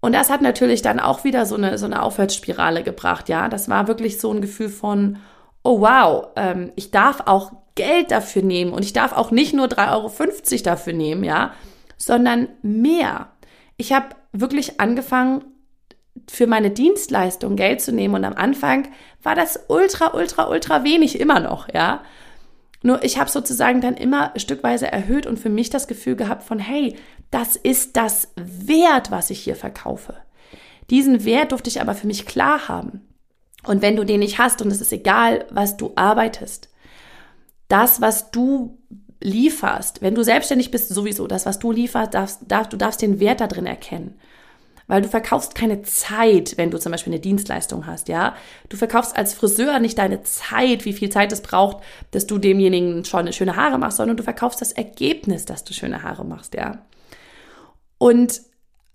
Und 0.00 0.12
das 0.14 0.30
hat 0.30 0.42
natürlich 0.42 0.82
dann 0.82 1.00
auch 1.00 1.24
wieder 1.24 1.44
so 1.46 1.56
eine, 1.56 1.76
so 1.76 1.86
eine 1.86 2.02
Aufwärtsspirale 2.02 2.82
gebracht, 2.82 3.28
ja. 3.28 3.48
Das 3.48 3.68
war 3.68 3.88
wirklich 3.88 4.20
so 4.20 4.32
ein 4.32 4.40
Gefühl 4.40 4.68
von, 4.68 5.18
oh 5.62 5.80
wow, 5.80 6.28
ähm, 6.36 6.72
ich 6.76 6.90
darf 6.90 7.22
auch 7.26 7.52
Geld 7.74 8.10
dafür 8.10 8.42
nehmen 8.42 8.72
und 8.72 8.84
ich 8.84 8.92
darf 8.92 9.12
auch 9.12 9.30
nicht 9.30 9.54
nur 9.54 9.66
3,50 9.66 10.52
Euro 10.52 10.62
dafür 10.64 10.92
nehmen, 10.92 11.24
ja, 11.24 11.52
sondern 11.98 12.48
mehr. 12.62 13.32
Ich 13.76 13.92
habe 13.92 14.16
wirklich 14.32 14.80
angefangen, 14.80 15.44
für 16.28 16.46
meine 16.46 16.70
Dienstleistung 16.70 17.56
Geld 17.56 17.80
zu 17.80 17.92
nehmen 17.92 18.14
und 18.14 18.24
am 18.24 18.34
Anfang 18.34 18.88
war 19.22 19.34
das 19.34 19.64
ultra, 19.68 20.14
ultra, 20.14 20.48
ultra 20.48 20.84
wenig 20.84 21.20
immer 21.20 21.40
noch, 21.40 21.72
ja. 21.72 22.02
Nur 22.82 23.04
ich 23.04 23.18
habe 23.18 23.30
sozusagen 23.30 23.80
dann 23.80 23.96
immer 23.96 24.32
stückweise 24.36 24.90
erhöht 24.90 25.26
und 25.26 25.38
für 25.38 25.48
mich 25.48 25.70
das 25.70 25.88
Gefühl 25.88 26.16
gehabt 26.16 26.44
von, 26.44 26.58
hey, 26.58 26.96
das 27.30 27.56
ist 27.56 27.96
das 27.96 28.32
Wert, 28.36 29.10
was 29.10 29.30
ich 29.30 29.40
hier 29.40 29.56
verkaufe. 29.56 30.14
Diesen 30.90 31.24
Wert 31.24 31.52
durfte 31.52 31.68
ich 31.68 31.80
aber 31.80 31.94
für 31.94 32.06
mich 32.06 32.24
klar 32.24 32.68
haben. 32.68 33.02
Und 33.64 33.82
wenn 33.82 33.96
du 33.96 34.04
den 34.04 34.20
nicht 34.20 34.38
hast, 34.38 34.62
und 34.62 34.70
es 34.70 34.80
ist 34.80 34.92
egal, 34.92 35.44
was 35.50 35.76
du 35.76 35.92
arbeitest, 35.96 36.70
das, 37.66 38.00
was 38.00 38.30
du 38.30 38.77
lieferst, 39.20 40.02
wenn 40.02 40.14
du 40.14 40.22
selbstständig 40.22 40.70
bist, 40.70 40.88
sowieso, 40.88 41.26
das, 41.26 41.46
was 41.46 41.58
du 41.58 41.72
lieferst, 41.72 42.14
darfst, 42.14 42.40
darfst, 42.46 42.72
du 42.72 42.76
darfst 42.76 43.02
den 43.02 43.20
Wert 43.20 43.40
da 43.40 43.46
drin 43.46 43.66
erkennen 43.66 44.18
weil 44.88 45.02
du 45.02 45.08
verkaufst 45.08 45.54
keine 45.54 45.82
Zeit, 45.82 46.54
wenn 46.56 46.70
du 46.70 46.80
zum 46.80 46.90
Beispiel 46.90 47.12
eine 47.12 47.20
Dienstleistung 47.20 47.86
hast, 47.86 48.08
ja. 48.08 48.34
Du 48.70 48.76
verkaufst 48.76 49.16
als 49.16 49.34
Friseur 49.34 49.78
nicht 49.78 49.98
deine 49.98 50.22
Zeit, 50.22 50.84
wie 50.86 50.94
viel 50.94 51.10
Zeit 51.10 51.30
es 51.30 51.42
braucht, 51.42 51.84
dass 52.10 52.26
du 52.26 52.38
demjenigen 52.38 53.04
schon 53.04 53.30
schöne 53.32 53.54
Haare 53.54 53.78
machst, 53.78 53.98
sondern 53.98 54.16
du 54.16 54.22
verkaufst 54.22 54.60
das 54.60 54.72
Ergebnis, 54.72 55.44
dass 55.44 55.62
du 55.62 55.74
schöne 55.74 56.02
Haare 56.02 56.24
machst, 56.24 56.54
ja. 56.54 56.82
Und 57.98 58.40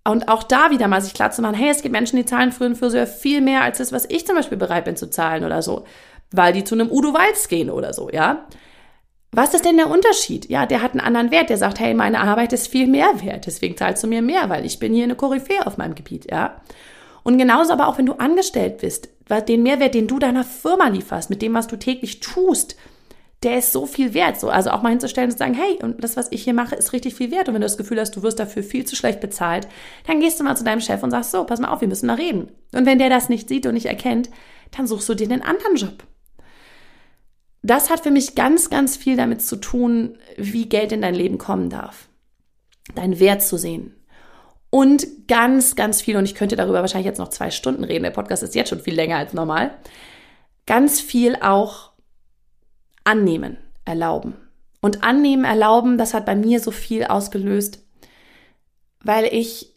und 0.05 0.27
auch 0.27 0.43
da 0.43 0.69
wieder 0.69 0.89
mal 0.89 1.01
sich 1.01 1.13
klar 1.13 1.31
zu 1.31 1.41
machen, 1.41 1.55
hey, 1.55 1.69
es 1.69 1.81
gibt 1.81 1.93
Menschen, 1.93 2.17
die 2.17 2.25
zahlen 2.25 2.51
für 2.51 2.65
einen 2.65 2.75
Friseur 2.75 3.07
viel 3.07 3.39
mehr 3.39 3.61
als 3.61 3.77
das, 3.77 3.93
was 3.93 4.05
ich 4.09 4.27
zum 4.27 4.35
Beispiel 4.35 4.57
bereit 4.57 4.83
bin 4.83 4.97
zu 4.97 5.09
zahlen 5.09 5.45
oder 5.45 5.61
so, 5.61 5.85
weil 6.29 6.51
die 6.51 6.65
zu 6.65 6.75
einem 6.75 6.91
Udo 6.91 7.13
Walz 7.13 7.47
gehen 7.47 7.69
oder 7.69 7.93
so, 7.93 8.09
ja. 8.09 8.45
Was 9.35 9.55
ist 9.55 9.65
denn 9.65 9.77
der 9.77 9.89
Unterschied? 9.89 10.47
Ja, 10.47 10.67
der 10.67 10.83
hat 10.83 10.91
einen 10.91 11.01
anderen 11.01 11.31
Wert. 11.31 11.49
Der 11.49 11.57
sagt, 11.57 11.79
hey, 11.79 11.95
meine 11.95 12.19
Arbeit 12.19 12.53
ist 12.53 12.67
viel 12.67 12.85
mehr 12.87 13.23
wert. 13.23 13.47
Deswegen 13.47 13.75
zahlst 13.75 14.03
du 14.03 14.07
mir 14.07 14.21
mehr, 14.21 14.47
weil 14.49 14.63
ich 14.63 14.77
bin 14.77 14.93
hier 14.93 15.05
eine 15.05 15.15
Koryphäe 15.15 15.65
auf 15.65 15.77
meinem 15.77 15.95
Gebiet, 15.95 16.29
ja. 16.29 16.61
Und 17.23 17.39
genauso 17.39 17.73
aber 17.73 17.87
auch, 17.87 17.97
wenn 17.97 18.05
du 18.05 18.13
angestellt 18.13 18.77
bist, 18.79 19.09
den 19.47 19.63
Mehrwert, 19.63 19.95
den 19.95 20.07
du 20.07 20.19
deiner 20.19 20.43
Firma 20.43 20.89
lieferst, 20.89 21.29
mit 21.29 21.41
dem, 21.41 21.53
was 21.55 21.67
du 21.67 21.77
täglich 21.77 22.19
tust, 22.19 22.75
der 23.41 23.57
ist 23.57 23.71
so 23.71 23.87
viel 23.87 24.13
wert. 24.13 24.39
So, 24.39 24.49
also 24.49 24.69
auch 24.69 24.83
mal 24.83 24.89
hinzustellen 24.89 25.29
und 25.29 25.31
zu 25.31 25.39
sagen, 25.39 25.55
hey, 25.55 25.79
und 25.81 26.03
das, 26.03 26.15
was 26.15 26.31
ich 26.31 26.43
hier 26.43 26.53
mache, 26.53 26.75
ist 26.75 26.93
richtig 26.93 27.15
viel 27.15 27.31
wert. 27.31 27.47
Und 27.47 27.55
wenn 27.55 27.61
du 27.61 27.65
das 27.65 27.77
Gefühl 27.77 27.99
hast, 27.99 28.15
du 28.15 28.21
wirst 28.21 28.39
dafür 28.39 28.61
viel 28.61 28.85
zu 28.85 28.95
schlecht 28.95 29.19
bezahlt, 29.19 29.67
dann 30.05 30.19
gehst 30.19 30.39
du 30.39 30.43
mal 30.43 30.55
zu 30.55 30.63
deinem 30.63 30.81
Chef 30.81 31.01
und 31.01 31.11
sagst, 31.11 31.31
so, 31.31 31.43
pass 31.43 31.59
mal 31.59 31.69
auf, 31.69 31.81
wir 31.81 31.87
müssen 31.87 32.07
da 32.07 32.13
reden. 32.13 32.51
Und 32.73 32.85
wenn 32.85 32.99
der 32.99 33.09
das 33.09 33.29
nicht 33.29 33.49
sieht 33.49 33.65
und 33.65 33.73
nicht 33.73 33.87
erkennt, 33.87 34.29
dann 34.77 34.85
suchst 34.85 35.09
du 35.09 35.15
dir 35.15 35.29
einen 35.29 35.41
anderen 35.41 35.75
Job 35.75 36.03
das 37.63 37.89
hat 37.89 38.01
für 38.01 38.11
mich 38.11 38.35
ganz, 38.35 38.69
ganz 38.69 38.97
viel 38.97 39.15
damit 39.15 39.41
zu 39.41 39.55
tun, 39.55 40.17
wie 40.37 40.67
Geld 40.67 40.91
in 40.91 41.01
dein 41.01 41.15
Leben 41.15 41.37
kommen 41.37 41.69
darf. 41.69 42.09
Deinen 42.93 43.19
Wert 43.19 43.41
zu 43.41 43.57
sehen. 43.57 43.95
Und 44.69 45.27
ganz, 45.27 45.75
ganz 45.75 46.01
viel, 46.01 46.17
und 46.17 46.25
ich 46.25 46.35
könnte 46.35 46.55
darüber 46.55 46.81
wahrscheinlich 46.81 47.05
jetzt 47.05 47.19
noch 47.19 47.29
zwei 47.29 47.51
Stunden 47.51 47.83
reden, 47.83 48.03
der 48.03 48.11
Podcast 48.11 48.43
ist 48.43 48.55
jetzt 48.55 48.69
schon 48.69 48.81
viel 48.81 48.95
länger 48.95 49.17
als 49.17 49.33
normal, 49.33 49.71
ganz 50.65 50.99
viel 50.99 51.37
auch 51.41 51.91
annehmen, 53.03 53.57
erlauben. 53.85 54.35
Und 54.81 55.03
annehmen, 55.03 55.45
erlauben, 55.45 55.97
das 55.97 56.13
hat 56.13 56.25
bei 56.25 56.35
mir 56.35 56.59
so 56.59 56.71
viel 56.71 57.05
ausgelöst, 57.05 57.85
weil 59.01 59.25
ich 59.25 59.72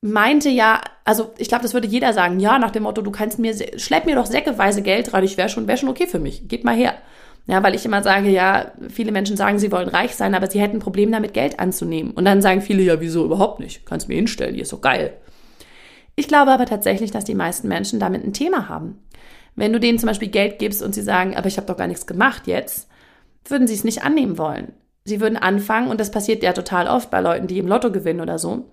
meinte 0.00 0.48
ja, 0.48 0.80
also 1.04 1.32
ich 1.38 1.48
glaube, 1.48 1.62
das 1.62 1.74
würde 1.74 1.88
jeder 1.88 2.12
sagen, 2.12 2.40
ja, 2.40 2.58
nach 2.58 2.70
dem 2.70 2.84
Motto, 2.84 3.02
du 3.02 3.10
kannst 3.10 3.38
mir, 3.38 3.54
schlepp 3.78 4.06
mir 4.06 4.14
doch 4.14 4.26
säckeweise 4.26 4.82
Geld 4.82 5.12
rein, 5.12 5.24
ich 5.24 5.36
wäre 5.36 5.48
schon, 5.48 5.66
wäre 5.66 5.78
schon 5.78 5.88
okay 5.88 6.06
für 6.06 6.18
mich, 6.18 6.48
geht 6.48 6.64
mal 6.64 6.76
her. 6.76 6.94
Ja, 7.46 7.62
weil 7.62 7.74
ich 7.74 7.86
immer 7.86 8.02
sage, 8.02 8.28
ja, 8.28 8.72
viele 8.90 9.10
Menschen 9.10 9.36
sagen, 9.38 9.58
sie 9.58 9.72
wollen 9.72 9.88
reich 9.88 10.14
sein, 10.14 10.34
aber 10.34 10.50
sie 10.50 10.60
hätten 10.60 10.76
ein 10.76 10.80
Problem 10.80 11.10
damit, 11.10 11.32
Geld 11.32 11.58
anzunehmen. 11.58 12.12
Und 12.12 12.26
dann 12.26 12.42
sagen 12.42 12.60
viele, 12.60 12.82
ja, 12.82 13.00
wieso 13.00 13.24
überhaupt 13.24 13.58
nicht? 13.58 13.86
Kannst 13.86 14.06
mir 14.06 14.16
hinstellen, 14.16 14.54
die 14.54 14.60
ist 14.60 14.72
doch 14.72 14.82
geil. 14.82 15.14
Ich 16.14 16.28
glaube 16.28 16.52
aber 16.52 16.66
tatsächlich, 16.66 17.10
dass 17.10 17.24
die 17.24 17.34
meisten 17.34 17.68
Menschen 17.68 18.00
damit 18.00 18.22
ein 18.22 18.34
Thema 18.34 18.68
haben. 18.68 18.98
Wenn 19.56 19.72
du 19.72 19.80
denen 19.80 19.98
zum 19.98 20.08
Beispiel 20.08 20.28
Geld 20.28 20.58
gibst 20.58 20.82
und 20.82 20.94
sie 20.94 21.00
sagen, 21.00 21.36
aber 21.36 21.46
ich 21.46 21.56
habe 21.56 21.66
doch 21.66 21.76
gar 21.76 21.86
nichts 21.86 22.06
gemacht 22.06 22.46
jetzt, 22.46 22.88
würden 23.46 23.66
sie 23.66 23.74
es 23.74 23.84
nicht 23.84 24.04
annehmen 24.04 24.36
wollen. 24.36 24.74
sie 25.04 25.20
würden 25.20 25.38
anfangen, 25.38 25.88
und 25.88 25.98
das 25.98 26.10
passiert 26.10 26.42
ja 26.42 26.52
total 26.52 26.86
oft 26.86 27.10
bei 27.10 27.20
Leuten, 27.20 27.46
die 27.46 27.58
im 27.58 27.66
Lotto 27.66 27.90
gewinnen 27.90 28.20
oder 28.20 28.38
so, 28.38 28.68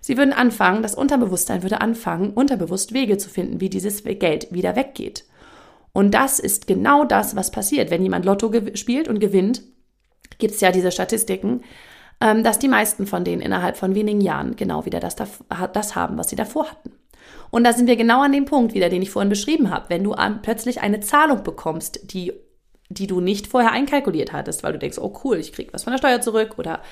sie 0.00 0.16
würden 0.16 0.32
anfangen, 0.32 0.82
das 0.82 0.94
Unterbewusstsein 0.94 1.62
würde 1.62 1.80
anfangen, 1.80 2.30
unterbewusst 2.30 2.92
Wege 2.92 3.18
zu 3.18 3.28
finden, 3.28 3.60
wie 3.60 3.70
dieses 3.70 4.04
Geld 4.04 4.52
wieder 4.52 4.76
weggeht. 4.76 5.24
Und 5.92 6.12
das 6.12 6.38
ist 6.38 6.66
genau 6.66 7.04
das, 7.04 7.36
was 7.36 7.50
passiert. 7.50 7.90
Wenn 7.90 8.02
jemand 8.02 8.24
Lotto 8.24 8.52
spielt 8.74 9.08
und 9.08 9.20
gewinnt, 9.20 9.62
gibt 10.38 10.54
es 10.54 10.60
ja 10.60 10.70
diese 10.70 10.92
Statistiken, 10.92 11.62
ähm, 12.20 12.42
dass 12.42 12.58
die 12.58 12.68
meisten 12.68 13.06
von 13.06 13.24
denen 13.24 13.42
innerhalb 13.42 13.76
von 13.76 13.94
wenigen 13.94 14.20
Jahren 14.20 14.56
genau 14.56 14.84
wieder 14.84 15.00
das, 15.00 15.16
das 15.16 15.94
haben, 15.94 16.18
was 16.18 16.28
sie 16.28 16.36
davor 16.36 16.70
hatten. 16.70 16.92
Und 17.50 17.64
da 17.64 17.72
sind 17.72 17.86
wir 17.86 17.96
genau 17.96 18.22
an 18.22 18.32
dem 18.32 18.44
Punkt 18.44 18.74
wieder, 18.74 18.88
den 18.88 19.02
ich 19.02 19.10
vorhin 19.10 19.30
beschrieben 19.30 19.70
habe. 19.70 19.86
Wenn 19.88 20.04
du 20.04 20.14
plötzlich 20.42 20.80
eine 20.80 21.00
Zahlung 21.00 21.42
bekommst, 21.42 22.12
die, 22.12 22.32
die 22.90 23.06
du 23.06 23.20
nicht 23.20 23.46
vorher 23.46 23.72
einkalkuliert 23.72 24.32
hattest, 24.32 24.62
weil 24.62 24.72
du 24.72 24.78
denkst, 24.78 24.98
oh 24.98 25.18
cool, 25.24 25.38
ich 25.38 25.52
krieg 25.52 25.72
was 25.72 25.84
von 25.84 25.92
der 25.92 25.98
Steuer 25.98 26.20
zurück 26.20 26.54
oder 26.58 26.82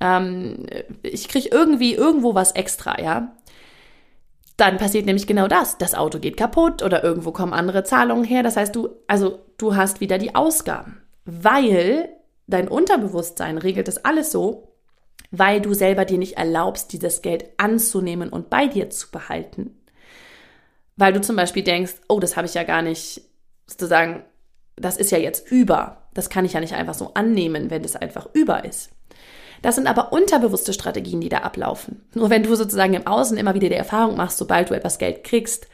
ähm, 0.00 0.66
ich 1.02 1.28
krieg 1.28 1.52
irgendwie 1.52 1.94
irgendwo 1.94 2.34
was 2.34 2.52
extra, 2.52 3.00
ja. 3.00 3.36
Dann 4.56 4.76
passiert 4.76 5.06
nämlich 5.06 5.26
genau 5.26 5.48
das. 5.48 5.78
Das 5.78 5.94
Auto 5.94 6.18
geht 6.18 6.36
kaputt 6.36 6.82
oder 6.82 7.02
irgendwo 7.02 7.32
kommen 7.32 7.54
andere 7.54 7.84
Zahlungen 7.84 8.24
her. 8.24 8.42
Das 8.42 8.56
heißt, 8.56 8.76
du, 8.76 8.90
also 9.06 9.40
du 9.56 9.76
hast 9.76 10.00
wieder 10.00 10.18
die 10.18 10.34
Ausgaben, 10.34 11.00
weil 11.24 12.10
dein 12.46 12.68
Unterbewusstsein 12.68 13.56
regelt 13.58 13.88
das 13.88 14.04
alles 14.04 14.30
so, 14.30 14.74
weil 15.30 15.60
du 15.60 15.72
selber 15.72 16.04
dir 16.04 16.18
nicht 16.18 16.36
erlaubst, 16.36 16.92
dieses 16.92 17.22
Geld 17.22 17.44
anzunehmen 17.56 18.28
und 18.28 18.50
bei 18.50 18.66
dir 18.66 18.90
zu 18.90 19.10
behalten. 19.10 19.78
Weil 20.96 21.12
du 21.12 21.20
zum 21.20 21.36
Beispiel 21.36 21.62
denkst, 21.62 21.94
oh, 22.08 22.20
das 22.20 22.36
habe 22.36 22.46
ich 22.46 22.54
ja 22.54 22.64
gar 22.64 22.82
nicht, 22.82 23.22
sozusagen, 23.66 24.24
das 24.76 24.96
ist 24.96 25.10
ja 25.10 25.18
jetzt 25.18 25.50
über. 25.50 26.08
Das 26.12 26.28
kann 26.28 26.44
ich 26.44 26.54
ja 26.54 26.60
nicht 26.60 26.74
einfach 26.74 26.94
so 26.94 27.14
annehmen, 27.14 27.70
wenn 27.70 27.82
das 27.82 27.96
einfach 27.96 28.28
über 28.34 28.64
ist. 28.64 28.90
Das 29.62 29.74
sind 29.74 29.86
aber 29.86 30.12
unterbewusste 30.12 30.72
Strategien, 30.72 31.20
die 31.20 31.28
da 31.28 31.38
ablaufen. 31.38 32.02
Nur 32.14 32.30
wenn 32.30 32.42
du 32.42 32.54
sozusagen 32.54 32.94
im 32.94 33.06
Außen 33.06 33.36
immer 33.36 33.54
wieder 33.54 33.68
die 33.68 33.74
Erfahrung 33.74 34.16
machst, 34.16 34.38
sobald 34.38 34.70
du 34.70 34.74
etwas 34.74 34.98
Geld 34.98 35.24
kriegst, 35.24 35.68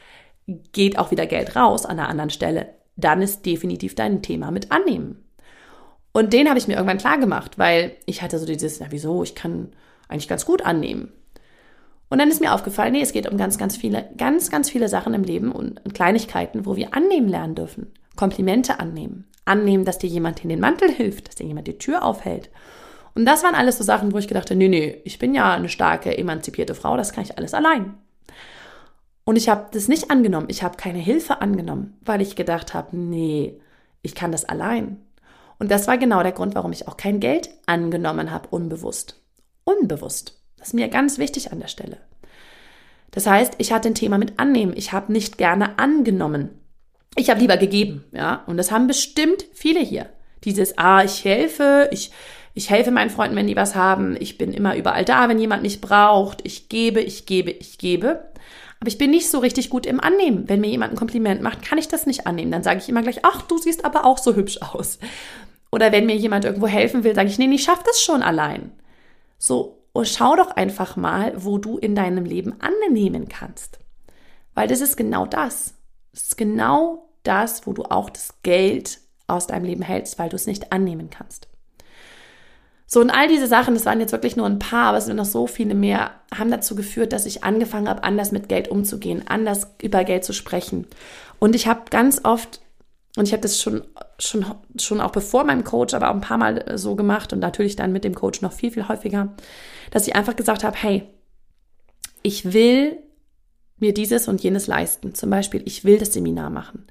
geht 0.73 0.97
auch 0.97 1.11
wieder 1.11 1.25
Geld 1.25 1.55
raus 1.55 1.85
an 1.85 1.99
einer 1.99 2.09
anderen 2.09 2.29
Stelle, 2.29 2.69
dann 2.95 3.21
ist 3.21 3.45
definitiv 3.45 3.95
dein 3.95 4.21
Thema 4.21 4.51
mit 4.51 4.71
annehmen. 4.71 5.23
Und 6.11 6.33
den 6.33 6.49
habe 6.49 6.57
ich 6.57 6.67
mir 6.67 6.73
irgendwann 6.73 6.97
klar 6.97 7.19
gemacht, 7.19 7.59
weil 7.59 7.95
ich 8.05 8.21
hatte 8.21 8.39
so 8.39 8.45
dieses, 8.45 8.79
na 8.79 8.87
wieso, 8.89 9.23
ich 9.23 9.35
kann 9.35 9.69
eigentlich 10.09 10.27
ganz 10.27 10.45
gut 10.45 10.65
annehmen. 10.65 11.11
Und 12.09 12.19
dann 12.19 12.29
ist 12.29 12.41
mir 12.41 12.53
aufgefallen, 12.53 12.93
nee, 12.93 13.01
es 13.01 13.11
geht 13.11 13.29
um 13.29 13.37
ganz, 13.37 13.57
ganz 13.57 13.75
viele, 13.75 14.09
ganz, 14.17 14.49
ganz 14.49 14.69
viele 14.69 14.87
Sachen 14.87 15.13
im 15.13 15.23
Leben 15.23 15.51
und 15.51 15.93
Kleinigkeiten, 15.93 16.65
wo 16.65 16.75
wir 16.75 16.93
annehmen 16.93 17.27
lernen 17.27 17.55
dürfen. 17.55 17.91
Komplimente 18.15 18.79
annehmen. 18.79 19.27
Annehmen, 19.45 19.85
dass 19.85 19.99
dir 19.99 20.09
jemand 20.09 20.41
in 20.43 20.49
den 20.49 20.59
Mantel 20.59 20.89
hilft, 20.89 21.27
dass 21.27 21.35
dir 21.35 21.45
jemand 21.45 21.67
die 21.67 21.77
Tür 21.77 22.03
aufhält. 22.03 22.49
Und 23.17 23.25
das 23.25 23.41
waren 23.41 23.55
alles 23.55 23.79
so 23.79 23.83
Sachen, 23.83 24.13
wo 24.13 24.19
ich 24.19 24.27
gedacht 24.27 24.51
nee, 24.51 24.67
nee, 24.67 25.01
ich 25.03 25.17
bin 25.17 25.33
ja 25.33 25.51
eine 25.51 25.69
starke, 25.69 26.15
emanzipierte 26.15 26.75
Frau, 26.75 26.95
das 26.97 27.13
kann 27.13 27.23
ich 27.23 27.35
alles 27.35 27.55
allein. 27.55 27.95
Und 29.23 29.37
ich 29.37 29.49
habe 29.49 29.69
das 29.71 29.87
nicht 29.87 30.11
angenommen. 30.11 30.45
Ich 30.51 30.61
habe 30.61 30.77
keine 30.77 30.99
Hilfe 30.99 31.41
angenommen, 31.41 31.97
weil 32.05 32.21
ich 32.21 32.35
gedacht 32.35 32.75
habe, 32.75 32.95
nee, 32.95 33.59
ich 34.03 34.13
kann 34.13 34.31
das 34.31 34.45
allein. 34.45 35.01
Und 35.57 35.71
das 35.71 35.87
war 35.87 35.97
genau 35.97 36.21
der 36.21 36.31
Grund, 36.31 36.53
warum 36.53 36.71
ich 36.71 36.87
auch 36.87 36.95
kein 36.95 37.19
Geld 37.19 37.49
angenommen 37.65 38.29
habe, 38.29 38.49
unbewusst. 38.49 39.19
Unbewusst. 39.63 40.39
Das 40.59 40.67
ist 40.67 40.73
mir 40.75 40.87
ganz 40.87 41.17
wichtig 41.17 41.51
an 41.51 41.59
der 41.59 41.69
Stelle. 41.69 41.97
Das 43.09 43.25
heißt, 43.25 43.55
ich 43.57 43.73
hatte 43.73 43.89
ein 43.89 43.95
Thema 43.95 44.19
mit 44.19 44.37
annehmen. 44.39 44.73
Ich 44.75 44.91
habe 44.93 45.11
nicht 45.11 45.39
gerne 45.39 45.79
angenommen. 45.79 46.51
Ich 47.15 47.31
habe 47.31 47.39
lieber 47.39 47.57
gegeben, 47.57 48.03
ja. 48.11 48.43
Und 48.45 48.57
das 48.57 48.69
haben 48.71 48.85
bestimmt 48.85 49.43
viele 49.53 49.79
hier. 49.79 50.07
Dieses, 50.43 50.77
ah, 50.77 51.03
ich 51.03 51.25
helfe, 51.25 51.89
ich, 51.91 52.11
ich 52.57 52.71
helfe 52.71 52.89
meinen 52.89 53.11
Freunden, 53.11 53.35
wenn 53.35 53.45
die 53.45 53.55
was 53.55 53.75
haben. 53.75 54.17
Ich 54.19 54.39
bin 54.39 54.51
immer 54.51 54.75
überall 54.75 55.05
da, 55.05 55.29
wenn 55.29 55.37
jemand 55.37 55.61
mich 55.61 55.79
braucht. 55.79 56.39
Ich 56.43 56.69
gebe, 56.69 57.01
ich 57.01 57.27
gebe, 57.27 57.51
ich 57.51 57.77
gebe. 57.77 58.31
Aber 58.79 58.87
ich 58.87 58.97
bin 58.97 59.11
nicht 59.11 59.29
so 59.29 59.37
richtig 59.37 59.69
gut 59.69 59.85
im 59.85 59.99
Annehmen. 59.99 60.49
Wenn 60.49 60.61
mir 60.61 60.69
jemand 60.69 60.93
ein 60.93 60.97
Kompliment 60.97 61.43
macht, 61.43 61.61
kann 61.61 61.77
ich 61.77 61.87
das 61.87 62.07
nicht 62.07 62.25
annehmen. 62.25 62.51
Dann 62.51 62.63
sage 62.63 62.79
ich 62.79 62.89
immer 62.89 63.03
gleich, 63.03 63.19
ach, 63.21 63.43
du 63.43 63.59
siehst 63.59 63.85
aber 63.85 64.05
auch 64.05 64.17
so 64.17 64.35
hübsch 64.35 64.59
aus. 64.61 64.97
Oder 65.71 65.91
wenn 65.91 66.07
mir 66.07 66.15
jemand 66.15 66.45
irgendwo 66.45 66.65
helfen 66.65 67.03
will, 67.03 67.13
sage 67.13 67.29
ich, 67.29 67.37
nee, 67.37 67.45
ich 67.53 67.63
schaffe 67.63 67.83
das 67.85 68.01
schon 68.01 68.23
allein. 68.23 68.71
So, 69.37 69.83
und 69.93 70.01
oh, 70.01 70.05
schau 70.05 70.35
doch 70.35 70.49
einfach 70.49 70.95
mal, 70.95 71.33
wo 71.37 71.59
du 71.59 71.77
in 71.77 71.93
deinem 71.93 72.25
Leben 72.25 72.55
annehmen 72.59 73.27
kannst. 73.27 73.77
Weil 74.55 74.67
das 74.67 74.81
ist 74.81 74.97
genau 74.97 75.27
das. 75.27 75.75
Das 76.11 76.23
ist 76.23 76.37
genau 76.37 77.07
das, 77.21 77.67
wo 77.67 77.73
du 77.73 77.83
auch 77.83 78.09
das 78.09 78.41
Geld 78.41 78.99
aus 79.27 79.45
deinem 79.45 79.65
Leben 79.65 79.83
hältst, 79.83 80.17
weil 80.17 80.29
du 80.29 80.35
es 80.35 80.47
nicht 80.47 80.71
annehmen 80.71 81.11
kannst. 81.11 81.47
So, 82.89 83.01
und 83.01 83.09
all 83.09 83.27
diese 83.27 83.47
Sachen, 83.47 83.73
das 83.73 83.85
waren 83.85 83.99
jetzt 83.99 84.13
wirklich 84.13 84.37
nur 84.37 84.45
ein 84.45 84.59
paar, 84.59 84.87
aber 84.87 84.97
es 84.97 85.05
sind 85.05 85.17
noch 85.17 85.25
so 85.25 85.45
viele 85.45 85.75
mehr, 85.75 86.11
haben 86.33 86.49
dazu 86.49 86.73
geführt, 86.73 87.11
dass 87.11 87.25
ich 87.25 87.43
angefangen 87.43 87.89
habe, 87.89 88.03
anders 88.03 88.31
mit 88.31 88.47
Geld 88.47 88.69
umzugehen, 88.69 89.23
anders 89.27 89.67
über 89.81 90.05
Geld 90.05 90.23
zu 90.23 90.31
sprechen. 90.31 90.87
Und 91.37 91.53
ich 91.53 91.67
habe 91.67 91.81
ganz 91.89 92.21
oft 92.23 92.61
und 93.17 93.27
ich 93.27 93.33
habe 93.33 93.41
das 93.41 93.61
schon, 93.61 93.83
schon, 94.19 94.45
schon 94.79 95.01
auch 95.01 95.11
bevor 95.11 95.43
meinem 95.43 95.65
Coach, 95.65 95.93
aber 95.93 96.09
auch 96.09 96.13
ein 96.13 96.21
paar 96.21 96.37
Mal 96.37 96.59
äh, 96.59 96.77
so 96.77 96.95
gemacht 96.95 97.33
und 97.33 97.39
natürlich 97.39 97.75
dann 97.75 97.91
mit 97.91 98.05
dem 98.05 98.15
Coach 98.15 98.41
noch 98.41 98.53
viel, 98.53 98.71
viel 98.71 98.87
häufiger, 98.87 99.33
dass 99.91 100.07
ich 100.07 100.15
einfach 100.15 100.35
gesagt 100.35 100.63
habe, 100.63 100.77
hey, 100.79 101.03
ich 102.23 102.53
will 102.53 102.99
mir 103.79 103.93
dieses 103.93 104.27
und 104.27 104.41
jenes 104.41 104.67
leisten. 104.67 105.13
Zum 105.13 105.29
Beispiel, 105.29 105.61
ich 105.65 105.83
will 105.83 105.97
das 105.97 106.13
Seminar 106.13 106.49
machen. 106.49 106.87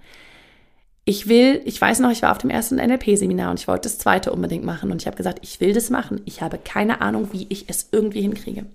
Ich 1.06 1.28
will, 1.28 1.62
ich 1.64 1.80
weiß 1.80 2.00
noch, 2.00 2.10
ich 2.10 2.20
war 2.20 2.32
auf 2.32 2.38
dem 2.38 2.50
ersten 2.50 2.76
NLP-Seminar 2.76 3.50
und 3.50 3.60
ich 3.60 3.68
wollte 3.68 3.88
das 3.88 3.98
zweite 3.98 4.32
unbedingt 4.32 4.64
machen 4.64 4.90
und 4.90 5.00
ich 5.00 5.06
habe 5.06 5.16
gesagt, 5.16 5.38
ich 5.42 5.60
will 5.60 5.72
das 5.72 5.88
machen. 5.88 6.20
Ich 6.26 6.42
habe 6.42 6.58
keine 6.58 7.00
Ahnung, 7.00 7.28
wie 7.32 7.46
ich 7.48 7.70
es 7.70 7.88
irgendwie 7.92 8.22
hinkriege. 8.22 8.66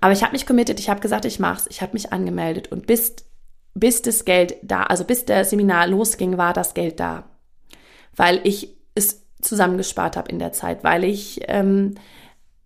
Aber 0.00 0.12
ich 0.12 0.22
habe 0.22 0.32
mich 0.32 0.46
committed, 0.46 0.78
ich 0.78 0.88
habe 0.88 1.00
gesagt, 1.00 1.24
ich 1.24 1.40
mach's, 1.40 1.66
ich 1.68 1.82
habe 1.82 1.94
mich 1.94 2.12
angemeldet 2.12 2.70
und 2.70 2.86
bis 2.86 3.16
bis 3.78 4.02
das 4.02 4.24
Geld 4.24 4.56
da, 4.62 4.84
also 4.84 5.04
bis 5.04 5.24
der 5.24 5.44
Seminar 5.44 5.86
losging, 5.86 6.36
war 6.36 6.52
das 6.52 6.74
Geld 6.74 7.00
da. 7.00 7.24
Weil 8.16 8.40
ich 8.44 8.76
es 8.94 9.24
zusammengespart 9.40 10.16
habe 10.16 10.30
in 10.30 10.38
der 10.38 10.52
Zeit, 10.52 10.82
weil 10.82 11.04
ich 11.04 11.40
ähm, 11.46 11.94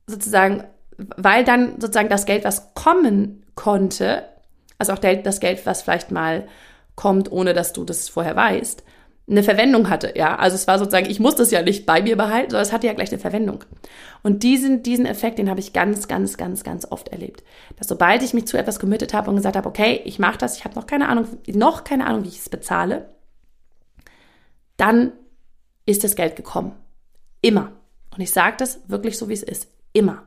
sozusagen, 0.06 0.64
weil 0.96 1.44
dann 1.44 1.80
sozusagen 1.80 2.08
das 2.08 2.26
Geld, 2.26 2.44
was 2.44 2.74
kommen 2.74 3.44
konnte, 3.54 4.24
also 4.78 4.94
auch 4.94 4.98
das 4.98 5.40
Geld, 5.40 5.66
was 5.66 5.82
vielleicht 5.82 6.10
mal 6.10 6.48
kommt, 6.94 7.30
ohne 7.32 7.54
dass 7.54 7.72
du 7.72 7.84
das 7.84 8.08
vorher 8.08 8.36
weißt, 8.36 8.84
eine 9.28 9.42
Verwendung 9.42 9.88
hatte, 9.88 10.12
ja. 10.16 10.36
Also 10.36 10.56
es 10.56 10.66
war 10.66 10.78
sozusagen, 10.78 11.08
ich 11.08 11.20
muss 11.20 11.36
das 11.36 11.50
ja 11.50 11.62
nicht 11.62 11.86
bei 11.86 12.02
mir 12.02 12.16
behalten, 12.16 12.50
sondern 12.50 12.66
es 12.66 12.72
hatte 12.72 12.86
ja 12.86 12.92
gleich 12.92 13.10
eine 13.10 13.20
Verwendung. 13.20 13.64
Und 14.22 14.42
diesen, 14.42 14.82
diesen 14.82 15.06
Effekt, 15.06 15.38
den 15.38 15.48
habe 15.48 15.60
ich 15.60 15.72
ganz, 15.72 16.08
ganz, 16.08 16.36
ganz, 16.36 16.64
ganz 16.64 16.86
oft 16.90 17.08
erlebt. 17.08 17.42
Dass 17.76 17.88
sobald 17.88 18.22
ich 18.22 18.34
mich 18.34 18.46
zu 18.46 18.58
etwas 18.58 18.80
committed 18.80 19.14
habe 19.14 19.30
und 19.30 19.36
gesagt 19.36 19.56
habe, 19.56 19.68
okay, 19.68 20.00
ich 20.04 20.18
mache 20.18 20.38
das, 20.38 20.58
ich 20.58 20.64
habe 20.64 20.74
noch 20.74 20.86
keine 20.86 21.08
Ahnung, 21.08 21.26
noch 21.46 21.84
keine 21.84 22.06
Ahnung, 22.06 22.24
wie 22.24 22.28
ich 22.28 22.40
es 22.40 22.48
bezahle, 22.48 23.10
dann 24.76 25.12
ist 25.86 26.02
das 26.02 26.16
Geld 26.16 26.36
gekommen. 26.36 26.72
Immer. 27.40 27.72
Und 28.14 28.20
ich 28.20 28.32
sage 28.32 28.56
das 28.58 28.80
wirklich 28.88 29.16
so, 29.18 29.28
wie 29.28 29.34
es 29.34 29.42
ist. 29.42 29.68
Immer. 29.92 30.24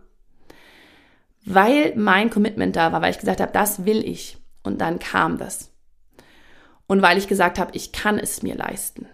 Weil 1.45 1.93
mein 1.95 2.29
Commitment 2.29 2.75
da 2.75 2.91
war, 2.91 3.01
weil 3.01 3.11
ich 3.11 3.19
gesagt 3.19 3.41
habe, 3.41 3.51
das 3.51 3.85
will 3.85 4.07
ich. 4.07 4.37
Und 4.63 4.79
dann 4.81 4.99
kam 4.99 5.37
das 5.37 5.74
und 6.87 7.01
weil 7.01 7.17
ich 7.17 7.27
gesagt 7.27 7.59
habe, 7.59 7.71
ich 7.73 7.91
kann 7.91 8.19
es 8.19 8.43
mir 8.43 8.55
leisten. 8.55 9.07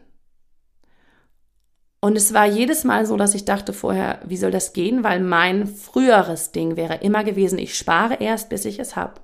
Und 2.04 2.18
es 2.18 2.34
war 2.34 2.48
jedes 2.48 2.84
Mal 2.84 3.06
so, 3.06 3.16
dass 3.16 3.36
ich 3.36 3.46
dachte 3.46 3.74
vorher, 3.74 4.20
wie 4.26 4.38
soll 4.38 4.50
das 4.50 4.74
gehen? 4.74 5.04
Weil 5.04 5.20
mein 5.20 5.68
früheres 5.68 6.52
Ding 6.52 6.76
wäre 6.76 6.96
immer 6.96 7.24
gewesen, 7.24 7.60
ich 7.60 7.78
spare 7.78 8.16
erst, 8.16 8.50
bis 8.50 8.66
ich 8.66 8.80
es 8.80 8.96
habe. 8.96 9.22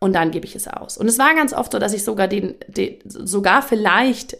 Und 0.00 0.12
dann 0.12 0.32
gebe 0.32 0.44
ich 0.44 0.56
es 0.56 0.66
aus. 0.66 0.98
Und 0.98 1.06
es 1.08 1.18
war 1.18 1.34
ganz 1.34 1.52
oft 1.52 1.72
so, 1.72 1.78
dass 1.78 1.92
ich 1.92 2.02
sogar 2.02 2.26
den, 2.26 2.56
den 2.66 2.98
sogar 3.06 3.62
vielleicht 3.62 4.36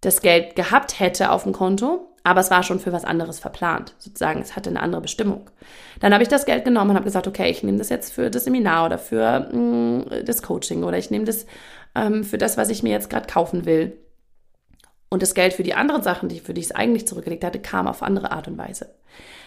das 0.00 0.22
Geld 0.22 0.56
gehabt 0.56 0.98
hätte 1.00 1.30
auf 1.30 1.44
dem 1.44 1.52
Konto, 1.52 2.13
aber 2.24 2.40
es 2.40 2.50
war 2.50 2.62
schon 2.62 2.80
für 2.80 2.90
was 2.90 3.04
anderes 3.04 3.38
verplant. 3.38 3.94
Sozusagen, 3.98 4.40
es 4.40 4.56
hatte 4.56 4.70
eine 4.70 4.80
andere 4.80 5.02
Bestimmung. 5.02 5.50
Dann 6.00 6.12
habe 6.12 6.22
ich 6.22 6.28
das 6.28 6.46
Geld 6.46 6.64
genommen 6.64 6.90
und 6.90 6.96
habe 6.96 7.04
gesagt, 7.04 7.28
okay, 7.28 7.50
ich 7.50 7.62
nehme 7.62 7.78
das 7.78 7.90
jetzt 7.90 8.12
für 8.14 8.30
das 8.30 8.44
Seminar 8.44 8.86
oder 8.86 8.98
für 8.98 9.48
mh, 9.52 9.56
mm, 9.56 10.24
das 10.24 10.42
Coaching 10.42 10.84
oder 10.84 10.96
ich 10.96 11.10
nehme 11.10 11.26
das 11.26 11.46
ähm, 11.94 12.24
für 12.24 12.38
das, 12.38 12.56
was 12.56 12.70
ich 12.70 12.82
mir 12.82 12.92
jetzt 12.92 13.10
gerade 13.10 13.26
kaufen 13.26 13.66
will. 13.66 13.98
Und 15.10 15.22
das 15.22 15.34
Geld 15.34 15.52
für 15.52 15.62
die 15.62 15.74
anderen 15.74 16.02
Sachen, 16.02 16.30
die, 16.30 16.40
für 16.40 16.54
die 16.54 16.62
ich 16.62 16.68
es 16.68 16.74
eigentlich 16.74 17.06
zurückgelegt 17.06 17.44
hatte, 17.44 17.60
kam 17.60 17.86
auf 17.86 18.02
andere 18.02 18.32
Art 18.32 18.48
und 18.48 18.56
Weise. 18.56 18.94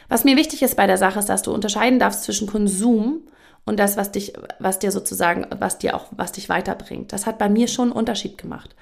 Was 0.08 0.24
mir 0.24 0.38
wichtig 0.38 0.62
ist 0.62 0.78
bei 0.78 0.88
der 0.88 0.98
Sache, 0.98 1.20
ist, 1.20 1.30
dass 1.30 1.42
du 1.42 1.54
unterscheiden 1.54 2.00
darfst 2.00 2.24
zwischen 2.24 2.48
Konsum 2.48 3.24
und 3.66 3.80
das, 3.80 3.98
was 3.98 4.12
dich, 4.12 4.34
was 4.60 4.80
dir 4.80 4.92
sozusagen, 4.92 5.48
was 5.60 5.80
dir 5.80 5.96
auch, 5.96 6.06
was 6.12 6.32
dich 6.32 6.48
weiterbringt. 6.48 7.12
Das 7.12 7.26
hat 7.26 7.40
bei 7.40 7.50
mir 7.50 7.68
schon 7.68 7.90
einen 7.90 7.98
Unterschied 7.98 8.38
gemacht 8.38 8.76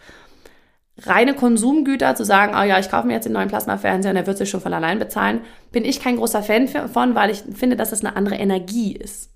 reine 1.04 1.34
Konsumgüter 1.34 2.16
zu 2.16 2.24
sagen, 2.24 2.54
oh 2.58 2.64
ja, 2.64 2.80
ich 2.80 2.90
kaufe 2.90 3.08
mir 3.08 3.14
jetzt 3.14 3.26
den 3.26 3.34
neuen 3.34 3.50
Plasmafernseher 3.50 4.12
und 4.12 4.16
der 4.16 4.28
wird 4.28 4.38
sich 4.38 4.50
schon 4.50 4.62
von 4.62 4.74
allein 4.74 5.00
bezahlen, 5.00 5.42
bin 5.72 5.86
ich 5.86 6.00
kein 6.00 6.18
großer 6.18 6.42
Fan 6.44 6.68
von, 6.68 7.16
weil 7.16 7.30
ich 7.32 7.44
finde, 7.54 7.76
dass 7.76 7.92
es 7.92 8.04
eine 8.04 8.16
andere 8.16 8.36
Energie 8.36 8.94
ist. 8.96 9.32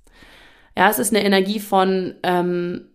Ja, 0.77 0.89
es 0.89 0.99
ist 0.99 1.13
eine 1.13 1.25
Energie 1.25 1.59
von, 1.59 2.15
ähm, 2.23 2.85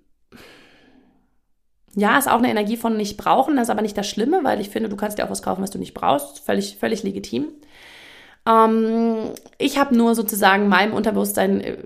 Ja, 1.96 2.18
ist 2.18 2.28
auch 2.28 2.38
eine 2.38 2.50
Energie 2.50 2.76
von 2.76 2.96
nicht 2.96 3.16
brauchen, 3.16 3.54
das 3.56 3.64
ist 3.64 3.70
aber 3.70 3.82
nicht 3.82 3.96
das 3.96 4.08
Schlimme, 4.08 4.40
weil 4.42 4.60
ich 4.60 4.68
finde, 4.70 4.88
du 4.88 4.96
kannst 4.96 5.18
dir 5.18 5.24
auch 5.24 5.30
was 5.30 5.42
kaufen, 5.42 5.62
was 5.62 5.70
du 5.70 5.78
nicht 5.78 5.94
brauchst. 5.94 6.40
Völlig, 6.40 6.76
völlig 6.78 7.02
legitim. 7.04 7.48
Ähm, 8.48 9.30
ich 9.58 9.78
habe 9.78 9.96
nur 9.96 10.14
sozusagen 10.14 10.68
meinem 10.68 10.92
Unterbewusstsein 10.92 11.60
äh, 11.60 11.76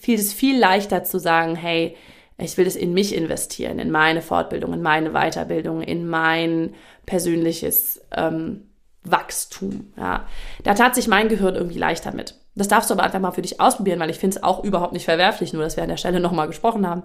fiel 0.00 0.18
es 0.18 0.32
viel 0.32 0.58
leichter 0.58 1.04
zu 1.04 1.18
sagen, 1.18 1.54
hey, 1.54 1.96
ich 2.38 2.56
will 2.56 2.64
das 2.64 2.76
in 2.76 2.94
mich 2.94 3.14
investieren, 3.14 3.78
in 3.78 3.90
meine 3.90 4.22
Fortbildung, 4.22 4.72
in 4.72 4.82
meine 4.82 5.10
Weiterbildung, 5.10 5.82
in 5.82 6.08
mein 6.08 6.74
persönliches 7.04 8.00
ähm, 8.16 8.68
Wachstum. 9.02 9.92
Ja. 9.96 10.26
Da 10.62 10.74
tat 10.74 10.94
sich 10.94 11.08
mein 11.08 11.28
Gehirn 11.28 11.56
irgendwie 11.56 11.78
leichter 11.78 12.14
mit. 12.14 12.36
Das 12.54 12.68
darfst 12.68 12.90
du 12.90 12.94
aber 12.94 13.02
einfach 13.02 13.20
mal 13.20 13.32
für 13.32 13.42
dich 13.42 13.60
ausprobieren, 13.60 14.00
weil 14.00 14.10
ich 14.10 14.18
finde 14.18 14.36
es 14.36 14.42
auch 14.42 14.62
überhaupt 14.62 14.92
nicht 14.92 15.04
verwerflich, 15.04 15.52
nur 15.52 15.62
dass 15.62 15.76
wir 15.76 15.82
an 15.82 15.88
der 15.88 15.96
Stelle 15.96 16.20
nochmal 16.20 16.46
gesprochen 16.46 16.86
haben. 16.86 17.02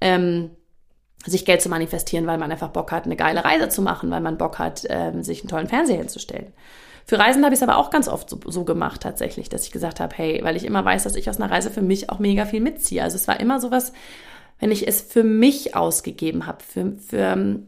Ähm, 0.00 0.50
sich 1.26 1.44
Geld 1.44 1.60
zu 1.60 1.68
manifestieren, 1.68 2.26
weil 2.28 2.38
man 2.38 2.52
einfach 2.52 2.68
Bock 2.68 2.92
hat, 2.92 3.04
eine 3.04 3.16
geile 3.16 3.44
Reise 3.44 3.68
zu 3.68 3.82
machen, 3.82 4.10
weil 4.10 4.20
man 4.20 4.38
Bock 4.38 4.60
hat, 4.60 4.84
ähm, 4.88 5.24
sich 5.24 5.40
einen 5.40 5.48
tollen 5.48 5.68
Fernseher 5.68 5.98
hinzustellen. 5.98 6.52
Für 7.04 7.18
Reisen 7.18 7.44
habe 7.44 7.54
ich 7.54 7.60
es 7.60 7.68
aber 7.68 7.78
auch 7.78 7.90
ganz 7.90 8.06
oft 8.06 8.30
so, 8.30 8.38
so, 8.46 8.64
gemacht 8.64 9.00
tatsächlich, 9.00 9.48
dass 9.48 9.64
ich 9.64 9.72
gesagt 9.72 9.98
habe, 9.98 10.14
hey, 10.16 10.40
weil 10.44 10.56
ich 10.56 10.64
immer 10.64 10.84
weiß, 10.84 11.04
dass 11.04 11.16
ich 11.16 11.28
aus 11.28 11.40
einer 11.40 11.50
Reise 11.50 11.70
für 11.70 11.82
mich 11.82 12.10
auch 12.10 12.18
mega 12.18 12.44
viel 12.44 12.60
mitziehe. 12.60 13.02
Also 13.02 13.16
es 13.16 13.26
war 13.26 13.40
immer 13.40 13.60
sowas, 13.60 13.92
wenn 14.58 14.70
ich 14.70 14.86
es 14.88 15.00
für 15.00 15.24
mich 15.24 15.74
ausgegeben 15.74 16.46
habe, 16.46 16.62
für, 16.64 16.96
für, 16.98 17.60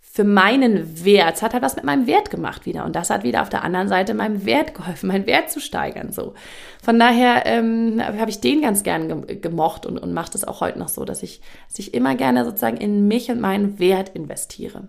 für 0.00 0.24
meinen 0.24 1.04
Wert. 1.04 1.36
Es 1.36 1.42
hat 1.42 1.52
halt 1.52 1.62
was 1.62 1.76
mit 1.76 1.84
meinem 1.84 2.06
Wert 2.06 2.30
gemacht 2.30 2.66
wieder. 2.66 2.84
Und 2.84 2.94
das 2.96 3.10
hat 3.10 3.24
wieder 3.24 3.42
auf 3.42 3.48
der 3.48 3.64
anderen 3.64 3.88
Seite 3.88 4.14
meinem 4.14 4.44
Wert 4.46 4.74
geholfen, 4.74 5.08
meinen 5.08 5.26
Wert 5.26 5.50
zu 5.50 5.60
steigern. 5.60 6.12
So. 6.12 6.34
Von 6.82 6.98
daher 6.98 7.46
ähm, 7.46 8.00
habe 8.00 8.30
ich 8.30 8.40
den 8.40 8.62
ganz 8.62 8.82
gern 8.82 9.26
gemocht 9.40 9.86
und, 9.86 9.98
und 9.98 10.14
mache 10.14 10.32
das 10.32 10.44
auch 10.44 10.60
heute 10.60 10.78
noch 10.78 10.88
so, 10.88 11.04
dass 11.04 11.22
ich, 11.22 11.40
dass 11.68 11.78
ich 11.78 11.94
immer 11.94 12.14
gerne 12.14 12.44
sozusagen 12.44 12.76
in 12.76 13.08
mich 13.08 13.30
und 13.30 13.40
meinen 13.40 13.78
Wert 13.78 14.10
investiere. 14.10 14.88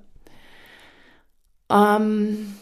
Ähm, 1.70 2.56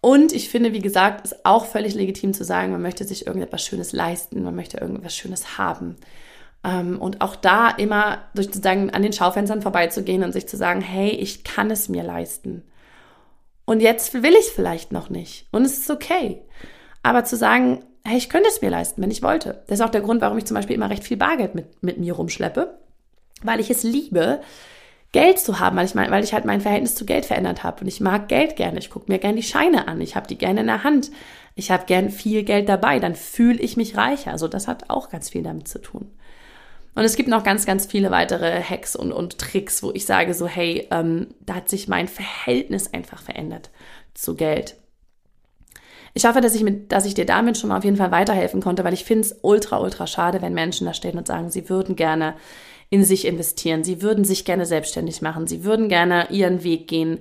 und 0.00 0.32
ich 0.32 0.50
finde, 0.50 0.72
wie 0.72 0.80
gesagt, 0.80 1.24
ist 1.24 1.46
auch 1.46 1.64
völlig 1.64 1.94
legitim 1.94 2.34
zu 2.34 2.44
sagen, 2.44 2.72
man 2.72 2.82
möchte 2.82 3.04
sich 3.04 3.26
irgendetwas 3.26 3.64
Schönes 3.64 3.92
leisten, 3.92 4.42
man 4.42 4.54
möchte 4.54 4.76
irgendwas 4.76 5.16
Schönes 5.16 5.56
haben. 5.56 5.96
Ähm, 6.64 7.00
und 7.00 7.20
auch 7.20 7.36
da 7.36 7.68
immer 7.68 8.18
sozusagen 8.32 8.90
an 8.90 9.02
den 9.02 9.12
Schaufenstern 9.12 9.62
vorbeizugehen 9.62 10.24
und 10.24 10.32
sich 10.32 10.48
zu 10.48 10.56
sagen, 10.56 10.80
hey, 10.80 11.10
ich 11.10 11.44
kann 11.44 11.70
es 11.70 11.88
mir 11.88 12.02
leisten. 12.02 12.62
Und 13.66 13.80
jetzt 13.80 14.14
will 14.14 14.32
ich 14.32 14.46
es 14.46 14.50
vielleicht 14.50 14.92
noch 14.92 15.10
nicht. 15.10 15.46
Und 15.50 15.64
es 15.64 15.78
ist 15.78 15.90
okay. 15.90 16.42
Aber 17.02 17.24
zu 17.24 17.36
sagen, 17.36 17.84
hey, 18.04 18.16
ich 18.16 18.28
könnte 18.28 18.48
es 18.48 18.62
mir 18.62 18.70
leisten, 18.70 19.02
wenn 19.02 19.10
ich 19.10 19.22
wollte. 19.22 19.62
Das 19.66 19.78
ist 19.78 19.84
auch 19.84 19.90
der 19.90 20.00
Grund, 20.00 20.20
warum 20.20 20.38
ich 20.38 20.44
zum 20.44 20.54
Beispiel 20.54 20.76
immer 20.76 20.90
recht 20.90 21.04
viel 21.04 21.16
Bargeld 21.16 21.54
mit, 21.54 21.82
mit 21.82 21.98
mir 21.98 22.14
rumschleppe. 22.14 22.78
Weil 23.42 23.60
ich 23.60 23.70
es 23.70 23.82
liebe, 23.82 24.40
Geld 25.12 25.38
zu 25.38 25.60
haben, 25.60 25.76
weil 25.76 25.86
ich, 25.86 25.94
mein, 25.94 26.10
weil 26.10 26.24
ich 26.24 26.34
halt 26.34 26.44
mein 26.44 26.60
Verhältnis 26.60 26.94
zu 26.94 27.06
Geld 27.06 27.24
verändert 27.24 27.62
habe. 27.62 27.82
Und 27.82 27.88
ich 27.88 28.00
mag 28.00 28.28
Geld 28.28 28.56
gerne. 28.56 28.78
Ich 28.78 28.90
gucke 28.90 29.10
mir 29.10 29.18
gerne 29.18 29.36
die 29.36 29.42
Scheine 29.42 29.86
an. 29.86 30.00
Ich 30.00 30.16
habe 30.16 30.26
die 30.26 30.38
gerne 30.38 30.60
in 30.60 30.66
der 30.66 30.82
Hand. 30.82 31.10
Ich 31.54 31.70
habe 31.70 31.84
gern 31.86 32.10
viel 32.10 32.42
Geld 32.42 32.68
dabei. 32.68 32.98
Dann 32.98 33.14
fühle 33.14 33.60
ich 33.60 33.76
mich 33.76 33.96
reicher. 33.96 34.32
Also 34.32 34.48
das 34.48 34.66
hat 34.66 34.90
auch 34.90 35.10
ganz 35.10 35.30
viel 35.30 35.42
damit 35.42 35.68
zu 35.68 35.80
tun. 35.80 36.10
Und 36.94 37.04
es 37.04 37.16
gibt 37.16 37.28
noch 37.28 37.42
ganz, 37.42 37.66
ganz 37.66 37.86
viele 37.86 38.10
weitere 38.10 38.62
Hacks 38.62 38.94
und, 38.94 39.12
und 39.12 39.38
Tricks, 39.38 39.82
wo 39.82 39.90
ich 39.92 40.06
sage 40.06 40.32
so, 40.32 40.46
hey, 40.46 40.86
ähm, 40.90 41.28
da 41.40 41.56
hat 41.56 41.68
sich 41.68 41.88
mein 41.88 42.06
Verhältnis 42.06 42.92
einfach 42.92 43.20
verändert 43.20 43.70
zu 44.14 44.36
Geld. 44.36 44.76
Ich 46.16 46.24
hoffe, 46.24 46.40
dass 46.40 46.54
ich, 46.54 46.62
mit, 46.62 46.92
dass 46.92 47.06
ich 47.06 47.14
dir 47.14 47.26
damit 47.26 47.58
schon 47.58 47.70
mal 47.70 47.78
auf 47.78 47.84
jeden 47.84 47.96
Fall 47.96 48.12
weiterhelfen 48.12 48.60
konnte, 48.60 48.84
weil 48.84 48.94
ich 48.94 49.04
finde 49.04 49.22
es 49.22 49.36
ultra, 49.42 49.80
ultra 49.80 50.06
schade, 50.06 50.40
wenn 50.40 50.54
Menschen 50.54 50.86
da 50.86 50.94
stehen 50.94 51.18
und 51.18 51.26
sagen, 51.26 51.50
sie 51.50 51.68
würden 51.68 51.96
gerne 51.96 52.34
in 52.88 53.04
sich 53.04 53.26
investieren, 53.26 53.82
sie 53.82 54.00
würden 54.00 54.24
sich 54.24 54.44
gerne 54.44 54.64
selbstständig 54.64 55.22
machen, 55.22 55.48
sie 55.48 55.64
würden 55.64 55.88
gerne 55.88 56.28
ihren 56.30 56.62
Weg 56.62 56.86
gehen, 56.86 57.18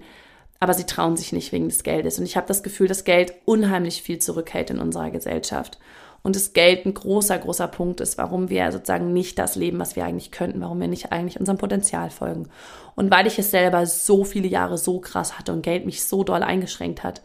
aber 0.60 0.76
sie 0.76 0.86
trauen 0.86 1.18
sich 1.18 1.34
nicht 1.34 1.52
wegen 1.52 1.70
des 1.70 1.82
Geldes. 1.82 2.20
Und 2.20 2.26
ich 2.26 2.38
habe 2.38 2.48
das 2.48 2.62
Gefühl, 2.62 2.88
dass 2.88 3.04
Geld 3.04 3.34
unheimlich 3.46 4.04
viel 4.04 4.20
zurückhält 4.20 4.70
in 4.70 4.78
unserer 4.78 5.10
Gesellschaft 5.10 5.80
und 6.24 6.38
das 6.38 6.54
Geld 6.54 6.86
ein 6.86 6.94
großer, 6.94 7.38
großer 7.38 7.68
Punkt 7.68 8.00
ist, 8.00 8.18
warum 8.18 8.50
wir 8.50 8.72
sozusagen 8.72 9.12
nicht 9.12 9.38
das 9.38 9.56
leben, 9.56 9.78
was 9.80 9.98
wir 9.98 10.06
eigentlich 10.06 10.32
könnten, 10.32 10.62
warum 10.62 10.80
wir 10.80 10.88
nicht 10.88 11.12
eigentlich 11.12 11.40
unserem 11.40 11.58
Potenzial 11.58 12.10
folgen. 12.10 12.48
Und 12.96 13.12
weil 13.12 13.28
ich 13.28 13.38
es 13.38 13.52
selber 13.52 13.86
so 13.86 14.24
viele 14.24 14.48
Jahre 14.48 14.78
so 14.78 15.02
krass 15.02 15.38
hatte 15.38 15.52
und 15.52 15.64
Geld 15.64 15.86
mich 15.86 16.06
so 16.06 16.24
doll 16.24 16.42
eingeschränkt 16.42 17.04
hat, 17.04 17.22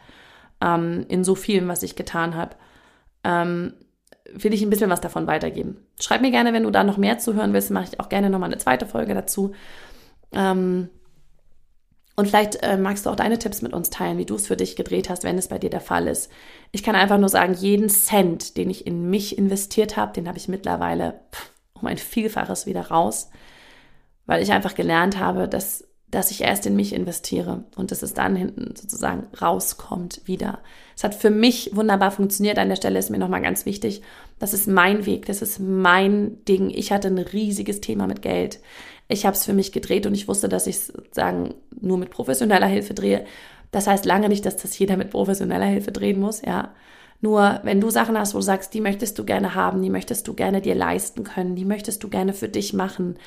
ähm, 0.61 1.07
in 1.09 1.23
so 1.23 1.37
vielem, 1.37 1.69
was 1.69 1.85
ich 1.85 1.95
getan 1.95 2.35
habe, 2.35 2.57
ähm, 3.23 3.75
will 4.33 4.53
ich 4.53 4.63
ein 4.63 4.71
bisschen 4.71 4.91
was 4.91 5.01
davon 5.01 5.29
weitergeben. 5.29 5.79
Schreib 6.01 6.21
mir 6.21 6.33
gerne, 6.33 6.53
wenn 6.53 6.65
du 6.65 6.71
da 6.71 6.83
noch 6.83 6.97
mehr 6.97 7.19
zuhören 7.19 7.53
willst, 7.53 7.71
mache 7.71 7.87
ich 7.93 8.01
auch 8.01 8.09
gerne 8.09 8.31
nochmal 8.31 8.51
eine 8.51 8.59
zweite 8.59 8.85
Folge 8.85 9.15
dazu. 9.15 9.53
Ähm, 10.33 10.91
und 12.19 12.27
vielleicht 12.27 12.65
äh, 12.65 12.77
magst 12.77 13.07
du 13.07 13.11
auch 13.11 13.15
deine 13.15 13.39
Tipps 13.39 13.63
mit 13.63 13.73
uns 13.73 13.91
teilen, 13.91 14.19
wie 14.19 14.27
du 14.27 14.35
es 14.35 14.49
für 14.49 14.57
dich 14.57 14.75
gedreht 14.75 15.09
hast, 15.09 15.23
wenn 15.23 15.39
es 15.39 15.47
bei 15.47 15.61
dir 15.61 15.71
der 15.71 15.81
Fall 15.81 16.09
ist. 16.09 16.33
Ich 16.73 16.83
kann 16.83 16.97
einfach 16.97 17.17
nur 17.17 17.29
sagen, 17.29 17.55
jeden 17.55 17.89
Cent, 17.89 18.57
den 18.57 18.71
ich 18.71 18.89
in 18.89 19.09
mich 19.09 19.39
investiert 19.39 19.97
habe, 19.97 20.15
den 20.15 20.27
habe 20.27 20.37
ich 20.37 20.49
mittlerweile 20.49 21.21
um 21.75 21.87
ein 21.87 21.97
Vielfaches 21.97 22.67
wieder 22.67 22.89
raus, 22.89 23.31
weil 24.27 24.43
ich 24.43 24.51
einfach 24.51 24.75
gelernt 24.75 25.21
habe, 25.21 25.47
dass, 25.47 25.87
dass 26.11 26.33
ich 26.33 26.41
erst 26.41 26.67
in 26.67 26.75
mich 26.75 26.93
investiere 26.93 27.63
und 27.77 27.93
dass 27.93 28.03
es 28.03 28.15
dann 28.15 28.35
hinten 28.35 28.75
sozusagen 28.75 29.29
rauskommt 29.41 30.23
wieder. 30.25 30.59
Es 30.97 31.05
hat 31.05 31.15
für 31.15 31.31
mich 31.31 31.71
wunderbar 31.77 32.11
funktioniert. 32.11 32.59
An 32.59 32.69
der 32.69 32.75
Stelle 32.75 32.99
ist 32.99 33.11
mir 33.11 33.19
nochmal 33.19 33.43
ganz 33.43 33.65
wichtig, 33.65 34.03
das 34.41 34.55
ist 34.55 34.67
mein 34.67 35.07
Weg, 35.07 35.27
das 35.27 35.41
ist 35.41 35.61
mein 35.61 36.45
Ding. 36.47 36.71
Ich 36.71 36.91
hatte 36.91 37.07
ein 37.07 37.19
riesiges 37.19 37.81
Thema 37.81 38.09
mit 38.09 38.23
Geld 38.23 38.59
ich 39.09 39.25
habe 39.25 39.35
es 39.35 39.45
für 39.45 39.55
mich 39.55 39.73
gedreht 39.73 40.07
und 40.07 40.15
ich 40.15 40.29
wusste, 40.29 40.49
dass 40.49 40.67
ich 40.67 40.77
es 40.77 40.87
sozusagen 40.89 41.55
nur 41.81 41.99
mit 41.99 42.11
professioneller 42.11 42.67
Hilfe 42.67 42.95
drehe. 42.95 43.25
Das 43.71 43.87
heißt 43.87 44.05
lange 44.05 44.29
nicht, 44.29 44.47
dass 44.47 44.57
das 44.57 44.79
jeder 44.79 44.97
mit 44.97 45.11
professioneller 45.11 45.67
Hilfe 45.67 45.93
drehen 45.93 46.21
muss, 46.21 46.43
ja. 46.43 46.75
Nur 47.21 47.61
wenn 47.65 47.81
du 47.81 47.91
Sachen 47.91 48.17
hast, 48.17 48.35
wo 48.35 48.39
du 48.39 48.43
sagst, 48.43 48.75
die 48.75 48.81
möchtest 48.81 49.19
du 49.19 49.25
gerne 49.25 49.55
haben, 49.55 49.83
die 49.83 49.91
möchtest 49.91 50.29
du 50.29 50.35
gerne 50.35 50.61
dir 50.61 50.77
leisten 50.77 51.25
können, 51.25 51.57
die 51.57 51.65
möchtest 51.65 52.05
du 52.05 52.09
gerne 52.09 52.33
für 52.33 52.49
dich 52.49 52.75
machen. 52.75 53.19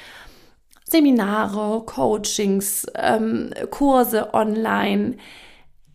Seminare, 0.86 1.84
Coachings, 1.86 2.86
ähm, 2.96 3.52
Kurse 3.70 4.34
online, 4.34 5.18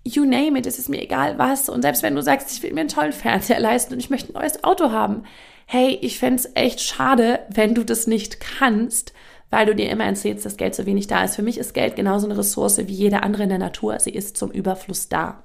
you 0.05 0.25
name 0.25 0.59
it, 0.59 0.67
es 0.67 0.79
ist 0.79 0.89
mir 0.89 1.03
egal 1.03 1.39
was. 1.39 1.69
Und 1.69 1.83
selbst 1.83 2.03
wenn 2.03 2.15
du 2.15 2.23
sagst, 2.23 2.53
ich 2.53 2.63
will 2.63 2.73
mir 2.73 2.81
einen 2.81 2.89
tollen 2.89 3.13
Fernseher 3.13 3.61
leisten 3.61 3.95
und 3.95 4.01
ich 4.01 4.11
möchte 4.11 4.31
ein 4.31 4.41
neues 4.41 4.63
Auto 4.63 4.91
haben, 4.91 5.25
hey, 5.67 5.99
ich 6.01 6.19
fände 6.19 6.37
es 6.37 6.51
echt 6.55 6.81
schade, 6.81 7.41
wenn 7.49 7.75
du 7.75 7.85
das 7.85 8.07
nicht 8.07 8.41
kannst, 8.41 9.13
weil 9.51 9.67
du 9.67 9.75
dir 9.75 9.91
immer 9.91 10.05
erzählst, 10.05 10.45
dass 10.45 10.57
Geld 10.57 10.75
so 10.75 10.87
wenig 10.87 11.07
da 11.07 11.25
ist. 11.25 11.37
Für 11.37 11.43
mich 11.43 11.59
ist 11.59 11.75
Geld 11.75 11.97
genauso 11.97 12.27
eine 12.27 12.39
Ressource 12.39 12.79
wie 12.79 12.93
jede 12.93 13.23
andere 13.23 13.45
in 13.45 13.49
der 13.49 13.59
Natur. 13.59 13.99
Sie 14.01 14.11
ist 14.11 14.37
zum 14.37 14.51
Überfluss 14.51 15.09
da. 15.09 15.43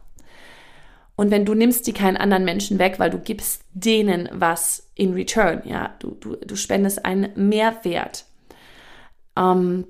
Und 1.15 1.29
wenn 1.29 1.45
du 1.45 1.53
nimmst 1.53 1.85
die 1.85 1.93
keinen 1.93 2.17
anderen 2.17 2.45
Menschen 2.45 2.79
weg, 2.79 2.97
weil 2.97 3.11
du 3.11 3.19
gibst 3.19 3.63
denen 3.73 4.27
was 4.31 4.89
in 4.95 5.13
return, 5.13 5.61
ja, 5.65 5.93
du, 5.99 6.11
du, 6.19 6.35
du 6.35 6.55
spendest 6.55 7.05
einen 7.05 7.29
Mehrwert 7.35 8.25
ähm, 9.37 9.85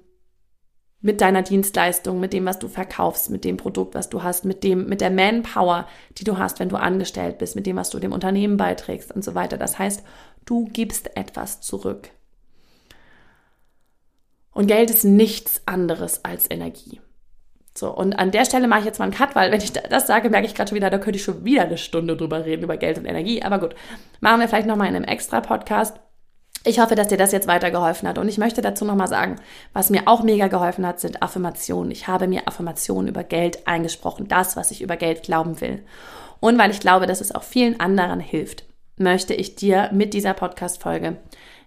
mit 1.00 1.22
deiner 1.22 1.42
Dienstleistung, 1.42 2.20
mit 2.20 2.34
dem, 2.34 2.46
was 2.46 2.60
du 2.60 2.68
verkaufst, 2.68 3.30
mit 3.30 3.44
dem 3.44 3.58
Produkt, 3.58 3.96
was 3.96 4.10
du 4.10 4.24
hast, 4.24 4.46
mit 4.46 4.64
dem, 4.64 4.88
mit 4.88 5.02
der 5.02 5.10
Manpower, 5.10 5.88
die 6.18 6.24
du 6.24 6.38
hast, 6.38 6.60
wenn 6.60 6.70
du 6.70 6.76
angestellt 6.76 7.38
bist, 7.38 7.56
mit 7.56 7.66
dem, 7.66 7.78
was 7.78 7.90
du 7.90 8.00
dem 8.00 8.12
Unternehmen 8.12 8.58
beiträgst 8.58 9.12
und 9.12 9.24
so 9.24 9.34
weiter. 9.34 9.58
Das 9.58 9.80
heißt, 9.80 10.04
du 10.46 10.66
gibst 10.66 11.16
etwas 11.16 11.62
zurück. 11.62 12.10
Und 14.54 14.68
Geld 14.68 14.90
ist 14.90 15.04
nichts 15.06 15.62
anderes 15.66 16.26
als 16.26 16.50
Energie. 16.50 17.00
So, 17.74 17.90
und 17.90 18.14
an 18.14 18.32
der 18.32 18.44
Stelle 18.44 18.68
mache 18.68 18.82
ich 18.82 18.86
jetzt 18.86 19.00
mal 19.00 19.06
einen 19.06 19.14
Cut, 19.14 19.34
weil 19.34 19.52
wenn 19.52 19.62
ich 19.62 19.72
das 19.72 20.06
sage, 20.06 20.30
merke 20.30 20.46
ich 20.46 20.56
gerade 20.56 20.70
schon 20.70 20.76
wieder, 20.76 20.90
da 20.90 20.98
könnte 20.98 21.18
ich 21.18 21.24
schon 21.24 21.46
wieder 21.46 21.64
eine 21.64 21.78
Stunde 21.78 22.18
drüber 22.18 22.44
reden, 22.44 22.64
über 22.64 22.76
Geld 22.76 22.98
und 22.98 23.06
Energie. 23.06 23.44
Aber 23.44 23.60
gut, 23.60 23.76
machen 24.20 24.42
wir 24.42 24.50
vielleicht 24.50 24.68
nochmal 24.68 24.90
in 24.90 24.96
einem 24.96 25.06
extra 25.06 25.40
Podcast. 25.40 25.98
Ich 26.64 26.80
hoffe, 26.80 26.96
dass 26.96 27.08
dir 27.08 27.18
das 27.18 27.32
jetzt 27.32 27.48
weitergeholfen 27.48 28.08
hat. 28.08 28.18
Und 28.18 28.28
ich 28.28 28.38
möchte 28.38 28.62
dazu 28.62 28.86
nochmal 28.86 29.08
sagen, 29.08 29.38
was 29.74 29.90
mir 29.90 30.04
auch 30.06 30.22
mega 30.22 30.48
geholfen 30.48 30.86
hat, 30.86 31.00
sind 31.00 31.24
Affirmationen. 31.24 31.92
Ich 31.92 32.08
habe 32.08 32.28
mir 32.28 32.48
Affirmationen 32.48 33.08
über 33.08 33.24
Geld 33.24 33.68
eingesprochen. 33.68 34.28
Das, 34.28 34.58
was 34.58 34.70
ich 34.70 34.82
über 34.82 34.98
Geld 34.98 35.24
glauben 35.24 35.60
will. 35.62 35.84
Und 36.40 36.60
weil 36.60 36.72
ich 36.72 36.82
glaube, 36.82 37.08
dass 37.08 37.22
es 37.22 37.34
auch 37.34 37.44
vielen 37.44 37.80
anderen 37.80 38.20
hilft, 38.20 38.66
möchte 38.98 39.34
ich 39.34 39.56
dir 39.56 39.90
mit 39.94 40.14
dieser 40.14 40.34
Podcast-Folge 40.34 41.18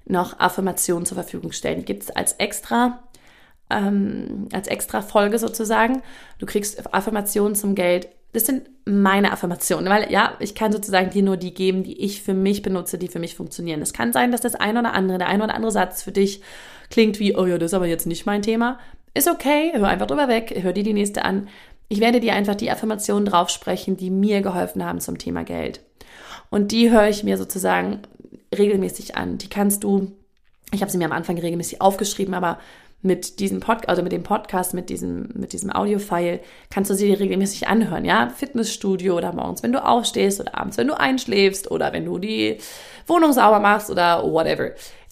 noch 0.07 0.39
Affirmationen 0.39 1.07
zur 1.07 1.17
Verfügung 1.17 1.53
stellen. 1.53 1.79
Die 1.79 1.85
gibt 1.85 2.03
es 2.05 2.11
als 2.11 2.33
extra, 2.35 3.03
ähm, 3.71 4.49
als 4.53 4.69
extra 4.69 5.03
Folge 5.03 5.39
sozusagen. 5.39 6.03
Du 6.39 6.47
kriegst 6.47 6.93
Affirmationen 6.95 7.55
zum 7.55 7.75
Geld. 7.75 8.09
Das 8.33 8.47
sind 8.47 8.69
meine 8.85 9.33
Affirmationen, 9.33 9.89
weil 9.89 10.11
ja, 10.11 10.35
ich 10.41 10.55
kann 10.55 10.73
sozusagen 10.73 11.11
dir 11.11 11.23
nur 11.23 11.37
die 11.37 11.55
geben, 11.55 11.85
die 11.85 12.01
ich 12.01 12.23
für 12.23 12.35
mich 12.35 12.63
benutze, 12.63 12.99
die 12.99 13.09
für 13.09 13.21
mich 13.21 13.37
funktionieren. 13.37 13.81
Es 13.81 13.93
kann 13.93 14.13
sein, 14.13 14.33
dass 14.33 14.41
das 14.41 14.57
ein 14.57 14.77
oder 14.77 14.93
andere, 14.93 15.19
der 15.19 15.29
ein 15.29 15.41
oder 15.41 15.55
andere 15.55 15.71
Satz 15.71 16.03
für 16.03 16.13
dich 16.13 16.43
klingt 16.91 17.21
wie, 17.21 17.37
oh 17.37 17.47
ja, 17.47 17.59
das 17.59 17.71
ist 17.71 17.75
aber 17.75 17.87
jetzt 17.87 18.07
nicht 18.07 18.27
mein 18.27 18.43
Thema. 18.43 18.79
Ist 19.15 19.29
okay, 19.29 19.71
hör 19.75 19.87
einfach 19.87 20.09
drüber 20.09 20.27
weg, 20.27 20.53
hör 20.61 20.73
dir 20.73 20.83
die 20.83 20.93
nächste 20.93 21.25
an. 21.25 21.49
Ich 21.89 22.01
werde 22.01 22.19
dir 22.19 22.35
einfach 22.35 22.57
die 22.57 22.71
Affirmationen 22.71 23.25
draufsprechen, 23.25 23.97
die 23.97 24.11
mir 24.11 24.43
geholfen 24.43 24.85
haben 24.85 25.01
zum 25.01 25.19
Thema 25.19 25.45
Geld. 25.45 25.81
Und 26.51 26.73
die 26.73 26.91
höre 26.91 27.09
ich 27.09 27.23
mir 27.23 27.39
sozusagen 27.39 28.03
regelmäßig 28.59 29.17
an. 29.17 29.39
Die 29.39 29.49
kannst 29.49 29.85
du, 29.85 30.13
ich 30.73 30.81
habe 30.81 30.91
sie 30.91 30.99
mir 30.99 31.07
am 31.07 31.13
Anfang 31.13 31.39
regelmäßig 31.39 31.81
aufgeschrieben, 31.81 32.35
aber 32.35 32.59
mit 33.05 33.39
diesem 33.39 33.61
Podcast, 33.61 33.89
also 33.91 34.03
mit 34.03 34.13
dem 34.13 34.23
Podcast, 34.23 34.73
mit 34.73 34.89
diesem, 34.89 35.29
mit 35.35 35.53
diesem 35.53 35.71
Audio-File, 35.71 36.41
kannst 36.71 36.91
du 36.91 36.95
sie 36.95 37.09
dir 37.09 37.21
regelmäßig 37.21 37.69
anhören, 37.69 38.07
ja? 38.07 38.31
Fitnessstudio 38.35 39.15
oder 39.15 39.33
morgens, 39.35 39.63
wenn 39.63 39.73
du 39.73 39.85
aufstehst 39.85 40.41
oder 40.41 40.57
abends, 40.59 40.79
wenn 40.79 40.89
du 40.89 40.99
einschläfst 40.99 41.71
oder 41.71 41.93
wenn 41.93 42.07
du 42.07 42.19
die 42.19 42.57
Wohnung 43.07 43.35
sauber 43.35 43.61
machst 43.61 43.91
oder 43.91 44.25
whatever. 44.25 44.71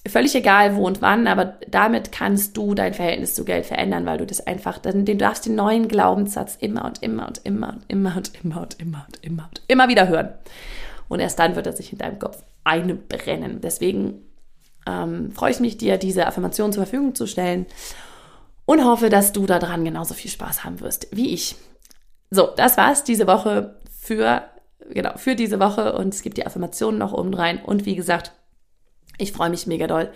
Völlig 0.09 0.35
egal, 0.35 0.75
wo 0.75 0.87
und 0.87 1.03
wann, 1.03 1.27
aber 1.27 1.59
damit 1.69 2.11
kannst 2.11 2.57
du 2.57 2.75
dein 2.75 2.95
Verhältnis 2.95 3.35
zu 3.35 3.45
Geld 3.45 3.67
verändern, 3.67 4.07
weil 4.07 4.19
du 4.19 4.27
das 4.27 4.45
einfach, 4.45 4.79
dann, 4.79 5.05
du 5.05 5.15
darfst 5.15 5.45
den 5.45 5.55
neuen 5.55 5.87
Glaubenssatz 5.87 6.57
immer 6.59 6.87
und 6.87 7.03
immer 7.03 7.29
und 7.29 7.43
immer 7.45 7.75
und 7.75 7.85
immer 7.89 8.17
und 8.17 8.33
immer 8.43 8.63
und 8.63 8.81
immer 8.81 9.05
und 9.07 9.23
immer 9.23 9.49
und 9.49 9.63
immer 9.69 9.89
wieder 9.89 10.09
hören. 10.09 10.31
Und 11.11 11.21
erst 11.21 11.39
dann 11.39 11.57
wird 11.57 11.67
er 11.67 11.75
sich 11.75 11.93
in 11.93 11.99
deinem 11.99 12.19
Kopf 12.19 12.43
einbrennen. 12.65 13.61
Deswegen 13.61 14.23
ähm, 14.87 15.33
freue 15.33 15.53
ich 15.53 15.61
mich, 15.61 15.79
dir 15.79 15.99
diese 15.99 16.27
Affirmation 16.27 16.73
zur 16.73 16.85
Verfügung 16.85 17.15
zu 17.15 17.27
stellen 17.27 17.67
und 18.65 18.85
hoffe, 18.85 19.11
dass 19.11 19.33
du 19.33 19.47
daran 19.47 19.85
genauso 19.85 20.15
viel 20.15 20.31
Spaß 20.31 20.65
haben 20.65 20.81
wirst 20.81 21.09
wie 21.11 21.33
ich. 21.33 21.57
So, 22.31 22.49
das 22.57 22.77
war's 22.77 23.05
diese 23.05 23.27
Woche 23.27 23.77
für, 24.01 24.43
genau, 24.91 25.17
für 25.17 25.35
diese 25.35 25.61
Woche 25.61 25.93
und 25.95 26.15
es 26.15 26.23
gibt 26.23 26.39
die 26.39 26.47
Affirmationen 26.47 26.99
noch 26.99 27.13
oben 27.13 27.35
rein. 27.35 27.63
Und 27.63 27.85
wie 27.85 27.97
gesagt, 27.97 28.33
ich 29.19 29.33
freue 29.33 29.51
mich 29.51 29.67
mega 29.67 29.87
doll, 29.87 30.11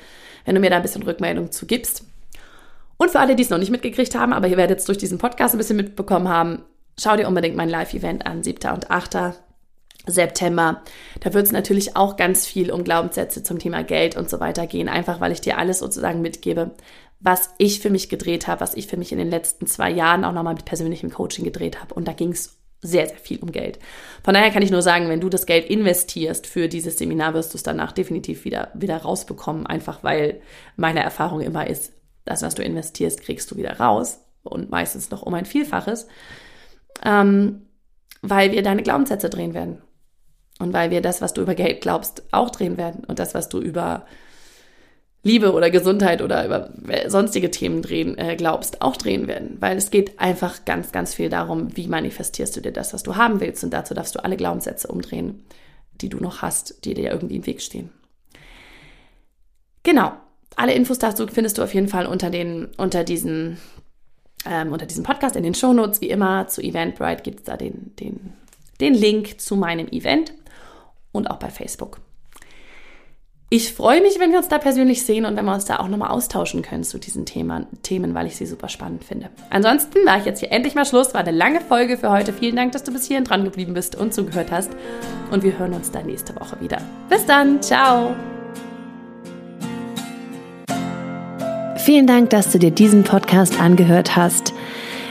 wenn 0.45 0.55
du 0.55 0.61
mir 0.61 0.71
da 0.71 0.77
ein 0.77 0.83
bisschen 0.83 1.03
Rückmeldung 1.03 1.53
zu 1.53 1.67
gibst. 1.67 2.05
Und 2.97 3.11
für 3.11 3.21
alle, 3.21 3.37
die 3.37 3.43
es 3.43 3.51
noch 3.51 3.59
nicht 3.59 3.71
mitgekriegt 3.71 4.15
haben, 4.15 4.33
aber 4.33 4.49
ihr 4.49 4.57
werdet 4.57 4.79
es 4.79 4.87
durch 4.87 4.99
diesen 4.99 5.19
Podcast 5.19 5.55
ein 5.55 5.59
bisschen 5.59 5.77
mitbekommen 5.77 6.29
haben, 6.29 6.63
schau 6.99 7.17
dir 7.17 7.29
unbedingt 7.29 7.57
mein 7.57 7.69
Live-Event 7.69 8.27
an, 8.27 8.43
7. 8.43 8.73
und 8.73 8.91
8. 8.91 9.35
September. 10.07 10.83
Da 11.21 11.35
wird 11.35 11.47
es 11.47 11.53
natürlich 11.53 11.97
auch 11.97 12.17
ganz 12.17 12.47
viel 12.47 12.71
um 12.71 12.85
Glaubenssätze 12.85 13.43
zum 13.43 13.59
Thema 13.59 13.83
Geld 13.83 14.17
und 14.17 14.31
so 14.31 14.41
weiter 14.41 14.67
gehen, 14.67 14.89
einfach 14.89 15.21
weil 15.21 15.33
ich 15.33 15.41
dir 15.41 15.59
alles 15.59 15.81
sozusagen 15.81 16.23
mitgebe, 16.23 16.73
was 17.21 17.51
ich 17.59 17.81
für 17.81 17.91
mich 17.91 18.09
gedreht 18.09 18.47
habe, 18.47 18.61
was 18.61 18.75
ich 18.75 18.87
für 18.87 18.97
mich 18.97 19.13
in 19.13 19.19
den 19.19 19.31
letzten 19.31 19.67
zwei 19.67 19.91
Jahren 19.91 20.25
auch 20.25 20.33
nochmal 20.33 20.55
mit 20.55 20.65
persönlichem 20.65 21.11
Coaching 21.11 21.45
gedreht 21.45 21.81
habe. 21.81 21.95
Und 21.95 22.07
da 22.07 22.13
ging 22.13 22.33
es 22.33 22.59
sehr, 22.83 23.09
sehr 23.09 23.19
viel 23.19 23.39
um 23.39 23.53
Geld. 23.53 23.79
Von 24.23 24.35
daher 24.35 24.51
kann 24.51 24.63
ich 24.63 24.71
nur 24.71 24.83
sagen, 24.83 25.09
wenn 25.09 25.21
du 25.21 25.29
das 25.29 25.47
Geld 25.47 25.69
investierst 25.69 26.47
für 26.47 26.69
dieses 26.69 26.99
Seminar, 26.99 27.35
wirst 27.35 27.55
du 27.55 27.57
es 27.57 27.63
danach 27.63 27.93
definitiv 27.93 28.45
wieder, 28.45 28.71
wieder 28.75 28.99
rausbekommen, 28.99 29.67
einfach 29.67 30.05
weil 30.05 30.41
meine 30.77 31.03
Erfahrung 31.03 31.41
immer 31.41 31.67
ist, 31.69 31.93
das, 32.25 32.43
was 32.43 32.55
du 32.55 32.63
investierst, 32.63 33.23
kriegst 33.23 33.51
du 33.51 33.57
wieder 33.57 33.79
raus 33.79 34.21
und 34.43 34.71
meistens 34.71 35.11
noch 35.11 35.23
um 35.23 35.35
ein 35.35 35.47
Vielfaches, 35.47 36.07
ähm, 37.05 37.63
weil 38.21 38.53
wir 38.53 38.63
deine 38.63 38.83
Glaubenssätze 38.83 39.31
drehen 39.31 39.55
werden. 39.55 39.83
Und 40.59 40.73
weil 40.73 40.91
wir 40.91 41.03
das, 41.03 41.21
was 41.21 41.35
du 41.35 41.43
über 41.43 41.55
Geld 41.55 41.81
glaubst, 41.81 42.23
auch 42.33 42.51
drehen 42.51 42.77
werden. 42.77 43.05
Und 43.05 43.19
das, 43.19 43.35
was 43.35 43.49
du 43.49 43.61
über 43.61 44.07
Liebe 45.23 45.53
oder 45.53 45.71
Gesundheit 45.71 46.23
oder 46.23 46.47
über 46.47 46.71
sonstige 47.09 47.51
Themen 47.51 47.83
drehen, 47.83 48.17
äh, 48.17 48.37
glaubst, 48.37 48.81
auch 48.81 48.97
drehen 48.97 49.27
werden. 49.27 49.57
Weil 49.61 49.77
es 49.77 49.91
geht 49.91 50.19
einfach 50.19 50.65
ganz, 50.65 50.93
ganz 50.93 51.15
viel 51.15 51.29
darum, 51.29 51.77
wie 51.77 51.89
manifestierst 51.89 52.57
du 52.57 52.61
dir 52.61 52.73
das, 52.73 52.95
was 52.95 53.03
du 53.03 53.17
haben 53.17 53.41
willst. 53.41 53.65
Und 53.65 53.73
dazu 53.73 53.93
darfst 53.93 54.15
du 54.15 54.25
alle 54.25 54.37
Glaubenssätze 54.37 54.89
umdrehen, 54.89 55.45
die 56.01 56.09
du 56.09 56.19
noch 56.19 56.43
hast, 56.43 56.85
die 56.85 56.95
dir 56.95 57.11
irgendwie 57.11 57.37
im 57.37 57.47
Weg 57.47 57.61
stehen. 57.61 57.91
Genau. 59.83 60.13
Alle 60.55 60.73
Infos 60.73 60.99
dazu 60.99 61.27
findest 61.27 61.59
du 61.59 61.63
auf 61.63 61.75
jeden 61.75 61.89
Fall 61.89 62.07
unter, 62.07 62.31
den, 62.31 62.69
unter, 62.77 63.05
diesen, 63.05 63.59
ähm, 64.49 64.73
unter 64.73 64.87
diesem 64.87 65.05
Podcast 65.05 65.37
in 65.37 65.43
den 65.43 65.55
Shownotes. 65.55 66.01
Wie 66.01 66.09
immer 66.09 66.49
zu 66.49 66.63
Eventbrite 66.63 67.23
gibt 67.23 67.41
es 67.41 67.45
da 67.45 67.57
den, 67.57 67.95
den, 67.97 68.33
den 68.81 68.95
Link 68.95 69.41
zu 69.41 69.57
meinem 69.57 69.89
Event 69.89 70.33
und 71.17 71.31
auch 71.31 71.39
bei 71.39 71.51
Facebook. 71.51 72.01
Ich 73.49 73.73
freue 73.73 74.01
mich, 74.01 74.19
wenn 74.19 74.33
wir 74.33 74.39
uns 74.39 74.49
da 74.49 74.59
persönlich 74.59 75.05
sehen 75.05 75.25
und 75.25 75.37
wenn 75.37 75.45
wir 75.45 75.55
uns 75.55 75.67
da 75.67 75.79
auch 75.79 75.87
nochmal 75.87 76.11
austauschen 76.11 76.63
können 76.63 76.83
zu 76.83 76.99
diesen 76.99 77.27
Themen, 77.27 77.67
Themen, 77.83 78.13
weil 78.13 78.27
ich 78.27 78.37
sie 78.37 78.45
super 78.45 78.69
spannend 78.69 79.05
finde. 79.05 79.29
Ansonsten 79.51 80.03
mache 80.05 80.19
ich 80.19 80.25
jetzt 80.25 80.41
hier 80.41 80.51
endlich 80.51 80.75
mal 80.75 80.85
Schluss. 80.85 81.15
War 81.15 81.21
eine 81.21 81.31
lange 81.31 81.61
Folge 81.61 81.97
für 81.97 82.11
heute. 82.11 82.33
Vielen 82.33 82.57
Dank, 82.57 82.73
dass 82.73 82.83
du 82.83 82.93
bis 82.93 83.07
hierhin 83.07 83.23
dran 83.23 83.45
geblieben 83.45 83.73
bist 83.73 83.95
und 83.95 84.13
zugehört 84.13 84.51
hast. 84.51 84.73
Und 85.31 85.45
wir 85.45 85.57
hören 85.61 85.75
uns 85.75 85.93
dann 85.93 86.07
nächste 86.07 86.35
Woche 86.35 86.61
wieder. 86.61 86.79
Bis 87.09 87.25
dann. 87.25 87.63
Ciao. 87.63 88.17
Vielen 91.77 92.09
Dank, 92.09 92.31
dass 92.31 92.51
du 92.51 92.59
dir 92.59 92.73
diesen 92.73 93.05
Podcast 93.05 93.61
angehört 93.61 94.17
hast. 94.17 94.53